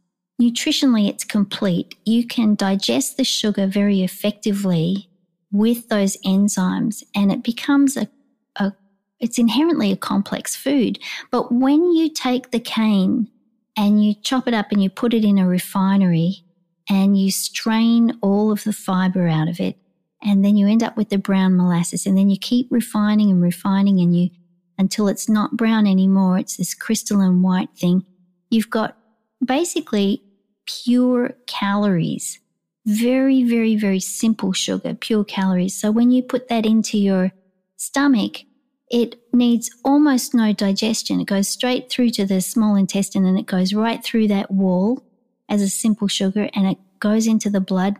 Nutritionally, 0.41 1.09
it's 1.09 1.25
complete. 1.25 1.95
You 2.05 2.25
can 2.25 2.55
digest 2.55 3.17
the 3.17 3.25
sugar 3.25 3.67
very 3.67 4.01
effectively 4.03 5.09
with 5.51 5.89
those 5.89 6.17
enzymes, 6.25 7.03
and 7.13 7.31
it 7.31 7.43
becomes 7.43 7.97
a, 7.97 8.07
a 8.55 8.73
it's 9.19 9.39
inherently 9.39 9.91
a 9.91 9.97
complex 9.97 10.55
food. 10.55 10.99
But 11.31 11.51
when 11.51 11.91
you 11.91 12.09
take 12.09 12.51
the 12.51 12.59
cane 12.59 13.29
and 13.75 14.05
you 14.05 14.13
chop 14.21 14.47
it 14.47 14.53
up 14.53 14.71
and 14.71 14.81
you 14.81 14.89
put 14.89 15.13
it 15.13 15.25
in 15.25 15.37
a 15.37 15.47
refinery 15.47 16.43
and 16.89 17.17
you 17.17 17.31
strain 17.31 18.17
all 18.21 18.51
of 18.51 18.63
the 18.63 18.73
fiber 18.73 19.27
out 19.27 19.47
of 19.47 19.59
it. 19.59 19.77
And 20.21 20.43
then 20.43 20.55
you 20.55 20.67
end 20.67 20.83
up 20.83 20.95
with 20.95 21.09
the 21.09 21.17
brown 21.17 21.57
molasses. 21.57 22.05
And 22.05 22.17
then 22.17 22.29
you 22.29 22.37
keep 22.39 22.67
refining 22.69 23.29
and 23.29 23.41
refining 23.41 23.99
and 23.99 24.15
you 24.15 24.29
until 24.77 25.07
it's 25.07 25.29
not 25.29 25.57
brown 25.57 25.87
anymore. 25.87 26.37
It's 26.37 26.57
this 26.57 26.73
crystalline 26.73 27.41
white 27.41 27.69
thing. 27.77 28.05
You've 28.49 28.69
got 28.69 28.97
basically 29.43 30.23
pure 30.65 31.31
calories. 31.47 32.39
Very, 32.85 33.43
very, 33.43 33.75
very 33.75 33.99
simple 33.99 34.51
sugar, 34.51 34.93
pure 34.93 35.23
calories. 35.23 35.75
So 35.75 35.91
when 35.91 36.11
you 36.11 36.21
put 36.21 36.49
that 36.49 36.65
into 36.65 36.97
your 36.97 37.31
stomach, 37.77 38.41
it 38.89 39.15
needs 39.33 39.71
almost 39.83 40.33
no 40.33 40.53
digestion. 40.53 41.19
It 41.19 41.27
goes 41.27 41.47
straight 41.47 41.89
through 41.89 42.11
to 42.11 42.25
the 42.25 42.41
small 42.41 42.75
intestine 42.75 43.25
and 43.25 43.39
it 43.39 43.45
goes 43.45 43.73
right 43.73 44.03
through 44.03 44.27
that 44.27 44.51
wall 44.51 45.03
as 45.49 45.61
a 45.61 45.69
simple 45.69 46.07
sugar 46.07 46.49
and 46.53 46.67
it 46.67 46.77
goes 46.99 47.25
into 47.25 47.49
the 47.49 47.61
blood. 47.61 47.95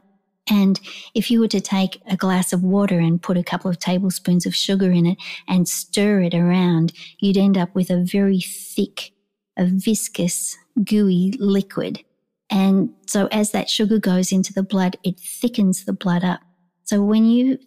And 0.50 0.80
if 1.16 1.32
you 1.32 1.40
were 1.40 1.48
to 1.48 1.62
take 1.62 2.02
a 2.08 2.18
glass 2.18 2.52
of 2.52 2.64
water 2.64 3.00
and 3.00 3.22
put 3.22 3.38
a 3.38 3.44
couple 3.44 3.70
of 3.70 3.80
tablespoons 3.80 4.46
of 4.46 4.56
sugar 4.56 4.92
in 4.92 5.06
it 5.06 5.18
and 5.48 5.68
stir 5.68 6.22
it 6.22 6.34
around, 6.34 6.92
you'd 7.20 7.38
end 7.38 7.58
up 7.58 7.74
with 7.74 7.90
a 7.90 8.04
very 8.04 8.42
thick, 8.42 9.12
a 9.58 9.66
viscous, 9.66 10.58
gooey 10.84 11.34
liquid. 11.40 12.04
And 12.50 12.90
so 13.08 13.28
as 13.32 13.52
that 13.52 13.70
sugar 13.70 14.00
goes 14.00 14.32
into 14.32 14.54
the 14.54 14.64
blood, 14.64 14.98
it 15.04 15.20
thickens 15.20 15.86
the 15.86 15.94
blood 15.94 16.24
up. 16.24 16.42
So 16.84 17.02
when 17.02 17.26
you 17.26 17.58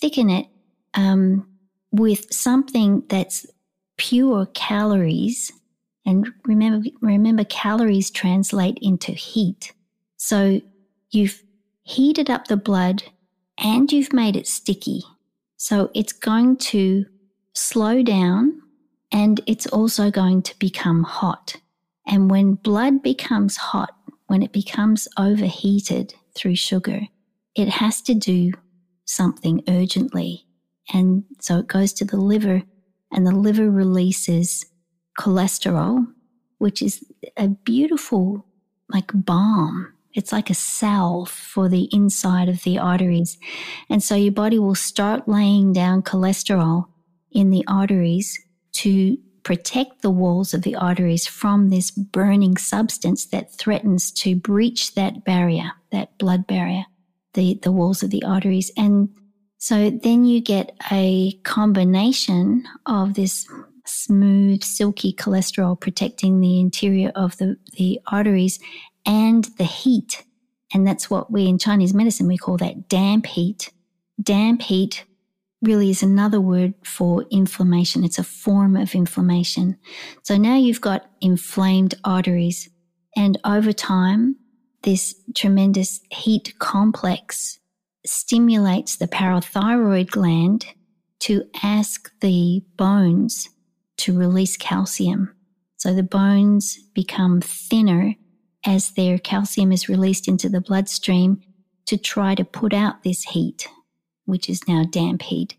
thicken 0.00 0.28
it 0.28 0.46
um, 0.94 1.48
with 1.92 2.32
something 2.32 3.04
that's 3.08 3.46
pure 3.96 4.46
calories, 4.54 5.52
and 6.04 6.28
remember, 6.44 6.88
remember 7.00 7.44
calories 7.44 8.10
translate 8.10 8.78
into 8.82 9.12
heat. 9.12 9.72
So 10.16 10.60
you've 11.10 11.43
heated 11.84 12.28
up 12.28 12.48
the 12.48 12.56
blood 12.56 13.04
and 13.58 13.92
you've 13.92 14.12
made 14.12 14.36
it 14.36 14.48
sticky. 14.48 15.02
So 15.56 15.90
it's 15.94 16.12
going 16.12 16.56
to 16.56 17.06
slow 17.54 18.02
down 18.02 18.60
and 19.12 19.40
it's 19.46 19.66
also 19.66 20.10
going 20.10 20.42
to 20.42 20.58
become 20.58 21.04
hot. 21.04 21.56
And 22.06 22.30
when 22.30 22.54
blood 22.54 23.02
becomes 23.02 23.56
hot, 23.56 23.94
when 24.26 24.42
it 24.42 24.52
becomes 24.52 25.06
overheated 25.16 26.14
through 26.34 26.56
sugar, 26.56 27.02
it 27.54 27.68
has 27.68 28.02
to 28.02 28.14
do 28.14 28.52
something 29.04 29.62
urgently. 29.68 30.44
And 30.92 31.24
so 31.40 31.58
it 31.58 31.68
goes 31.68 31.92
to 31.94 32.04
the 32.04 32.16
liver, 32.16 32.62
and 33.10 33.26
the 33.26 33.34
liver 33.34 33.70
releases 33.70 34.66
cholesterol, 35.18 36.06
which 36.58 36.82
is 36.82 37.04
a 37.36 37.48
beautiful, 37.48 38.44
like 38.90 39.10
balm. 39.14 39.93
It's 40.14 40.32
like 40.32 40.48
a 40.48 40.54
salve 40.54 41.28
for 41.28 41.68
the 41.68 41.88
inside 41.92 42.48
of 42.48 42.62
the 42.62 42.78
arteries. 42.78 43.36
And 43.90 44.02
so 44.02 44.14
your 44.14 44.32
body 44.32 44.58
will 44.58 44.76
start 44.76 45.28
laying 45.28 45.72
down 45.72 46.02
cholesterol 46.02 46.86
in 47.32 47.50
the 47.50 47.64
arteries 47.66 48.38
to 48.74 49.18
protect 49.42 50.02
the 50.02 50.10
walls 50.10 50.54
of 50.54 50.62
the 50.62 50.74
arteries 50.74 51.26
from 51.26 51.68
this 51.68 51.90
burning 51.90 52.56
substance 52.56 53.26
that 53.26 53.52
threatens 53.52 54.10
to 54.10 54.34
breach 54.34 54.94
that 54.94 55.24
barrier, 55.24 55.72
that 55.92 56.16
blood 56.18 56.46
barrier, 56.46 56.86
the, 57.34 57.58
the 57.62 57.72
walls 57.72 58.02
of 58.02 58.10
the 58.10 58.22
arteries. 58.24 58.70
And 58.76 59.10
so 59.58 59.90
then 59.90 60.24
you 60.24 60.40
get 60.40 60.74
a 60.90 61.32
combination 61.42 62.64
of 62.86 63.14
this 63.14 63.46
smooth, 63.84 64.62
silky 64.62 65.12
cholesterol 65.12 65.78
protecting 65.78 66.40
the 66.40 66.58
interior 66.58 67.10
of 67.14 67.36
the, 67.36 67.56
the 67.76 68.00
arteries 68.06 68.58
and 69.06 69.44
the 69.58 69.64
heat. 69.64 70.24
And 70.72 70.86
that's 70.86 71.08
what 71.08 71.30
we 71.30 71.46
in 71.46 71.58
Chinese 71.58 71.94
medicine, 71.94 72.26
we 72.26 72.38
call 72.38 72.56
that 72.58 72.88
damp 72.88 73.26
heat. 73.26 73.72
Damp 74.22 74.62
heat 74.62 75.04
really 75.62 75.90
is 75.90 76.02
another 76.02 76.40
word 76.40 76.74
for 76.84 77.24
inflammation. 77.30 78.04
It's 78.04 78.18
a 78.18 78.24
form 78.24 78.76
of 78.76 78.94
inflammation. 78.94 79.78
So 80.22 80.36
now 80.36 80.56
you've 80.56 80.80
got 80.80 81.10
inflamed 81.20 81.94
arteries. 82.04 82.68
And 83.16 83.38
over 83.44 83.72
time, 83.72 84.36
this 84.82 85.14
tremendous 85.34 86.00
heat 86.10 86.54
complex 86.58 87.58
stimulates 88.04 88.96
the 88.96 89.08
parathyroid 89.08 90.10
gland 90.10 90.66
to 91.20 91.44
ask 91.62 92.12
the 92.20 92.62
bones 92.76 93.48
to 93.96 94.16
release 94.16 94.56
calcium. 94.56 95.34
So 95.76 95.94
the 95.94 96.02
bones 96.02 96.78
become 96.94 97.40
thinner 97.40 98.14
as 98.66 98.92
their 98.92 99.18
calcium 99.18 99.72
is 99.72 99.88
released 99.88 100.28
into 100.28 100.48
the 100.48 100.60
bloodstream 100.60 101.42
to 101.86 101.96
try 101.96 102.34
to 102.34 102.44
put 102.44 102.72
out 102.72 103.02
this 103.02 103.22
heat 103.24 103.68
which 104.24 104.48
is 104.48 104.66
now 104.66 104.84
damp 104.84 105.22
heat. 105.22 105.54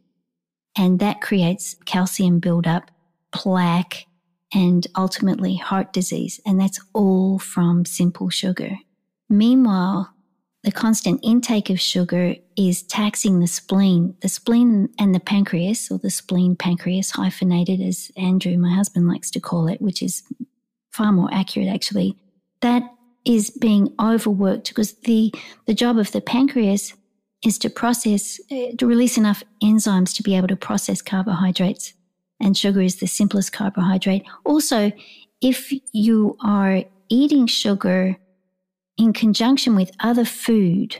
And 0.77 0.99
that 0.99 1.21
creates 1.21 1.75
calcium 1.85 2.39
buildup, 2.39 2.91
plaque, 3.31 4.05
and 4.53 4.85
ultimately 4.97 5.55
heart 5.55 5.93
disease. 5.93 6.39
And 6.45 6.59
that's 6.59 6.79
all 6.93 7.39
from 7.39 7.85
simple 7.85 8.29
sugar. 8.29 8.77
Meanwhile, 9.29 10.13
the 10.63 10.71
constant 10.71 11.19
intake 11.23 11.69
of 11.69 11.79
sugar 11.79 12.35
is 12.57 12.83
taxing 12.83 13.39
the 13.39 13.47
spleen. 13.47 14.15
The 14.21 14.29
spleen 14.29 14.89
and 14.99 15.13
the 15.13 15.19
pancreas, 15.19 15.91
or 15.91 15.99
the 15.99 16.09
spleen 16.09 16.55
pancreas 16.55 17.11
hyphenated, 17.11 17.81
as 17.81 18.11
Andrew, 18.17 18.57
my 18.57 18.73
husband, 18.73 19.07
likes 19.07 19.29
to 19.31 19.39
call 19.39 19.67
it, 19.67 19.81
which 19.81 20.01
is 20.01 20.23
far 20.91 21.11
more 21.11 21.29
accurate 21.31 21.67
actually, 21.67 22.17
that 22.65 22.83
is 23.25 23.51
being 23.51 23.93
overworked 24.01 24.69
because 24.69 24.93
the, 25.01 25.31
the 25.67 25.73
job 25.73 25.99
of 25.99 26.11
the 26.11 26.19
pancreas 26.19 26.93
is 27.45 27.59
to 27.59 27.69
process, 27.69 28.39
uh, 28.51 28.75
to 28.79 28.87
release 28.87 29.17
enough 29.17 29.43
enzymes 29.63 30.15
to 30.15 30.23
be 30.23 30.35
able 30.35 30.47
to 30.47 30.55
process 30.55 30.99
carbohydrates. 30.99 31.93
And 32.41 32.57
sugar 32.57 32.81
is 32.81 32.95
the 32.95 33.05
simplest 33.05 33.53
carbohydrate. 33.53 34.23
Also, 34.45 34.91
if 35.41 35.71
you 35.93 36.37
are 36.43 36.83
eating 37.07 37.45
sugar 37.45 38.17
in 38.97 39.13
conjunction 39.13 39.75
with 39.75 39.91
other 39.99 40.25
food, 40.25 40.97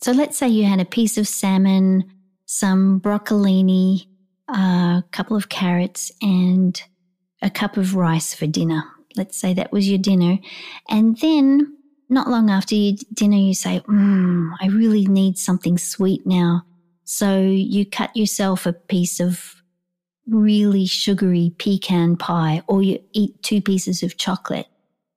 so 0.00 0.12
let's 0.12 0.38
say 0.38 0.48
you 0.48 0.64
had 0.64 0.80
a 0.80 0.84
piece 0.84 1.18
of 1.18 1.26
salmon, 1.26 2.04
some 2.46 3.00
broccolini, 3.00 4.06
a 4.48 5.02
couple 5.10 5.36
of 5.36 5.48
carrots, 5.48 6.12
and 6.22 6.80
a 7.42 7.50
cup 7.50 7.76
of 7.76 7.96
rice 7.96 8.32
for 8.32 8.46
dinner. 8.46 8.93
Let's 9.16 9.36
say 9.36 9.54
that 9.54 9.72
was 9.72 9.88
your 9.88 9.98
dinner. 9.98 10.38
And 10.88 11.18
then 11.18 11.76
not 12.08 12.28
long 12.28 12.50
after 12.50 12.74
your 12.74 12.96
dinner, 13.12 13.36
you 13.36 13.54
say, 13.54 13.80
mm, 13.80 14.52
I 14.60 14.66
really 14.68 15.06
need 15.06 15.38
something 15.38 15.78
sweet 15.78 16.26
now. 16.26 16.62
So 17.04 17.40
you 17.40 17.86
cut 17.86 18.16
yourself 18.16 18.66
a 18.66 18.72
piece 18.72 19.20
of 19.20 19.62
really 20.26 20.86
sugary 20.86 21.54
pecan 21.58 22.16
pie 22.16 22.62
or 22.66 22.82
you 22.82 22.98
eat 23.12 23.42
two 23.42 23.60
pieces 23.60 24.02
of 24.02 24.16
chocolate. 24.16 24.66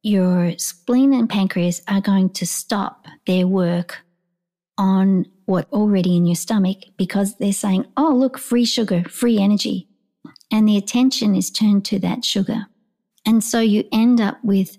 Your 0.03 0.57
spleen 0.57 1.13
and 1.13 1.29
pancreas 1.29 1.81
are 1.87 2.01
going 2.01 2.31
to 2.31 2.45
stop 2.45 3.07
their 3.25 3.47
work 3.47 3.99
on 4.77 5.25
what 5.45 5.67
already 5.71 6.15
in 6.15 6.25
your 6.25 6.35
stomach 6.35 6.77
because 6.97 7.37
they're 7.37 7.53
saying, 7.53 7.85
oh, 7.95 8.13
look, 8.13 8.37
free 8.37 8.65
sugar, 8.65 9.03
free 9.09 9.39
energy. 9.39 9.87
And 10.51 10.67
the 10.67 10.77
attention 10.77 11.35
is 11.35 11.49
turned 11.49 11.85
to 11.85 11.99
that 11.99 12.23
sugar. 12.23 12.67
And 13.27 13.43
so 13.43 13.59
you 13.59 13.83
end 13.91 14.21
up 14.21 14.39
with 14.41 14.77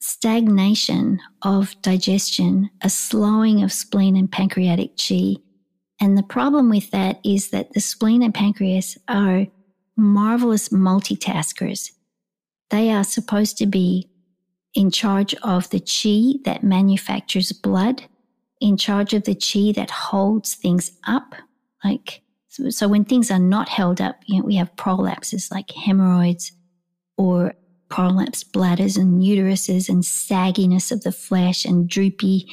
stagnation 0.00 1.20
of 1.42 1.80
digestion, 1.82 2.70
a 2.82 2.88
slowing 2.88 3.62
of 3.62 3.72
spleen 3.72 4.16
and 4.16 4.30
pancreatic 4.32 4.96
qi. 4.96 5.36
And 6.00 6.16
the 6.16 6.22
problem 6.22 6.70
with 6.70 6.90
that 6.92 7.20
is 7.24 7.50
that 7.50 7.74
the 7.74 7.80
spleen 7.80 8.22
and 8.22 8.34
pancreas 8.34 8.96
are 9.06 9.46
marvelous 9.98 10.70
multitaskers. 10.70 11.92
They 12.70 12.90
are 12.90 13.04
supposed 13.04 13.58
to 13.58 13.66
be 13.66 14.08
in 14.74 14.90
charge 14.90 15.34
of 15.42 15.68
the 15.68 15.80
qi 15.80 16.42
that 16.44 16.64
manufactures 16.64 17.52
blood, 17.52 18.04
in 18.60 18.78
charge 18.78 19.12
of 19.12 19.24
the 19.24 19.34
qi 19.34 19.74
that 19.74 19.90
holds 19.90 20.54
things 20.54 20.92
up. 21.06 21.34
Like, 21.84 22.22
so, 22.48 22.70
so 22.70 22.88
when 22.88 23.04
things 23.04 23.30
are 23.30 23.38
not 23.38 23.68
held 23.68 24.00
up, 24.00 24.22
you 24.24 24.38
know, 24.38 24.46
we 24.46 24.56
have 24.56 24.74
prolapses 24.76 25.50
like 25.50 25.70
hemorrhoids 25.70 26.52
or 27.18 27.54
prolapsed 27.94 28.50
bladders 28.52 28.96
and 28.96 29.22
uteruses 29.22 29.88
and 29.88 30.02
sagginess 30.02 30.90
of 30.90 31.02
the 31.02 31.12
flesh 31.12 31.64
and 31.64 31.88
droopy 31.88 32.48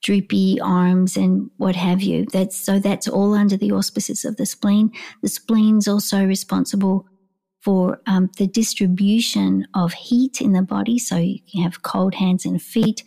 droopy 0.00 0.60
arms 0.60 1.16
and 1.16 1.50
what 1.56 1.74
have 1.74 2.00
you. 2.00 2.24
That's 2.32 2.56
so 2.56 2.78
that's 2.78 3.08
all 3.08 3.34
under 3.34 3.56
the 3.56 3.72
auspices 3.72 4.24
of 4.24 4.36
the 4.36 4.46
spleen. 4.46 4.92
The 5.22 5.28
spleen's 5.28 5.88
also 5.88 6.24
responsible 6.24 7.08
for 7.60 8.00
um, 8.06 8.30
the 8.38 8.46
distribution 8.46 9.66
of 9.74 9.92
heat 9.92 10.40
in 10.40 10.52
the 10.52 10.62
body. 10.62 11.00
So 11.00 11.16
you 11.16 11.40
can 11.50 11.64
have 11.64 11.82
cold 11.82 12.14
hands 12.14 12.44
and 12.44 12.62
feet. 12.62 13.02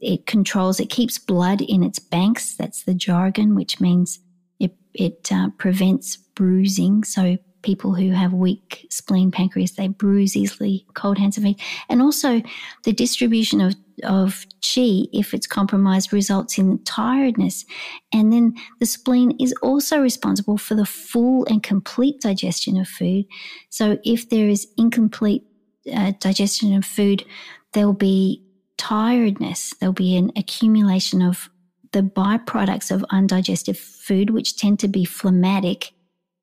It 0.00 0.26
controls 0.26 0.78
it 0.78 0.90
keeps 0.90 1.18
blood 1.18 1.60
in 1.60 1.82
its 1.82 1.98
banks. 1.98 2.54
That's 2.54 2.84
the 2.84 2.94
jargon 2.94 3.56
which 3.56 3.80
means 3.80 4.20
it, 4.60 4.76
it 4.94 5.32
uh, 5.32 5.50
prevents 5.58 6.16
bruising. 6.16 7.02
So 7.02 7.38
people 7.62 7.94
who 7.94 8.10
have 8.10 8.32
weak 8.32 8.86
spleen 8.90 9.30
pancreas, 9.30 9.72
they 9.72 9.88
bruise 9.88 10.36
easily, 10.36 10.86
cold 10.94 11.18
hands 11.18 11.36
and 11.36 11.46
feet. 11.46 11.60
And 11.88 12.00
also 12.00 12.42
the 12.84 12.92
distribution 12.92 13.60
of, 13.60 13.74
of 14.04 14.46
chi, 14.62 15.06
if 15.12 15.34
it's 15.34 15.46
compromised, 15.46 16.12
results 16.12 16.58
in 16.58 16.82
tiredness. 16.84 17.64
And 18.12 18.32
then 18.32 18.54
the 18.78 18.86
spleen 18.86 19.36
is 19.40 19.54
also 19.62 20.00
responsible 20.00 20.58
for 20.58 20.74
the 20.74 20.86
full 20.86 21.44
and 21.46 21.62
complete 21.62 22.20
digestion 22.20 22.78
of 22.78 22.88
food. 22.88 23.26
So 23.68 23.98
if 24.04 24.28
there 24.30 24.48
is 24.48 24.66
incomplete 24.76 25.44
uh, 25.92 26.12
digestion 26.20 26.74
of 26.74 26.84
food, 26.84 27.24
there'll 27.72 27.92
be 27.92 28.42
tiredness, 28.76 29.74
there'll 29.78 29.92
be 29.92 30.16
an 30.16 30.32
accumulation 30.36 31.22
of 31.22 31.50
the 31.92 32.02
byproducts 32.02 32.90
of 32.90 33.04
undigested 33.10 33.76
food, 33.76 34.30
which 34.30 34.56
tend 34.56 34.78
to 34.80 34.88
be 34.88 35.04
phlegmatic 35.04 35.92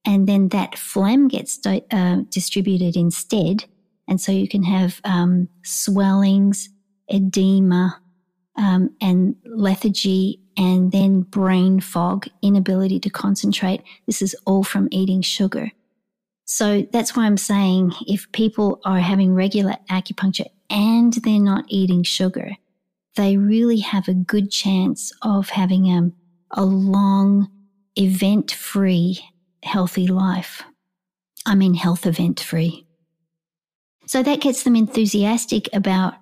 and 0.08 0.26
then 0.26 0.48
that 0.48 0.78
phlegm 0.78 1.28
gets 1.28 1.60
uh, 1.68 2.22
distributed 2.30 2.96
instead. 2.96 3.66
And 4.08 4.22
so 4.22 4.32
you 4.32 4.48
can 4.48 4.64
have 4.64 5.02
um, 5.04 5.50
swellings, 5.64 6.70
edema, 7.12 8.02
um, 8.56 8.96
and 9.02 9.36
lethargy, 9.46 10.40
and 10.56 10.94
then 10.94 11.22
brain 11.24 11.82
fog, 11.82 12.26
inability 12.42 13.02
to 13.02 13.10
concentrate. 13.10 13.84
This 14.06 14.22
is 14.22 14.34
all 14.46 14.64
from 14.64 14.88
eating 14.92 15.22
sugar. 15.22 15.72
So 16.46 16.88
that's 16.94 17.14
why 17.14 17.26
I'm 17.26 17.36
saying 17.36 17.92
if 18.08 18.32
people 18.32 18.80
are 18.86 19.00
having 19.00 19.36
regular 19.36 19.76
acupuncture 19.90 20.48
and 20.70 21.12
they're 21.12 21.42
not 21.42 21.66
eating 21.68 22.04
sugar, 22.04 22.52
they 23.18 23.36
really 23.36 23.80
have 23.82 24.08
a 24.08 24.14
good 24.14 24.52
chance 24.52 25.12
of 25.22 25.50
having 25.50 25.92
a, 25.92 26.12
a 26.52 26.64
long, 26.64 27.50
event 27.98 28.52
free, 28.52 29.20
healthy 29.64 30.08
life. 30.08 30.64
I 31.46 31.56
mean, 31.56 31.74
health 31.74 32.06
event 32.06 32.40
free. 32.40 32.86
So 34.06 34.24
that 34.24 34.42
gets 34.42 34.64
them 34.64 34.76
enthusiastic 34.76 35.70
about 35.74 36.16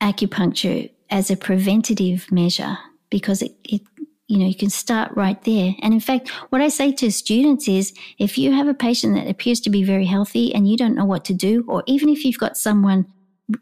acupuncture 0.00 0.90
as 1.10 1.30
a 1.30 1.36
preventative 1.36 2.30
measure 2.30 2.76
because 3.10 3.42
it, 3.42 3.52
it 3.64 3.82
you 4.26 4.38
know, 4.38 4.46
you 4.46 4.54
can 4.54 4.70
start 4.70 5.12
right 5.14 5.42
there. 5.44 5.74
And 5.82 5.92
in 5.92 6.00
fact, 6.00 6.30
what 6.48 6.62
I 6.62 6.68
say 6.68 6.92
to 6.92 7.12
students 7.12 7.68
is 7.68 7.92
if 8.18 8.38
you 8.38 8.52
have 8.52 8.68
a 8.68 8.74
patient 8.74 9.14
that 9.16 9.28
appears 9.28 9.60
to 9.60 9.70
be 9.70 9.84
very 9.84 10.06
healthy 10.06 10.54
and 10.54 10.68
you 10.68 10.76
don't 10.76 10.94
know 10.94 11.04
what 11.04 11.24
to 11.26 11.34
do, 11.34 11.64
or 11.68 11.82
even 11.86 12.08
if 12.08 12.24
you've 12.24 12.38
got 12.38 12.56
someone 12.56 13.06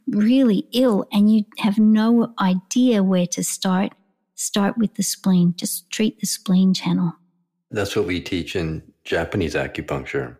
really 0.07 0.69
ill 0.73 1.07
and 1.13 1.33
you 1.33 1.45
have 1.59 1.79
no 1.79 2.33
idea 2.41 3.03
where 3.03 3.27
to 3.27 3.43
start, 3.43 3.93
start 4.37 4.79
with 4.79 4.95
the 4.95 5.03
spleen. 5.03 5.55
Just 5.57 5.91
treat 5.91 6.21
the 6.21 6.27
spleen 6.27 6.75
channel. 6.75 7.15
That's 7.71 7.97
what 7.97 8.07
we 8.07 8.21
teach 8.21 8.55
in 8.55 8.83
Japanese 9.05 9.55
acupuncture. 9.55 10.37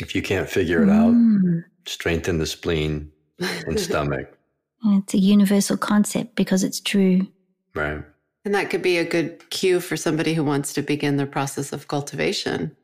If 0.00 0.14
you 0.14 0.22
can't 0.22 0.48
figure 0.48 0.82
it 0.82 0.88
mm. 0.88 1.58
out, 1.58 1.64
strengthen 1.86 2.38
the 2.38 2.46
spleen 2.46 3.10
and 3.38 3.78
stomach. 3.80 4.38
It's 4.84 5.14
a 5.14 5.18
universal 5.18 5.76
concept 5.76 6.36
because 6.36 6.62
it's 6.62 6.80
true. 6.80 7.26
Right. 7.74 8.02
And 8.44 8.54
that 8.54 8.70
could 8.70 8.82
be 8.82 8.98
a 8.98 9.04
good 9.04 9.50
cue 9.50 9.80
for 9.80 9.96
somebody 9.96 10.34
who 10.34 10.44
wants 10.44 10.72
to 10.74 10.82
begin 10.82 11.16
their 11.16 11.26
process 11.26 11.72
of 11.72 11.88
cultivation. 11.88 12.76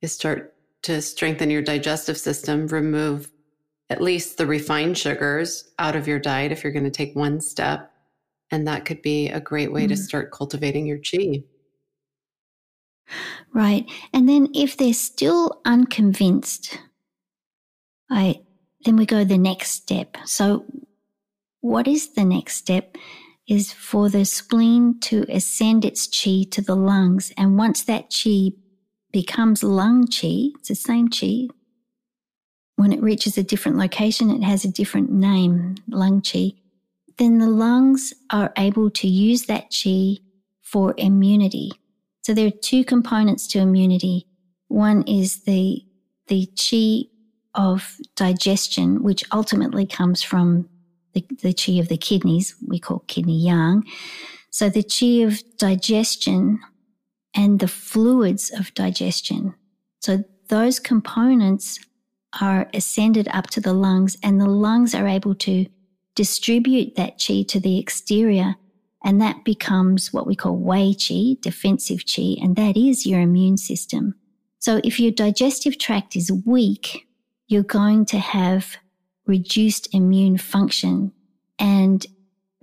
You 0.00 0.08
start 0.08 0.54
to 0.82 1.02
strengthen 1.02 1.50
your 1.50 1.62
digestive 1.62 2.16
system, 2.16 2.66
remove 2.68 3.30
at 3.90 4.00
least 4.00 4.38
the 4.38 4.46
refined 4.46 4.96
sugars 4.96 5.72
out 5.78 5.96
of 5.96 6.06
your 6.06 6.20
diet 6.20 6.52
if 6.52 6.62
you're 6.62 6.72
going 6.72 6.84
to 6.84 6.90
take 6.90 7.14
one 7.16 7.40
step. 7.40 7.92
And 8.52 8.66
that 8.66 8.84
could 8.84 9.02
be 9.02 9.28
a 9.28 9.40
great 9.40 9.72
way 9.72 9.84
mm. 9.84 9.88
to 9.88 9.96
start 9.96 10.30
cultivating 10.30 10.86
your 10.86 10.98
chi. 10.98 11.42
Right. 13.52 13.88
And 14.12 14.28
then 14.28 14.48
if 14.54 14.76
they're 14.76 14.92
still 14.92 15.60
unconvinced, 15.64 16.78
I 18.10 18.42
then 18.84 18.96
we 18.96 19.06
go 19.06 19.24
the 19.24 19.38
next 19.38 19.72
step. 19.72 20.16
So 20.24 20.64
what 21.60 21.86
is 21.86 22.14
the 22.14 22.24
next 22.24 22.56
step? 22.56 22.96
Is 23.48 23.72
for 23.72 24.08
the 24.08 24.24
spleen 24.24 25.00
to 25.00 25.26
ascend 25.28 25.84
its 25.84 26.06
chi 26.06 26.44
to 26.50 26.62
the 26.62 26.76
lungs. 26.76 27.32
And 27.36 27.58
once 27.58 27.82
that 27.84 28.14
chi 28.14 28.52
becomes 29.12 29.62
lung 29.62 30.06
chi, 30.06 30.50
it's 30.54 30.68
the 30.68 30.74
same 30.74 31.08
chi. 31.08 31.48
When 32.76 32.92
it 32.92 33.02
reaches 33.02 33.36
a 33.36 33.42
different 33.42 33.76
location, 33.76 34.30
it 34.30 34.42
has 34.42 34.64
a 34.64 34.70
different 34.70 35.10
name, 35.10 35.74
lung 35.88 36.22
chi. 36.22 36.52
Then 37.18 37.38
the 37.38 37.50
lungs 37.50 38.14
are 38.30 38.52
able 38.56 38.88
to 38.92 39.08
use 39.08 39.46
that 39.46 39.70
chi 39.70 40.18
for 40.62 40.94
immunity. 40.96 41.72
So 42.22 42.34
there 42.34 42.46
are 42.46 42.62
two 42.62 42.84
components 42.84 43.46
to 43.48 43.58
immunity. 43.58 44.26
One 44.68 45.02
is 45.02 45.44
the, 45.44 45.84
the 46.28 46.48
chi 46.56 47.08
of 47.54 47.96
digestion, 48.16 49.02
which 49.02 49.24
ultimately 49.32 49.86
comes 49.86 50.22
from 50.22 50.68
the, 51.14 51.24
the 51.42 51.52
chi 51.52 51.72
of 51.72 51.88
the 51.88 51.96
kidneys, 51.96 52.54
we 52.66 52.78
call 52.78 53.00
kidney 53.08 53.40
yang. 53.40 53.84
So 54.50 54.68
the 54.68 54.82
chi 54.82 55.24
of 55.26 55.42
digestion 55.58 56.60
and 57.34 57.58
the 57.58 57.68
fluids 57.68 58.50
of 58.50 58.74
digestion. 58.74 59.54
So 60.00 60.24
those 60.48 60.78
components 60.78 61.78
are 62.40 62.68
ascended 62.74 63.28
up 63.32 63.48
to 63.50 63.60
the 63.60 63.72
lungs 63.72 64.16
and 64.22 64.40
the 64.40 64.48
lungs 64.48 64.94
are 64.94 65.08
able 65.08 65.34
to 65.34 65.66
distribute 66.14 66.96
that 66.96 67.22
chi 67.24 67.42
to 67.42 67.60
the 67.60 67.78
exterior 67.78 68.56
and 69.04 69.20
that 69.20 69.44
becomes 69.44 70.12
what 70.12 70.26
we 70.26 70.36
call 70.36 70.56
wei 70.56 70.92
qi, 70.92 71.40
defensive 71.40 72.00
qi, 72.00 72.42
and 72.42 72.56
that 72.56 72.76
is 72.76 73.06
your 73.06 73.20
immune 73.20 73.56
system. 73.56 74.14
So 74.58 74.80
if 74.84 75.00
your 75.00 75.10
digestive 75.10 75.78
tract 75.78 76.16
is 76.16 76.30
weak, 76.44 77.06
you're 77.48 77.62
going 77.62 78.04
to 78.06 78.18
have 78.18 78.76
reduced 79.26 79.92
immune 79.94 80.36
function 80.36 81.12
and 81.58 82.04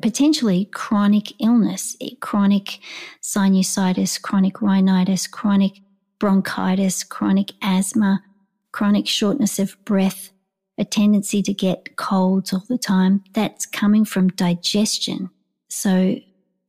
potentially 0.01 0.65
chronic 0.65 1.33
illness, 1.41 1.95
eh, 2.01 2.09
chronic 2.19 2.79
sinusitis, 3.21 4.21
chronic 4.21 4.61
rhinitis, 4.61 5.27
chronic 5.27 5.79
bronchitis, 6.19 7.03
chronic 7.03 7.51
asthma, 7.61 8.21
chronic 8.71 9.07
shortness 9.07 9.59
of 9.59 9.75
breath, 9.85 10.31
a 10.77 10.85
tendency 10.85 11.41
to 11.41 11.53
get 11.53 11.95
colds 11.95 12.53
all 12.53 12.63
the 12.67 12.77
time. 12.77 13.23
That's 13.33 13.65
coming 13.65 14.05
from 14.05 14.29
digestion. 14.29 15.31
So 15.69 16.17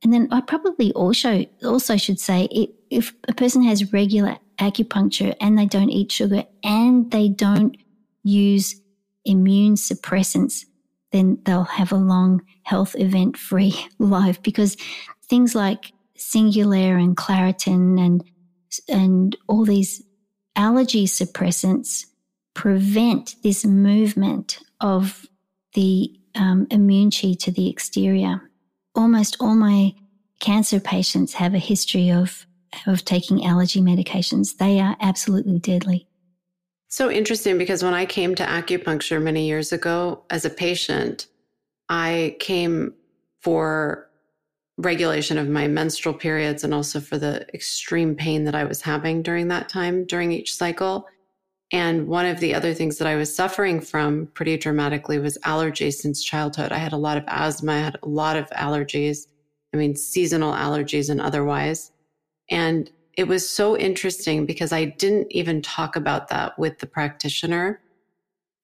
and 0.03 0.13
then 0.13 0.27
I 0.31 0.41
probably 0.41 0.93
also 0.93 1.45
also 1.63 1.97
should 1.97 2.19
say 2.19 2.47
if 2.89 3.13
a 3.27 3.33
person 3.33 3.63
has 3.63 3.91
regular 3.91 4.37
acupuncture 4.57 5.35
and 5.41 5.57
they 5.57 5.65
don't 5.65 5.89
eat 5.89 6.11
sugar 6.11 6.45
and 6.63 7.11
they 7.11 7.29
don't 7.29 7.75
use 8.23 8.79
immune 9.25 9.75
suppressants, 9.75 10.65
then 11.11 11.39
they'll 11.43 11.63
have 11.63 11.91
a 11.91 11.97
long 11.97 12.41
health 12.63 12.95
event 12.97 13.37
free 13.37 13.75
life 13.99 14.41
because 14.41 14.77
things 15.27 15.53
like 15.53 15.91
Singulair 16.17 17.01
and 17.01 17.17
Claritin 17.17 17.99
and 17.99 18.23
and 18.87 19.35
all 19.47 19.65
these 19.65 20.03
allergy 20.55 21.05
suppressants 21.05 22.05
prevent 22.53 23.35
this 23.43 23.65
movement 23.65 24.59
of 24.79 25.25
the 25.73 26.13
um, 26.35 26.67
immune 26.69 27.09
chi 27.09 27.33
to 27.33 27.51
the 27.51 27.69
exterior 27.69 28.48
almost 28.99 29.37
all 29.39 29.55
my 29.55 29.93
cancer 30.39 30.79
patients 30.79 31.33
have 31.33 31.53
a 31.53 31.59
history 31.59 32.11
of 32.11 32.45
of 32.85 33.03
taking 33.03 33.45
allergy 33.45 33.81
medications. 33.81 34.57
They 34.57 34.79
are 34.79 34.95
absolutely 35.01 35.57
deadly. 35.57 36.07
So 36.87 37.09
interesting 37.09 37.57
because 37.57 37.83
when 37.83 37.95
I 37.95 38.05
came 38.05 38.35
to 38.35 38.43
acupuncture 38.43 39.21
many 39.21 39.47
years 39.47 39.71
ago 39.71 40.23
as 40.29 40.45
a 40.45 40.49
patient, 40.49 41.27
I 41.87 42.35
came 42.39 42.93
for 43.41 44.09
regulation 44.77 45.37
of 45.37 45.49
my 45.49 45.67
menstrual 45.67 46.13
periods 46.13 46.63
and 46.63 46.73
also 46.73 46.99
for 46.99 47.17
the 47.17 47.45
extreme 47.53 48.15
pain 48.15 48.43
that 48.43 48.55
I 48.55 48.65
was 48.65 48.81
having 48.81 49.23
during 49.23 49.47
that 49.47 49.67
time 49.67 50.05
during 50.05 50.31
each 50.31 50.53
cycle. 50.55 51.07
And 51.71 52.07
one 52.07 52.25
of 52.25 52.39
the 52.39 52.55
other 52.55 52.73
things 52.73 52.97
that 52.97 53.07
I 53.07 53.15
was 53.15 53.33
suffering 53.33 53.79
from 53.79 54.27
pretty 54.33 54.57
dramatically 54.57 55.19
was 55.19 55.37
allergies 55.39 55.93
since 55.93 56.23
childhood. 56.23 56.71
I 56.71 56.77
had 56.77 56.93
a 56.93 56.97
lot 56.97 57.17
of 57.17 57.23
asthma, 57.27 57.73
I 57.73 57.79
had 57.79 57.97
a 58.01 58.07
lot 58.07 58.35
of 58.37 58.49
allergies. 58.51 59.27
I 59.73 59.77
mean, 59.77 59.95
seasonal 59.95 60.53
allergies 60.53 61.09
and 61.09 61.21
otherwise. 61.21 61.91
And 62.49 62.89
it 63.15 63.27
was 63.27 63.47
so 63.47 63.77
interesting 63.77 64.45
because 64.45 64.71
I 64.71 64.85
didn't 64.85 65.31
even 65.31 65.61
talk 65.61 65.95
about 65.95 66.29
that 66.29 66.57
with 66.57 66.79
the 66.79 66.87
practitioner. 66.87 67.81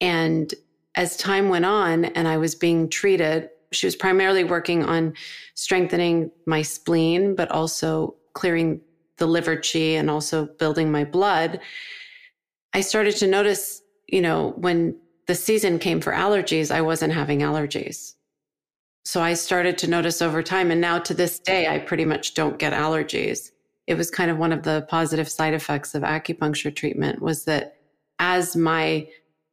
And 0.02 0.52
as 0.96 1.18
time 1.18 1.50
went 1.50 1.66
on 1.66 2.06
and 2.06 2.28
I 2.28 2.38
was 2.38 2.56
being 2.56 2.90
treated, 2.90 3.50
she 3.72 3.86
was 3.86 3.96
primarily 3.96 4.44
working 4.44 4.84
on 4.84 5.14
strengthening 5.54 6.32
my 6.46 6.62
spleen, 6.62 7.36
but 7.36 7.52
also 7.52 8.16
clearing 8.34 8.82
the 9.18 9.28
liver 9.28 9.58
chi 9.58 9.80
and 9.80 10.10
also 10.10 10.46
building 10.46 10.92
my 10.92 11.04
blood. 11.04 11.60
I 12.76 12.82
started 12.82 13.16
to 13.20 13.28
notice, 13.28 13.82
you 14.06 14.20
know, 14.20 14.54
when 14.58 14.98
the 15.28 15.34
season 15.34 15.80
came 15.80 16.02
for 16.02 16.12
allergies, 16.12 16.72
I 16.72 16.82
wasn't 16.82 17.14
having 17.14 17.40
allergies. 17.40 18.16
So 19.06 19.22
I 19.22 19.36
started 19.36 19.78
to 19.78 19.90
notice 19.90 20.22
over 20.22 20.44
time. 20.44 20.72
And 20.72 20.82
now 20.82 21.00
to 21.00 21.14
this 21.14 21.40
day, 21.40 21.70
I 21.70 21.80
pretty 21.80 22.04
much 22.04 22.34
don't 22.34 22.60
get 22.60 22.74
allergies. 22.74 23.52
It 23.88 23.94
was 23.94 24.12
kind 24.12 24.30
of 24.30 24.38
one 24.38 24.52
of 24.52 24.64
the 24.64 24.86
positive 24.90 25.30
side 25.30 25.54
effects 25.54 25.96
of 25.96 26.04
acupuncture 26.04 26.76
treatment 26.76 27.22
was 27.22 27.46
that 27.46 27.78
as 28.20 28.58
my 28.58 29.08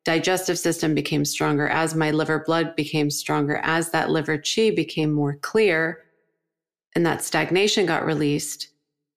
digestive 0.04 0.58
system 0.58 0.92
became 0.92 1.24
stronger, 1.24 1.68
as 1.68 1.94
my 1.94 2.10
liver 2.10 2.42
blood 2.44 2.74
became 2.74 3.08
stronger, 3.08 3.60
as 3.62 3.92
that 3.92 4.10
liver 4.10 4.36
chi 4.36 4.72
became 4.74 5.12
more 5.12 5.36
clear 5.36 6.02
and 6.96 7.06
that 7.06 7.22
stagnation 7.22 7.86
got 7.86 8.04
released, 8.04 8.66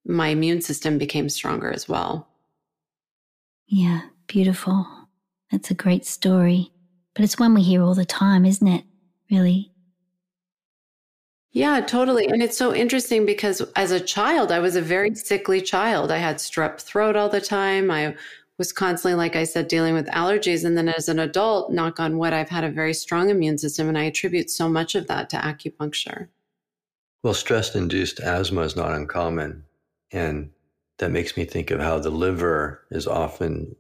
my 0.06 0.28
immune 0.28 0.62
system 0.62 1.00
became 1.00 1.28
stronger 1.28 1.72
as 1.72 1.90
well. 1.90 2.28
Yeah, 3.68 4.02
beautiful. 4.28 4.88
That's 5.52 5.72
a 5.72 5.76
great 5.76 6.06
story. 6.06 6.72
But 7.14 7.24
it's 7.24 7.40
one 7.40 7.54
we 7.54 7.62
hear 7.62 7.82
all 7.82 7.96
the 7.96 8.06
time, 8.06 8.46
isn't 8.46 8.68
it? 8.68 8.84
Really? 9.32 9.72
Yeah, 11.52 11.80
totally. 11.80 12.28
And 12.28 12.44
it's 12.44 12.58
so 12.58 12.76
interesting 12.76 13.26
because 13.26 13.62
as 13.78 13.92
a 13.92 14.00
child, 14.00 14.52
I 14.52 14.60
was 14.60 14.76
a 14.76 14.82
very 14.82 15.16
sickly 15.16 15.62
child. 15.62 16.12
I 16.12 16.18
had 16.18 16.36
strep 16.36 16.82
throat 16.82 17.16
all 17.16 17.30
the 17.30 17.40
time. 17.40 17.90
I 17.90 18.16
was 18.58 18.74
constantly, 18.74 19.16
like 19.16 19.38
I 19.38 19.46
said, 19.46 19.70
dealing 19.70 19.94
with 19.94 20.08
allergies. 20.08 20.66
And 20.66 20.78
then 20.78 20.90
as 20.90 21.08
an 21.08 21.20
adult, 21.20 21.72
knock 21.72 22.00
on 22.00 22.18
wood, 22.18 22.34
I've 22.34 22.50
had 22.50 22.66
a 22.66 22.70
very 22.70 22.94
strong 22.94 23.30
immune 23.30 23.58
system. 23.58 23.88
And 23.88 23.98
I 23.98 24.04
attribute 24.04 24.50
so 24.50 24.68
much 24.68 24.96
of 24.96 25.08
that 25.08 25.30
to 25.30 25.38
acupuncture. 25.38 26.28
Well, 27.24 27.34
stress 27.34 27.74
induced 27.74 28.20
asthma 28.20 28.62
is 28.62 28.76
not 28.76 28.92
uncommon. 28.92 29.64
And 30.12 30.52
that 30.98 31.12
makes 31.12 31.36
me 31.38 31.46
think 31.46 31.72
of 31.72 31.80
how 31.80 32.00
the 32.00 32.10
liver 32.10 32.86
is 32.92 33.08
often 33.08 33.76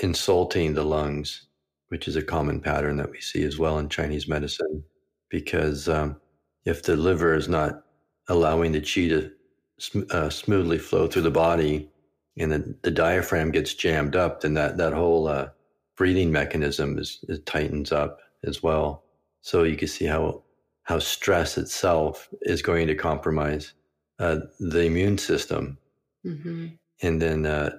insulting 0.00 0.74
the 0.74 0.84
lungs, 0.84 1.46
which 1.88 2.08
is 2.08 2.16
a 2.16 2.22
common 2.22 2.60
pattern 2.60 2.96
that 2.96 3.10
we 3.10 3.20
see 3.20 3.42
as 3.44 3.58
well 3.58 3.78
in 3.78 3.88
Chinese 3.88 4.28
medicine. 4.28 4.84
Because 5.28 5.88
um, 5.88 6.20
if 6.64 6.82
the 6.82 6.96
liver 6.96 7.34
is 7.34 7.48
not 7.48 7.82
allowing 8.28 8.72
the 8.72 8.80
qi 8.80 9.08
to 9.08 9.30
sm- 9.78 10.10
uh, 10.10 10.30
smoothly 10.30 10.78
flow 10.78 11.06
through 11.06 11.22
the 11.22 11.30
body, 11.30 11.90
and 12.38 12.52
the, 12.52 12.74
the 12.82 12.90
diaphragm 12.90 13.50
gets 13.50 13.74
jammed 13.74 14.16
up, 14.16 14.40
then 14.40 14.54
that 14.54 14.76
that 14.76 14.92
whole 14.92 15.26
uh, 15.28 15.48
breathing 15.96 16.30
mechanism 16.30 16.98
is 16.98 17.20
tightens 17.44 17.92
up 17.92 18.20
as 18.44 18.62
well. 18.62 19.02
So 19.42 19.64
you 19.64 19.76
can 19.76 19.88
see 19.88 20.06
how 20.06 20.44
how 20.84 20.98
stress 20.98 21.58
itself 21.58 22.28
is 22.42 22.62
going 22.62 22.86
to 22.86 22.94
compromise 22.94 23.74
uh, 24.18 24.38
the 24.58 24.84
immune 24.84 25.18
system, 25.18 25.76
mm-hmm. 26.28 26.66
and 27.02 27.22
then 27.22 27.46
uh, 27.46 27.70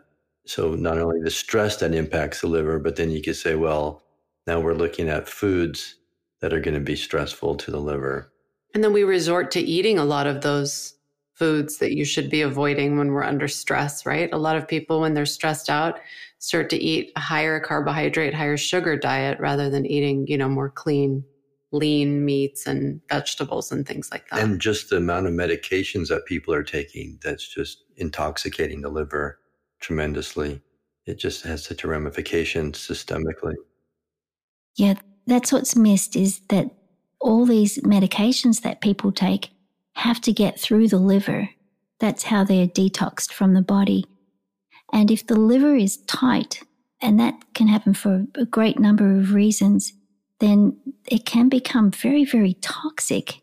so 0.45 0.74
not 0.74 0.97
only 0.97 1.22
the 1.22 1.30
stress 1.30 1.78
that 1.78 1.93
impacts 1.93 2.41
the 2.41 2.47
liver, 2.47 2.80
but 2.80 2.95
then 2.95 3.12
you 3.12 3.22
could 3.22 3.36
say, 3.36 3.56
well, 3.56 4.02
now 4.47 4.60
we're 4.60 4.74
looking 4.74 5.08
at 5.08 5.30
foods 5.30 5.95
that 6.41 6.54
are 6.54 6.60
going 6.60 6.74
to 6.74 6.80
be 6.80 6.95
stressful 6.95 7.56
to 7.56 7.70
the 7.72 7.80
liver. 7.80 8.32
And 8.74 8.84
then 8.84 8.93
we 8.93 9.04
resort 9.04 9.52
to 9.52 9.60
eating 9.60 10.00
a 10.00 10.06
lot 10.06 10.26
of 10.26 10.41
those 10.41 10.95
foods 11.34 11.78
that 11.78 11.95
you 11.95 12.04
should 12.04 12.30
be 12.30 12.41
avoiding 12.41 12.97
when 12.97 13.12
we're 13.12 13.24
under 13.24 13.47
stress, 13.47 14.06
right? 14.06 14.32
A 14.34 14.38
lot 14.38 14.56
of 14.56 14.68
people, 14.68 15.02
when 15.02 15.14
they're 15.14 15.26
stressed 15.26 15.70
out, 15.70 16.00
start 16.39 16.70
to 16.72 16.78
eat 16.78 17.12
a 17.16 17.20
higher 17.20 17.60
carbohydrate, 17.60 18.34
higher 18.34 18.58
sugar 18.58 18.97
diet 18.97 19.39
rather 19.39 19.70
than 19.70 19.86
eating, 19.86 20.28
you 20.28 20.38
know, 20.38 20.50
more 20.50 20.70
clean, 20.70 21.24
lean 21.72 22.26
meats 22.26 22.65
and 22.65 23.01
vegetables 23.09 23.72
and 23.72 23.88
things 23.88 24.09
like 24.11 24.28
that. 24.30 24.39
And 24.39 24.59
just 24.59 24.89
the 24.89 24.97
amount 24.97 25.28
of 25.28 25.34
medications 25.34 26.07
that 26.09 26.26
people 26.26 26.53
are 26.53 26.63
taking 26.63 27.20
that's 27.24 27.47
just 27.47 27.84
intoxicating 27.97 28.82
the 28.82 28.89
liver 28.89 29.39
tremendously. 29.80 30.61
It 31.05 31.20
just 31.20 31.43
has 31.43 31.63
such 31.63 31.84
a 31.84 31.88
ramification 31.88 32.72
systemically. 32.72 33.55
Yeah, 34.76 34.95
that's 35.28 35.51
what's 35.51 35.76
missed 35.76 36.15
is 36.15 36.41
that 36.49 36.72
all 37.20 37.45
these 37.45 37.78
medications 37.80 38.61
that 38.61 38.82
people 38.82 39.11
take 39.11 39.49
have 39.93 40.22
to 40.22 40.34
get 40.34 40.59
through 40.59 40.88
the 40.88 40.97
liver. 40.97 41.49
That's 41.99 42.24
how 42.24 42.43
they're 42.43 42.67
detoxed 42.67 43.32
from 43.32 43.53
the 43.53 43.61
body. 43.61 44.05
And 44.91 45.11
if 45.11 45.28
the 45.28 45.39
liver 45.39 45.76
is 45.76 45.97
tight, 46.07 46.63
and 47.01 47.20
that 47.20 47.53
can 47.53 47.67
happen 47.67 47.93
for 47.93 48.26
a 48.36 48.45
great 48.45 48.80
number 48.80 49.17
of 49.17 49.34
reasons, 49.34 49.93
then 50.40 50.78
it 51.08 51.26
can 51.26 51.50
become 51.50 51.92
very, 51.92 52.26
very 52.26 52.54
toxic. 52.56 53.42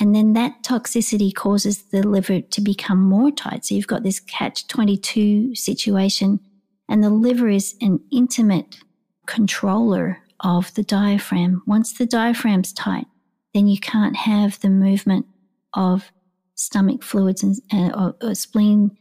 And 0.00 0.14
then 0.14 0.32
that 0.34 0.62
toxicity 0.62 1.34
causes 1.34 1.82
the 1.90 2.06
liver 2.06 2.40
to 2.40 2.60
become 2.60 3.00
more 3.00 3.30
tight. 3.30 3.64
So 3.64 3.74
you've 3.74 3.86
got 3.86 4.02
this 4.02 4.20
catch 4.20 4.66
22 4.68 5.54
situation, 5.54 6.40
and 6.88 7.02
the 7.02 7.10
liver 7.10 7.48
is 7.48 7.74
an 7.80 8.00
intimate 8.12 8.78
controller 9.26 10.18
of 10.40 10.72
the 10.74 10.84
diaphragm. 10.84 11.62
Once 11.66 11.92
the 11.92 12.06
diaphragm's 12.06 12.72
tight, 12.72 13.06
then 13.54 13.66
you 13.66 13.78
can't 13.78 14.16
have 14.16 14.60
the 14.60 14.70
movement 14.70 15.26
of 15.74 16.12
stomach 16.54 17.02
fluids 17.02 17.42
and 17.42 17.56
uh, 17.72 18.14
or, 18.22 18.28
or 18.28 18.34
spleen 18.34 18.96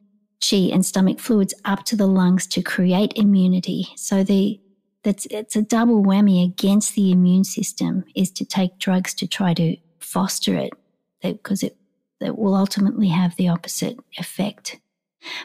chi 0.48 0.70
and 0.72 0.86
stomach 0.86 1.20
fluids 1.20 1.54
up 1.66 1.84
to 1.86 1.96
the 1.96 2.08
lungs 2.08 2.46
to 2.48 2.62
create 2.62 3.14
immunity. 3.16 3.88
So 3.96 4.24
the 4.24 4.60
that's 5.04 5.26
it's 5.28 5.56
a 5.56 5.62
double 5.62 6.04
whammy 6.04 6.44
against 6.44 6.96
the 6.96 7.12
immune 7.12 7.44
system 7.44 8.04
is 8.16 8.32
to 8.32 8.46
take 8.46 8.78
drugs 8.80 9.14
to 9.16 9.28
try 9.28 9.54
to 9.54 9.78
foster 10.00 10.56
it 10.56 10.74
because 11.22 11.64
it 11.64 11.78
that 12.20 12.38
will 12.38 12.56
ultimately 12.56 13.10
have 13.10 13.36
the 13.36 13.48
opposite 13.48 13.98
effect. 14.18 14.80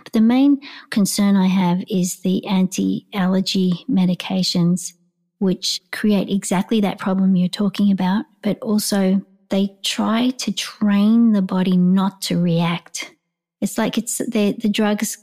But 0.04 0.12
the 0.12 0.20
main 0.20 0.60
concern 0.90 1.36
I 1.36 1.46
have 1.46 1.82
is 1.88 2.20
the 2.20 2.46
anti-allergy 2.46 3.84
medications 3.90 4.94
which 5.38 5.80
create 5.90 6.30
exactly 6.30 6.80
that 6.80 6.98
problem 6.98 7.34
you're 7.34 7.48
talking 7.48 7.90
about, 7.90 8.24
but 8.42 8.58
also 8.60 9.20
they 9.50 9.76
try 9.82 10.30
to 10.30 10.52
train 10.52 11.32
the 11.32 11.42
body 11.42 11.76
not 11.76 12.22
to 12.22 12.40
react. 12.40 13.12
It's 13.60 13.76
like 13.76 13.98
it's 13.98 14.18
the, 14.18 14.52
the 14.52 14.68
drugs 14.68 15.18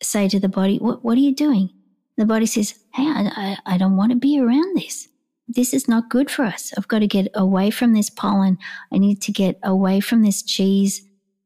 say 0.00 0.28
to 0.28 0.38
the 0.38 0.48
body, 0.48 0.78
what, 0.78 1.04
what 1.04 1.18
are 1.18 1.20
you 1.20 1.34
doing? 1.34 1.70
The 2.16 2.26
body 2.26 2.46
says, 2.46 2.74
Hey, 2.92 3.04
I, 3.04 3.56
I, 3.66 3.74
I 3.74 3.78
don't 3.78 3.96
want 3.96 4.12
to 4.12 4.16
be 4.16 4.38
around 4.38 4.76
this. 4.76 5.08
This 5.48 5.74
is 5.74 5.88
not 5.88 6.10
good 6.10 6.30
for 6.30 6.44
us. 6.44 6.72
I've 6.76 6.88
got 6.88 7.00
to 7.00 7.06
get 7.06 7.28
away 7.34 7.70
from 7.70 7.92
this 7.92 8.08
pollen. 8.08 8.58
I 8.92 8.98
need 8.98 9.20
to 9.22 9.32
get 9.32 9.58
away 9.62 10.00
from 10.00 10.22
this 10.22 10.42
cheese. 10.42 11.02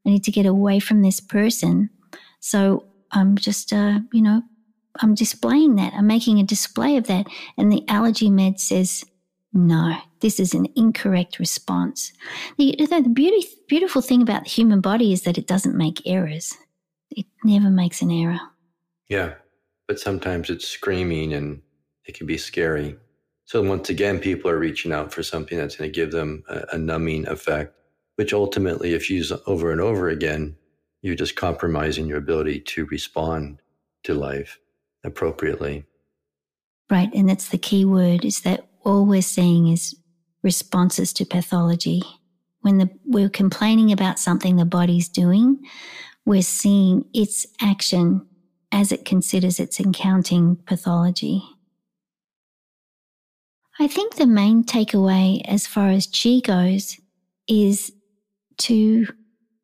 I 0.07 0.11
need 0.11 0.25
to 0.25 0.31
get 0.31 0.47
away 0.47 0.79
from 0.79 1.03
this 1.03 1.21
person. 1.21 1.91
So 2.41 2.87
I'm 3.11 3.37
just, 3.37 3.73
uh, 3.73 4.01
you 4.13 4.23
know, 4.23 4.43
I'm 5.01 5.15
displaying 5.15 5.77
that. 5.77 5.95
I'm 5.95 6.07
making 6.07 6.39
a 6.39 6.45
display 6.45 6.97
of 6.97 7.07
that. 7.09 7.27
And 7.57 7.73
the 7.73 7.85
allergy 7.89 8.31
med 8.31 8.61
says, 8.61 9.05
no, 9.53 9.97
this 10.21 10.39
is 10.39 10.55
an 10.55 10.67
incorrect 10.77 11.39
response. 11.39 12.13
The, 12.59 12.77
the 12.79 13.09
beauty, 13.13 13.47
beautiful 13.67 14.03
thing 14.03 14.23
about 14.23 14.45
the 14.45 14.51
human 14.51 14.81
body 14.81 15.13
is 15.13 15.23
that 15.23 15.39
it 15.39 15.47
doesn't 15.47 15.77
make 15.77 16.07
errors. 16.07 16.57
It 17.11 17.27
never 17.45 17.71
makes 17.71 18.03
an 18.03 18.11
error. 18.11 18.39
Yeah, 19.09 19.35
but 19.89 19.99
sometimes 19.99 20.51
it's 20.51 20.69
screaming 20.69 21.33
and 21.33 21.61
it 22.05 22.15
can 22.15 22.27
be 22.27 22.39
scary. 22.39 22.97
So 23.47 23.63
once 23.63 23.89
again, 23.89 24.21
people 24.21 24.51
are 24.51 24.59
reaching 24.59 24.93
out 24.93 25.13
for 25.13 25.23
something 25.23 25.57
that's 25.57 25.77
going 25.77 25.91
to 25.91 25.95
give 25.95 26.13
them 26.13 26.45
a, 26.49 26.65
a 26.75 26.79
numbing 26.79 27.27
effect, 27.27 27.75
which 28.17 28.35
ultimately, 28.35 28.93
if 28.93 29.11
used 29.11 29.33
over 29.47 29.73
and 29.73 29.81
over 29.81 30.11
again, 30.11 30.55
you're 31.01 31.15
just 31.15 31.35
compromising 31.35 32.07
your 32.07 32.19
ability 32.19 32.61
to 32.61 32.85
respond 32.87 33.63
to 34.05 34.13
life 34.13 34.59
appropriately. 35.03 35.87
Right. 36.91 37.13
And 37.15 37.29
that's 37.29 37.49
the 37.49 37.59
key 37.59 37.85
word 37.85 38.25
is 38.25 38.43
that 38.43 38.69
all 38.85 39.07
we're 39.07 39.23
seeing 39.23 39.69
is 39.69 39.95
responses 40.43 41.13
to 41.15 41.25
pathology. 41.25 42.03
When 42.61 42.79
the, 42.79 42.91
we're 43.05 43.29
complaining 43.31 43.93
about 43.93 44.19
something 44.19 44.57
the 44.57 44.65
body's 44.65 45.09
doing, 45.09 45.61
we're 46.27 46.43
seeing 46.43 47.07
its 47.15 47.47
action 47.61 48.27
as 48.73 48.93
it 48.93 49.05
considers 49.05 49.59
it's 49.59 49.81
encountering 49.81 50.57
pathology. 50.67 51.43
I 53.81 53.87
think 53.87 54.17
the 54.17 54.27
main 54.27 54.65
takeaway 54.65 55.41
as 55.47 55.67
far 55.67 55.89
as 55.91 56.07
chi 56.07 56.41
goes 56.45 56.99
is 57.47 57.93
to 58.59 59.07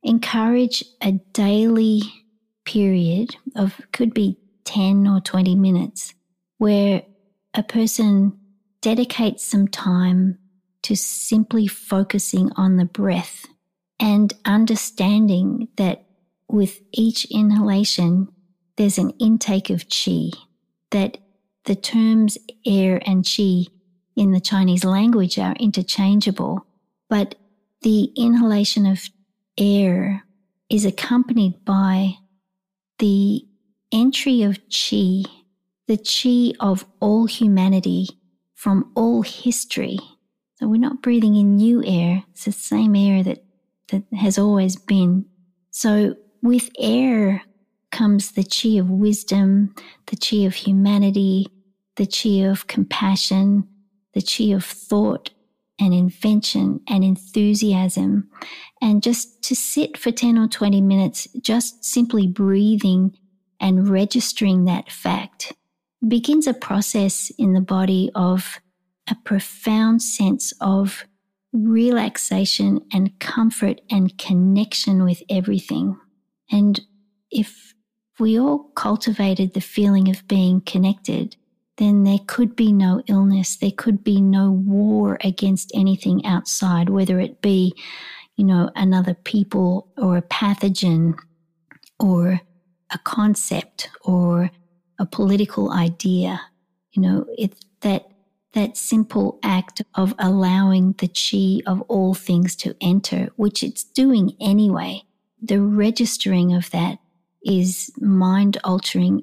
encourage 0.03 0.85
a 1.03 1.13
daily 1.33 2.03
period 2.65 3.37
of 3.57 3.81
could 3.93 4.15
be 4.15 4.39
10 4.65 5.07
or 5.07 5.21
20 5.21 5.55
minutes 5.57 6.15
where 6.59 7.03
a 7.55 7.63
person 7.63 8.39
dedicates 8.81 9.45
some 9.45 9.69
time 9.69 10.39
to 10.83 10.95
simply 10.95 11.67
focusing 11.67 12.51
on 12.57 12.77
the 12.77 12.85
breath 12.85 13.47
and 13.99 14.33
understanding 14.45 15.69
that 15.77 16.05
with 16.49 16.81
each 16.93 17.25
inhalation, 17.31 18.29
there's 18.77 18.99
an 18.99 19.11
intake 19.19 19.71
of 19.71 19.89
qi, 19.89 20.33
that 20.91 21.19
the 21.65 21.75
terms 21.75 22.37
air 22.67 23.01
and 23.07 23.25
qi 23.25 23.69
in 24.17 24.33
the 24.33 24.41
Chinese 24.41 24.85
language 24.85 25.39
are 25.39 25.55
interchangeable, 25.59 26.67
but 27.09 27.35
the 27.83 28.11
inhalation 28.17 28.87
of 28.87 29.09
air 29.59 30.25
is 30.71 30.85
accompanied 30.85 31.65
by 31.65 32.15
the 32.99 33.45
entry 33.93 34.43
of 34.43 34.59
qi, 34.69 35.27
the 35.87 35.97
qi 35.97 36.55
of 36.61 36.85
all 37.01 37.27
humanity 37.27 38.09
from 38.55 38.91
all 38.95 39.23
history. 39.23 39.99
So 40.55 40.69
we're 40.69 40.81
not 40.81 41.03
breathing 41.03 41.37
in 41.37 41.57
new 41.57 41.85
air, 41.85 42.25
it's 42.31 42.45
the 42.45 42.53
same 42.53 42.97
air 42.97 43.23
that, 43.23 43.45
that 43.89 44.05
has 44.17 44.39
always 44.39 44.77
been. 44.77 45.27
So 45.71 46.17
with 46.43 46.71
air 46.79 47.43
comes 47.95 48.33
the 48.33 48.43
chi 48.43 48.77
of 48.81 48.91
wisdom, 48.91 49.73
the 50.07 50.17
chi 50.17 50.45
of 50.45 50.55
humanity, 50.55 51.47
the 51.95 52.07
chi 52.07 52.45
of 52.45 52.67
compassion, 52.67 53.69
the 54.15 54.21
chi 54.21 54.53
of 54.53 54.65
thought 54.65 55.31
and 55.79 55.95
invention 55.95 56.81
and 56.89 57.05
enthusiasm. 57.05 58.29
And 58.83 59.01
just 59.01 59.43
to 59.45 59.55
sit 59.55 59.97
for 59.97 60.11
10 60.11 60.37
or 60.37 60.49
20 60.49 60.81
minutes, 60.81 61.29
just 61.41 61.85
simply 61.85 62.27
breathing 62.27 63.17
and 63.61 63.89
registering 63.89 64.65
that 64.65 64.91
fact 64.91 65.53
begins 66.07 66.49
a 66.49 66.55
process 66.55 67.31
in 67.39 67.53
the 67.53 67.61
body 67.61 68.11
of 68.17 68.59
a 69.09 69.15
profound 69.25 70.03
sense 70.03 70.53
of 70.61 71.05
relaxation 71.53 72.81
and 72.93 73.17
comfort 73.21 73.81
and 73.89 74.19
connection 74.19 75.05
with 75.05 75.23
everything. 75.31 75.97
And 76.51 76.81
if 77.31 77.74
if 78.15 78.21
we 78.21 78.39
all 78.39 78.71
cultivated 78.77 79.55
the 79.55 79.61
feeling 79.61 80.09
of 80.09 80.27
being 80.29 80.61
connected, 80.61 81.37
then 81.79 82.05
there 82.05 82.21
could 82.29 82.55
be 82.55 82.73
no 82.73 83.03
illness. 83.09 83.57
There 83.57 83.73
could 83.77 84.05
be 84.05 84.21
no 84.21 84.53
war 84.53 85.19
against 85.25 85.73
anything 85.75 86.25
outside, 86.25 86.89
whether 86.89 87.19
it 87.19 87.43
be, 87.43 87.75
you 88.37 88.45
know, 88.45 88.71
another 88.77 89.15
people 89.15 89.89
or 89.99 90.17
a 90.17 90.23
pathogen 90.23 91.19
or 91.99 92.41
a 92.93 92.99
concept 92.99 93.91
or 94.03 94.51
a 95.01 95.07
political 95.07 95.73
idea. 95.73 96.41
You 96.93 97.03
know, 97.03 97.27
it's 97.37 97.61
that 97.81 98.07
that 98.53 98.77
simple 98.77 99.41
act 99.43 99.83
of 99.97 100.15
allowing 100.21 100.95
the 100.99 101.09
chi 101.09 101.69
of 101.69 101.81
all 101.89 102.15
things 102.15 102.55
to 102.55 102.77
enter, 102.81 103.31
which 103.35 103.65
it's 103.65 103.83
doing 103.83 104.37
anyway. 104.41 105.03
The 105.43 105.61
registering 105.61 106.55
of 106.55 106.71
that 106.71 107.01
is 107.45 107.93
mind 108.01 108.59
altering, 108.65 109.23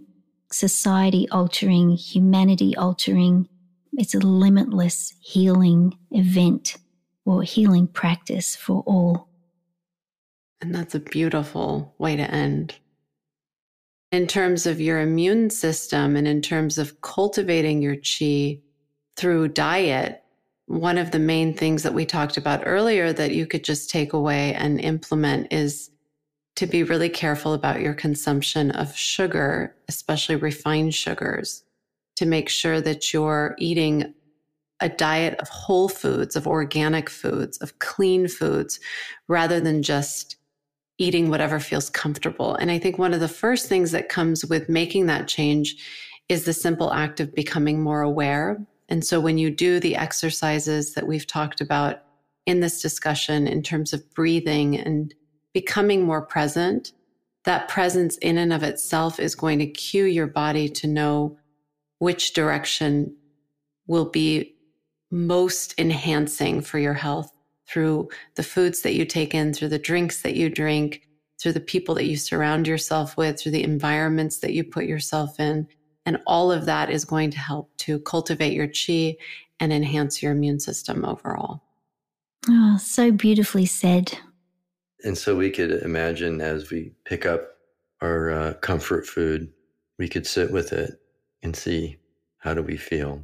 society 0.52 1.28
altering, 1.30 1.92
humanity 1.92 2.76
altering. 2.76 3.48
It's 3.94 4.16
a 4.16 4.20
limitless 4.20 5.14
healing 5.20 5.98
event 6.12 6.78
or 7.26 7.44
healing 7.44 7.88
practice 7.88 8.56
for 8.56 8.84
all. 8.86 9.28
And 10.62 10.74
that's 10.74 10.96
a 10.96 11.00
beautiful 11.00 11.94
way 11.98 12.16
to 12.16 12.30
end. 12.30 12.76
In 14.12 14.28
terms 14.28 14.66
of 14.66 14.82
your 14.82 15.00
immune 15.00 15.50
system 15.50 16.16
and 16.16 16.28
in 16.28 16.42
terms 16.42 16.78
of 16.78 17.02
cultivating 17.02 17.82
your 17.82 17.96
chi 17.96 18.60
through 19.16 19.50
diet, 19.50 20.24
one 20.66 20.98
of 20.98 21.12
the 21.12 21.20
main 21.20 21.54
things 21.54 21.84
that 21.84 21.94
we 21.94 22.06
talked 22.06 22.38
about 22.38 22.64
earlier 22.66 23.12
that 23.14 23.32
you 23.32 23.46
could 23.46 23.64
just 23.64 23.90
take 23.90 24.14
away 24.14 24.54
and 24.54 24.80
implement 24.80 25.52
is 25.52 25.90
to 26.56 26.66
be 26.68 26.84
really 26.84 27.10
careful 27.10 27.54
about 27.54 27.82
your 27.82 27.94
consumption 27.94 28.72
of 28.72 28.96
sugar, 28.96 29.76
especially 29.88 30.36
refined 30.36 30.94
sugars, 30.94 31.64
to 32.16 32.26
make 32.26 32.50
sure 32.50 32.82
that 32.82 33.14
you're 33.14 33.56
eating 33.58 34.14
a 34.80 34.90
diet 34.90 35.40
of 35.40 35.48
whole 35.48 35.88
foods, 35.88 36.36
of 36.36 36.48
organic 36.48 37.10
foods, 37.10 37.58
of 37.60 37.80
clean 37.80 38.28
foods, 38.28 38.80
rather 39.28 39.60
than 39.60 39.84
just 39.84 40.38
eating 40.98 41.30
whatever 41.30 41.60
feels 41.60 41.90
comfortable. 41.90 42.56
And 42.56 42.70
I 42.70 42.80
think 42.80 42.98
one 42.98 43.14
of 43.14 43.20
the 43.20 43.28
first 43.28 43.68
things 43.68 43.92
that 43.92 44.10
comes 44.10 44.46
with 44.46 44.70
making 44.70 45.06
that 45.08 45.28
change 45.28 45.76
is 46.30 46.46
the 46.46 46.54
simple 46.54 46.94
act 46.94 47.20
of 47.20 47.34
becoming 47.34 47.82
more 47.82 48.02
aware. 48.02 48.66
And 48.90 49.04
so 49.06 49.20
when 49.20 49.38
you 49.38 49.50
do 49.50 49.80
the 49.80 49.96
exercises 49.96 50.94
that 50.94 51.08
we've 51.08 51.28
talked 51.28 51.62
about 51.62 52.04
in 52.46 52.60
this 52.60 52.82
discussion 52.82 53.48
in 53.48 53.62
terms 53.62 53.94
of 53.94 54.14
breathing 54.14 54.78
and 54.78 55.14
becoming 55.54 56.04
more 56.04 56.22
present, 56.22 56.92
that 57.44 57.68
presence 57.68 58.18
in 58.18 58.38
and 58.38 58.54
of 58.54 58.64
itself 58.64 59.20
is 59.20 59.36
going 59.36 59.60
to 59.60 59.68
cue 59.68 60.06
your 60.06 60.28
body 60.28 60.70
to 60.70 60.88
know 60.88 61.38
which 62.00 62.34
direction 62.34 63.16
will 63.88 64.06
be 64.06 64.56
most 65.10 65.74
enhancing 65.78 66.62
for 66.62 66.80
your 66.80 66.94
health 66.94 67.32
through 67.68 68.10
the 68.36 68.44
foods 68.44 68.82
that 68.82 68.94
you 68.94 69.06
take 69.06 69.34
in, 69.34 69.54
through 69.54 69.70
the 69.70 69.80
drinks 69.80 70.22
that 70.22 70.36
you 70.36 70.50
drink, 70.50 71.08
through 71.40 71.54
the 71.54 71.60
people 71.60 71.96
that 71.96 72.06
you 72.06 72.16
surround 72.16 72.68
yourself 72.68 73.18
with, 73.18 73.40
through 73.40 73.52
the 73.52 73.64
environments 73.64 74.40
that 74.40 74.54
you 74.54 74.64
put 74.64 74.86
yourself 74.86 75.40
in. 75.40 75.68
And 76.06 76.18
all 76.26 76.52
of 76.52 76.66
that 76.66 76.90
is 76.90 77.06
going 77.06 77.32
to 77.32 77.40
help 77.40 77.76
to 77.78 78.00
cultivate 78.00 78.54
your 78.54 78.68
chi 78.68 79.18
and 79.60 79.72
enhance 79.72 80.22
your 80.22 80.32
immune 80.32 80.60
system 80.60 81.06
overall. 81.06 81.62
Oh, 82.50 82.78
so 82.78 83.12
beautifully 83.12 83.66
said. 83.66 84.18
And 85.04 85.18
so 85.18 85.36
we 85.36 85.50
could 85.50 85.72
imagine 85.72 86.42
as 86.42 86.70
we 86.70 86.92
pick 87.06 87.26
up 87.26 87.58
our 88.02 88.32
uh, 88.32 88.54
comfort 88.56 89.06
food, 89.06 89.52
we 89.98 90.08
could 90.08 90.26
sit 90.26 90.52
with 90.52 90.74
it 90.74 91.00
and 91.44 91.56
see 91.56 91.98
how 92.38 92.54
do 92.54 92.62
we 92.62 92.78
feel. 92.78 93.24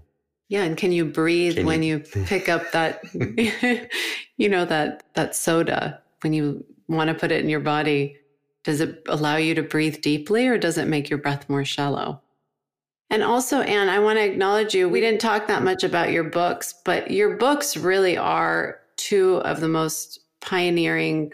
Yeah, 0.50 0.64
and 0.64 0.78
can 0.78 0.92
you 0.92 1.06
breathe 1.06 1.56
can 1.56 1.66
when 1.66 1.84
you, 1.84 2.04
you 2.16 2.24
pick 2.26 2.48
up 2.48 2.72
that 2.72 3.02
you 4.38 4.50
know 4.50 4.66
that 4.66 5.04
that 5.14 5.36
soda 5.36 6.02
when 6.22 6.34
you 6.34 6.64
want 6.88 7.10
to 7.10 7.14
put 7.14 7.32
it 7.32 7.44
in 7.44 7.50
your 7.50 7.60
body? 7.60 8.18
Does 8.64 8.82
it 8.82 9.02
allow 9.08 9.38
you 9.38 9.56
to 9.56 9.64
breathe 9.64 10.02
deeply 10.02 10.48
or 10.48 10.58
does 10.58 10.78
it 10.78 10.88
make 10.88 11.10
your 11.10 11.20
breath 11.20 11.50
more 11.50 11.66
shallow? 11.66 12.22
And 13.10 13.24
also, 13.24 13.62
Ann, 13.62 13.88
I 13.88 14.00
want 14.00 14.20
to 14.20 14.26
acknowledge 14.26 14.76
you. 14.76 14.90
We 14.90 15.00
didn't 15.00 15.22
talk 15.22 15.48
that 15.48 15.64
much 15.64 15.86
about 15.86 16.12
your 16.12 16.26
books, 16.26 16.74
but 16.84 17.10
your 17.10 17.38
books 17.38 17.78
really 17.78 18.18
are 18.18 18.80
two 18.98 19.38
of 19.38 19.62
the 19.62 19.70
most 19.70 20.20
pioneering 20.42 21.34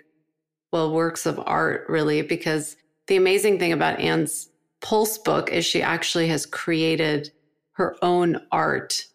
well, 0.74 0.91
works 0.91 1.28
of 1.28 1.39
art, 1.45 1.86
really, 1.88 2.24
because 2.24 2.76
the 3.05 3.15
amazing 3.15 3.59
thing 3.59 3.71
about 3.71 3.99
Ann's 3.99 4.49
Pulse 4.82 5.19
book 5.19 5.51
is 5.51 5.63
she 5.63 5.82
actually 5.82 6.28
has 6.28 6.45
created 6.47 7.32
her 7.74 7.95
own 8.01 8.41
art 8.51 9.05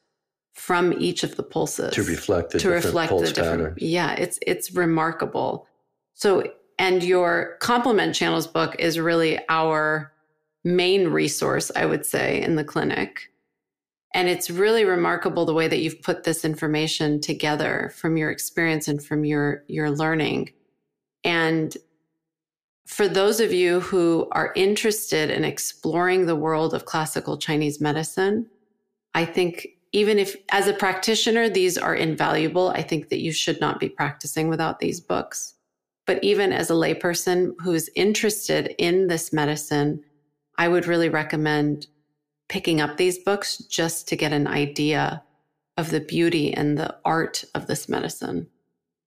from 0.54 0.94
each 0.94 1.24
of 1.24 1.36
the 1.36 1.42
pulses 1.42 1.92
to 1.94 2.02
reflect 2.02 2.52
the 2.52 2.58
to 2.60 2.70
reflect 2.70 3.12
the 3.12 3.26
different. 3.26 3.60
Pattern. 3.60 3.74
Yeah, 3.76 4.14
it's 4.14 4.38
it's 4.46 4.72
remarkable. 4.72 5.66
So, 6.14 6.44
and 6.78 7.02
your 7.02 7.56
complement 7.60 8.14
channels 8.14 8.46
book 8.46 8.76
is 8.78 8.98
really 8.98 9.38
our 9.48 10.12
main 10.64 11.08
resource, 11.08 11.70
I 11.74 11.86
would 11.86 12.06
say, 12.06 12.40
in 12.40 12.54
the 12.54 12.64
clinic. 12.64 13.30
And 14.14 14.28
it's 14.28 14.48
really 14.48 14.84
remarkable 14.84 15.44
the 15.44 15.54
way 15.54 15.68
that 15.68 15.80
you've 15.80 16.02
put 16.02 16.24
this 16.24 16.44
information 16.44 17.20
together 17.20 17.92
from 17.94 18.16
your 18.16 18.30
experience 18.30 18.88
and 18.88 19.04
from 19.04 19.24
your 19.24 19.64
your 19.66 19.90
learning 19.90 20.50
and 21.24 21.76
for 22.86 23.06
those 23.06 23.38
of 23.38 23.52
you 23.52 23.80
who 23.80 24.26
are 24.32 24.52
interested 24.56 25.30
in 25.30 25.44
exploring 25.44 26.24
the 26.24 26.34
world 26.34 26.72
of 26.72 26.86
classical 26.86 27.36
Chinese 27.36 27.82
medicine, 27.82 28.46
I 29.14 29.26
think 29.26 29.68
even 29.92 30.18
if 30.18 30.36
as 30.50 30.68
a 30.68 30.72
practitioner, 30.72 31.48
these 31.48 31.76
are 31.76 31.94
invaluable, 31.94 32.70
I 32.70 32.82
think 32.82 33.10
that 33.10 33.20
you 33.20 33.30
should 33.30 33.60
not 33.60 33.78
be 33.78 33.88
practicing 33.88 34.48
without 34.48 34.80
these 34.80 35.00
books. 35.00 35.54
But 36.06 36.24
even 36.24 36.52
as 36.52 36.70
a 36.70 36.74
layperson 36.74 37.52
who's 37.60 37.90
interested 37.94 38.74
in 38.78 39.08
this 39.08 39.34
medicine, 39.34 40.02
I 40.56 40.68
would 40.68 40.86
really 40.86 41.10
recommend 41.10 41.86
picking 42.48 42.80
up 42.80 42.96
these 42.96 43.18
books 43.18 43.58
just 43.58 44.08
to 44.08 44.16
get 44.16 44.32
an 44.32 44.46
idea 44.46 45.22
of 45.76 45.90
the 45.90 46.00
beauty 46.00 46.54
and 46.54 46.78
the 46.78 46.96
art 47.04 47.44
of 47.54 47.66
this 47.66 47.88
medicine. 47.88 48.48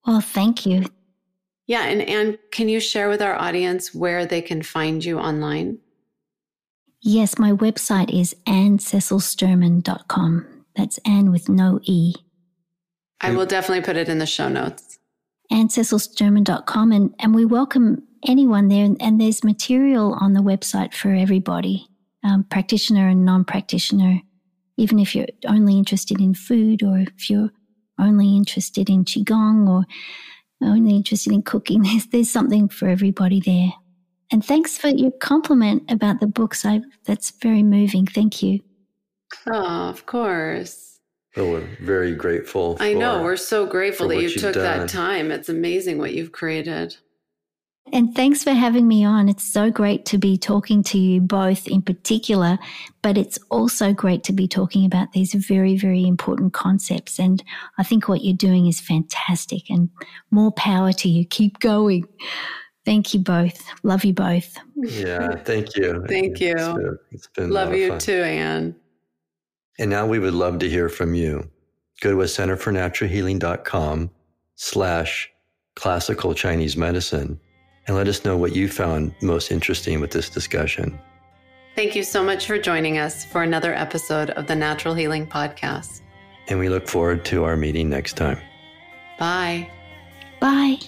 Well, 0.06 0.22
thank 0.22 0.66
you. 0.68 0.86
Yeah. 1.68 1.86
And 1.86 2.02
Ann, 2.02 2.38
can 2.52 2.70
you 2.70 2.80
share 2.80 3.10
with 3.10 3.22
our 3.22 3.36
audience 3.36 3.94
where 3.94 4.26
they 4.26 4.42
can 4.42 4.62
find 4.62 5.04
you 5.04 5.20
online? 5.20 5.80
Yes, 7.02 7.40
my 7.40 7.52
website 7.52 8.14
is 8.14 8.36
anncecilsterman.com. 8.48 10.48
That's 10.76 10.98
Ann 11.00 11.32
with 11.32 11.50
no 11.50 11.80
E. 11.84 12.14
I 13.20 13.32
will 13.32 13.46
definitely 13.46 13.84
put 13.84 13.98
it 13.98 14.10
in 14.10 14.20
the 14.20 14.26
show 14.26 14.50
notes. 14.50 15.00
anncecilsterman.com. 15.52 16.92
And, 16.92 17.14
and 17.20 17.36
we 17.36 17.46
welcome 17.46 18.04
anyone 18.28 18.68
there. 18.68 18.86
And, 18.86 19.02
and 19.02 19.20
there's 19.20 19.44
material 19.44 20.14
on 20.14 20.34
the 20.34 20.42
website 20.42 20.94
for 20.94 21.14
everybody, 21.14 21.88
um, 22.24 22.44
practitioner 22.46 23.08
and 23.08 23.26
non 23.26 23.46
practitioner. 23.46 24.22
Even 24.78 25.00
if 25.00 25.16
you're 25.16 25.28
only 25.48 25.78
interested 25.78 26.20
in 26.20 26.34
food 26.34 26.84
or 26.84 27.00
if 27.00 27.30
you're 27.30 27.52
only 28.00 28.36
interested 28.36 28.90
in 28.90 29.06
Qigong 29.06 29.70
or 29.70 29.86
only 30.64 30.96
interested 30.96 31.34
in 31.34 31.42
cooking, 31.42 31.82
there's, 31.84 32.08
there's 32.08 32.32
something 32.32 32.70
for 32.70 32.88
everybody 32.88 33.40
there. 33.40 33.74
And 34.32 34.46
thanks 34.46 34.78
for 34.78 34.88
your 34.88 35.12
compliment 35.12 35.92
about 35.92 36.22
the 36.22 36.28
books. 36.28 36.66
I, 36.66 36.82
that's 37.06 37.32
very 37.32 37.64
moving. 37.64 38.06
Thank 38.06 38.42
you. 38.42 38.62
Oh, 39.52 39.90
of 39.90 40.06
course. 40.06 41.00
Well, 41.36 41.52
we're 41.52 41.78
very 41.82 42.14
grateful. 42.14 42.78
I 42.80 42.94
know. 42.94 43.24
We're 43.24 43.38
so 43.38 43.66
grateful 43.66 44.10
that 44.10 44.22
you 44.22 44.30
took 44.30 44.54
done. 44.54 44.64
that 44.64 44.90
time. 44.90 45.32
It's 45.32 45.50
amazing 45.50 45.98
what 45.98 46.14
you've 46.14 46.32
created. 46.32 46.98
And 47.94 48.16
thanks 48.16 48.44
for 48.44 48.52
having 48.52 48.88
me 48.88 49.04
on. 49.04 49.28
It's 49.28 49.44
so 49.44 49.70
great 49.70 50.06
to 50.08 50.18
be 50.18 50.38
talking 50.38 50.82
to 50.84 50.98
you 50.98 51.20
both 51.20 51.68
in 51.68 51.82
particular, 51.82 52.58
but 53.02 53.18
it's 53.18 53.38
also 53.50 53.92
great 53.92 54.24
to 54.26 54.34
be 54.34 54.48
talking 54.48 54.86
about 54.86 55.12
these 55.12 55.34
very, 55.34 55.76
very 55.76 56.08
important 56.08 56.54
concepts. 56.54 57.20
And 57.20 57.44
I 57.78 57.84
think 57.84 58.08
what 58.08 58.24
you're 58.24 58.34
doing 58.34 58.68
is 58.68 58.80
fantastic 58.80 59.70
and 59.70 59.90
more 60.32 60.54
power 60.54 60.94
to 60.94 61.10
you. 61.10 61.26
Keep 61.26 61.60
going. 61.60 62.06
Thank 62.86 63.14
you 63.14 63.20
both. 63.20 63.62
Love 63.84 64.06
you 64.06 64.14
both. 64.14 64.56
Yeah, 64.76 65.36
thank 65.36 65.76
you. 65.76 66.06
thank 66.08 66.40
you. 66.40 66.56
It's 66.56 66.68
been, 66.68 66.98
it's 67.12 67.28
been 67.28 67.52
uh, 67.52 67.54
love 67.54 67.76
you 67.76 67.98
too, 68.00 68.24
Ann. 68.24 68.76
And 69.80 69.90
now 69.90 70.08
we 70.08 70.18
would 70.20 70.34
love 70.34 70.60
to 70.60 70.70
hear 70.70 70.88
from 70.88 71.14
you. 71.14 71.50
Go 72.00 72.12
to 72.12 72.22
a 72.22 72.26
centerfornaturalhealing.com 72.26 74.12
slash 74.56 75.30
classical 75.76 76.34
Chinese 76.34 76.78
medicine 76.78 77.40
and 77.88 77.96
let 77.96 78.08
us 78.08 78.24
know 78.24 78.38
what 78.38 78.56
you 78.56 78.68
found 78.68 79.14
most 79.22 79.52
interesting 79.52 80.00
with 80.00 80.12
this 80.12 80.30
discussion. 80.30 81.00
Thank 81.76 81.96
you 81.96 82.04
so 82.04 82.24
much 82.24 82.48
for 82.48 82.58
joining 82.58 82.98
us 82.98 83.24
for 83.24 83.44
another 83.44 83.74
episode 83.74 84.32
of 84.32 84.48
the 84.48 84.56
Natural 84.56 84.94
Healing 84.94 85.26
Podcast. 85.26 86.02
And 86.48 86.60
we 86.60 86.70
look 86.70 86.88
forward 86.88 87.24
to 87.26 87.44
our 87.46 87.56
meeting 87.56 87.90
next 87.90 88.14
time. 88.14 88.40
Bye. 89.18 89.70
Bye. 90.40 90.80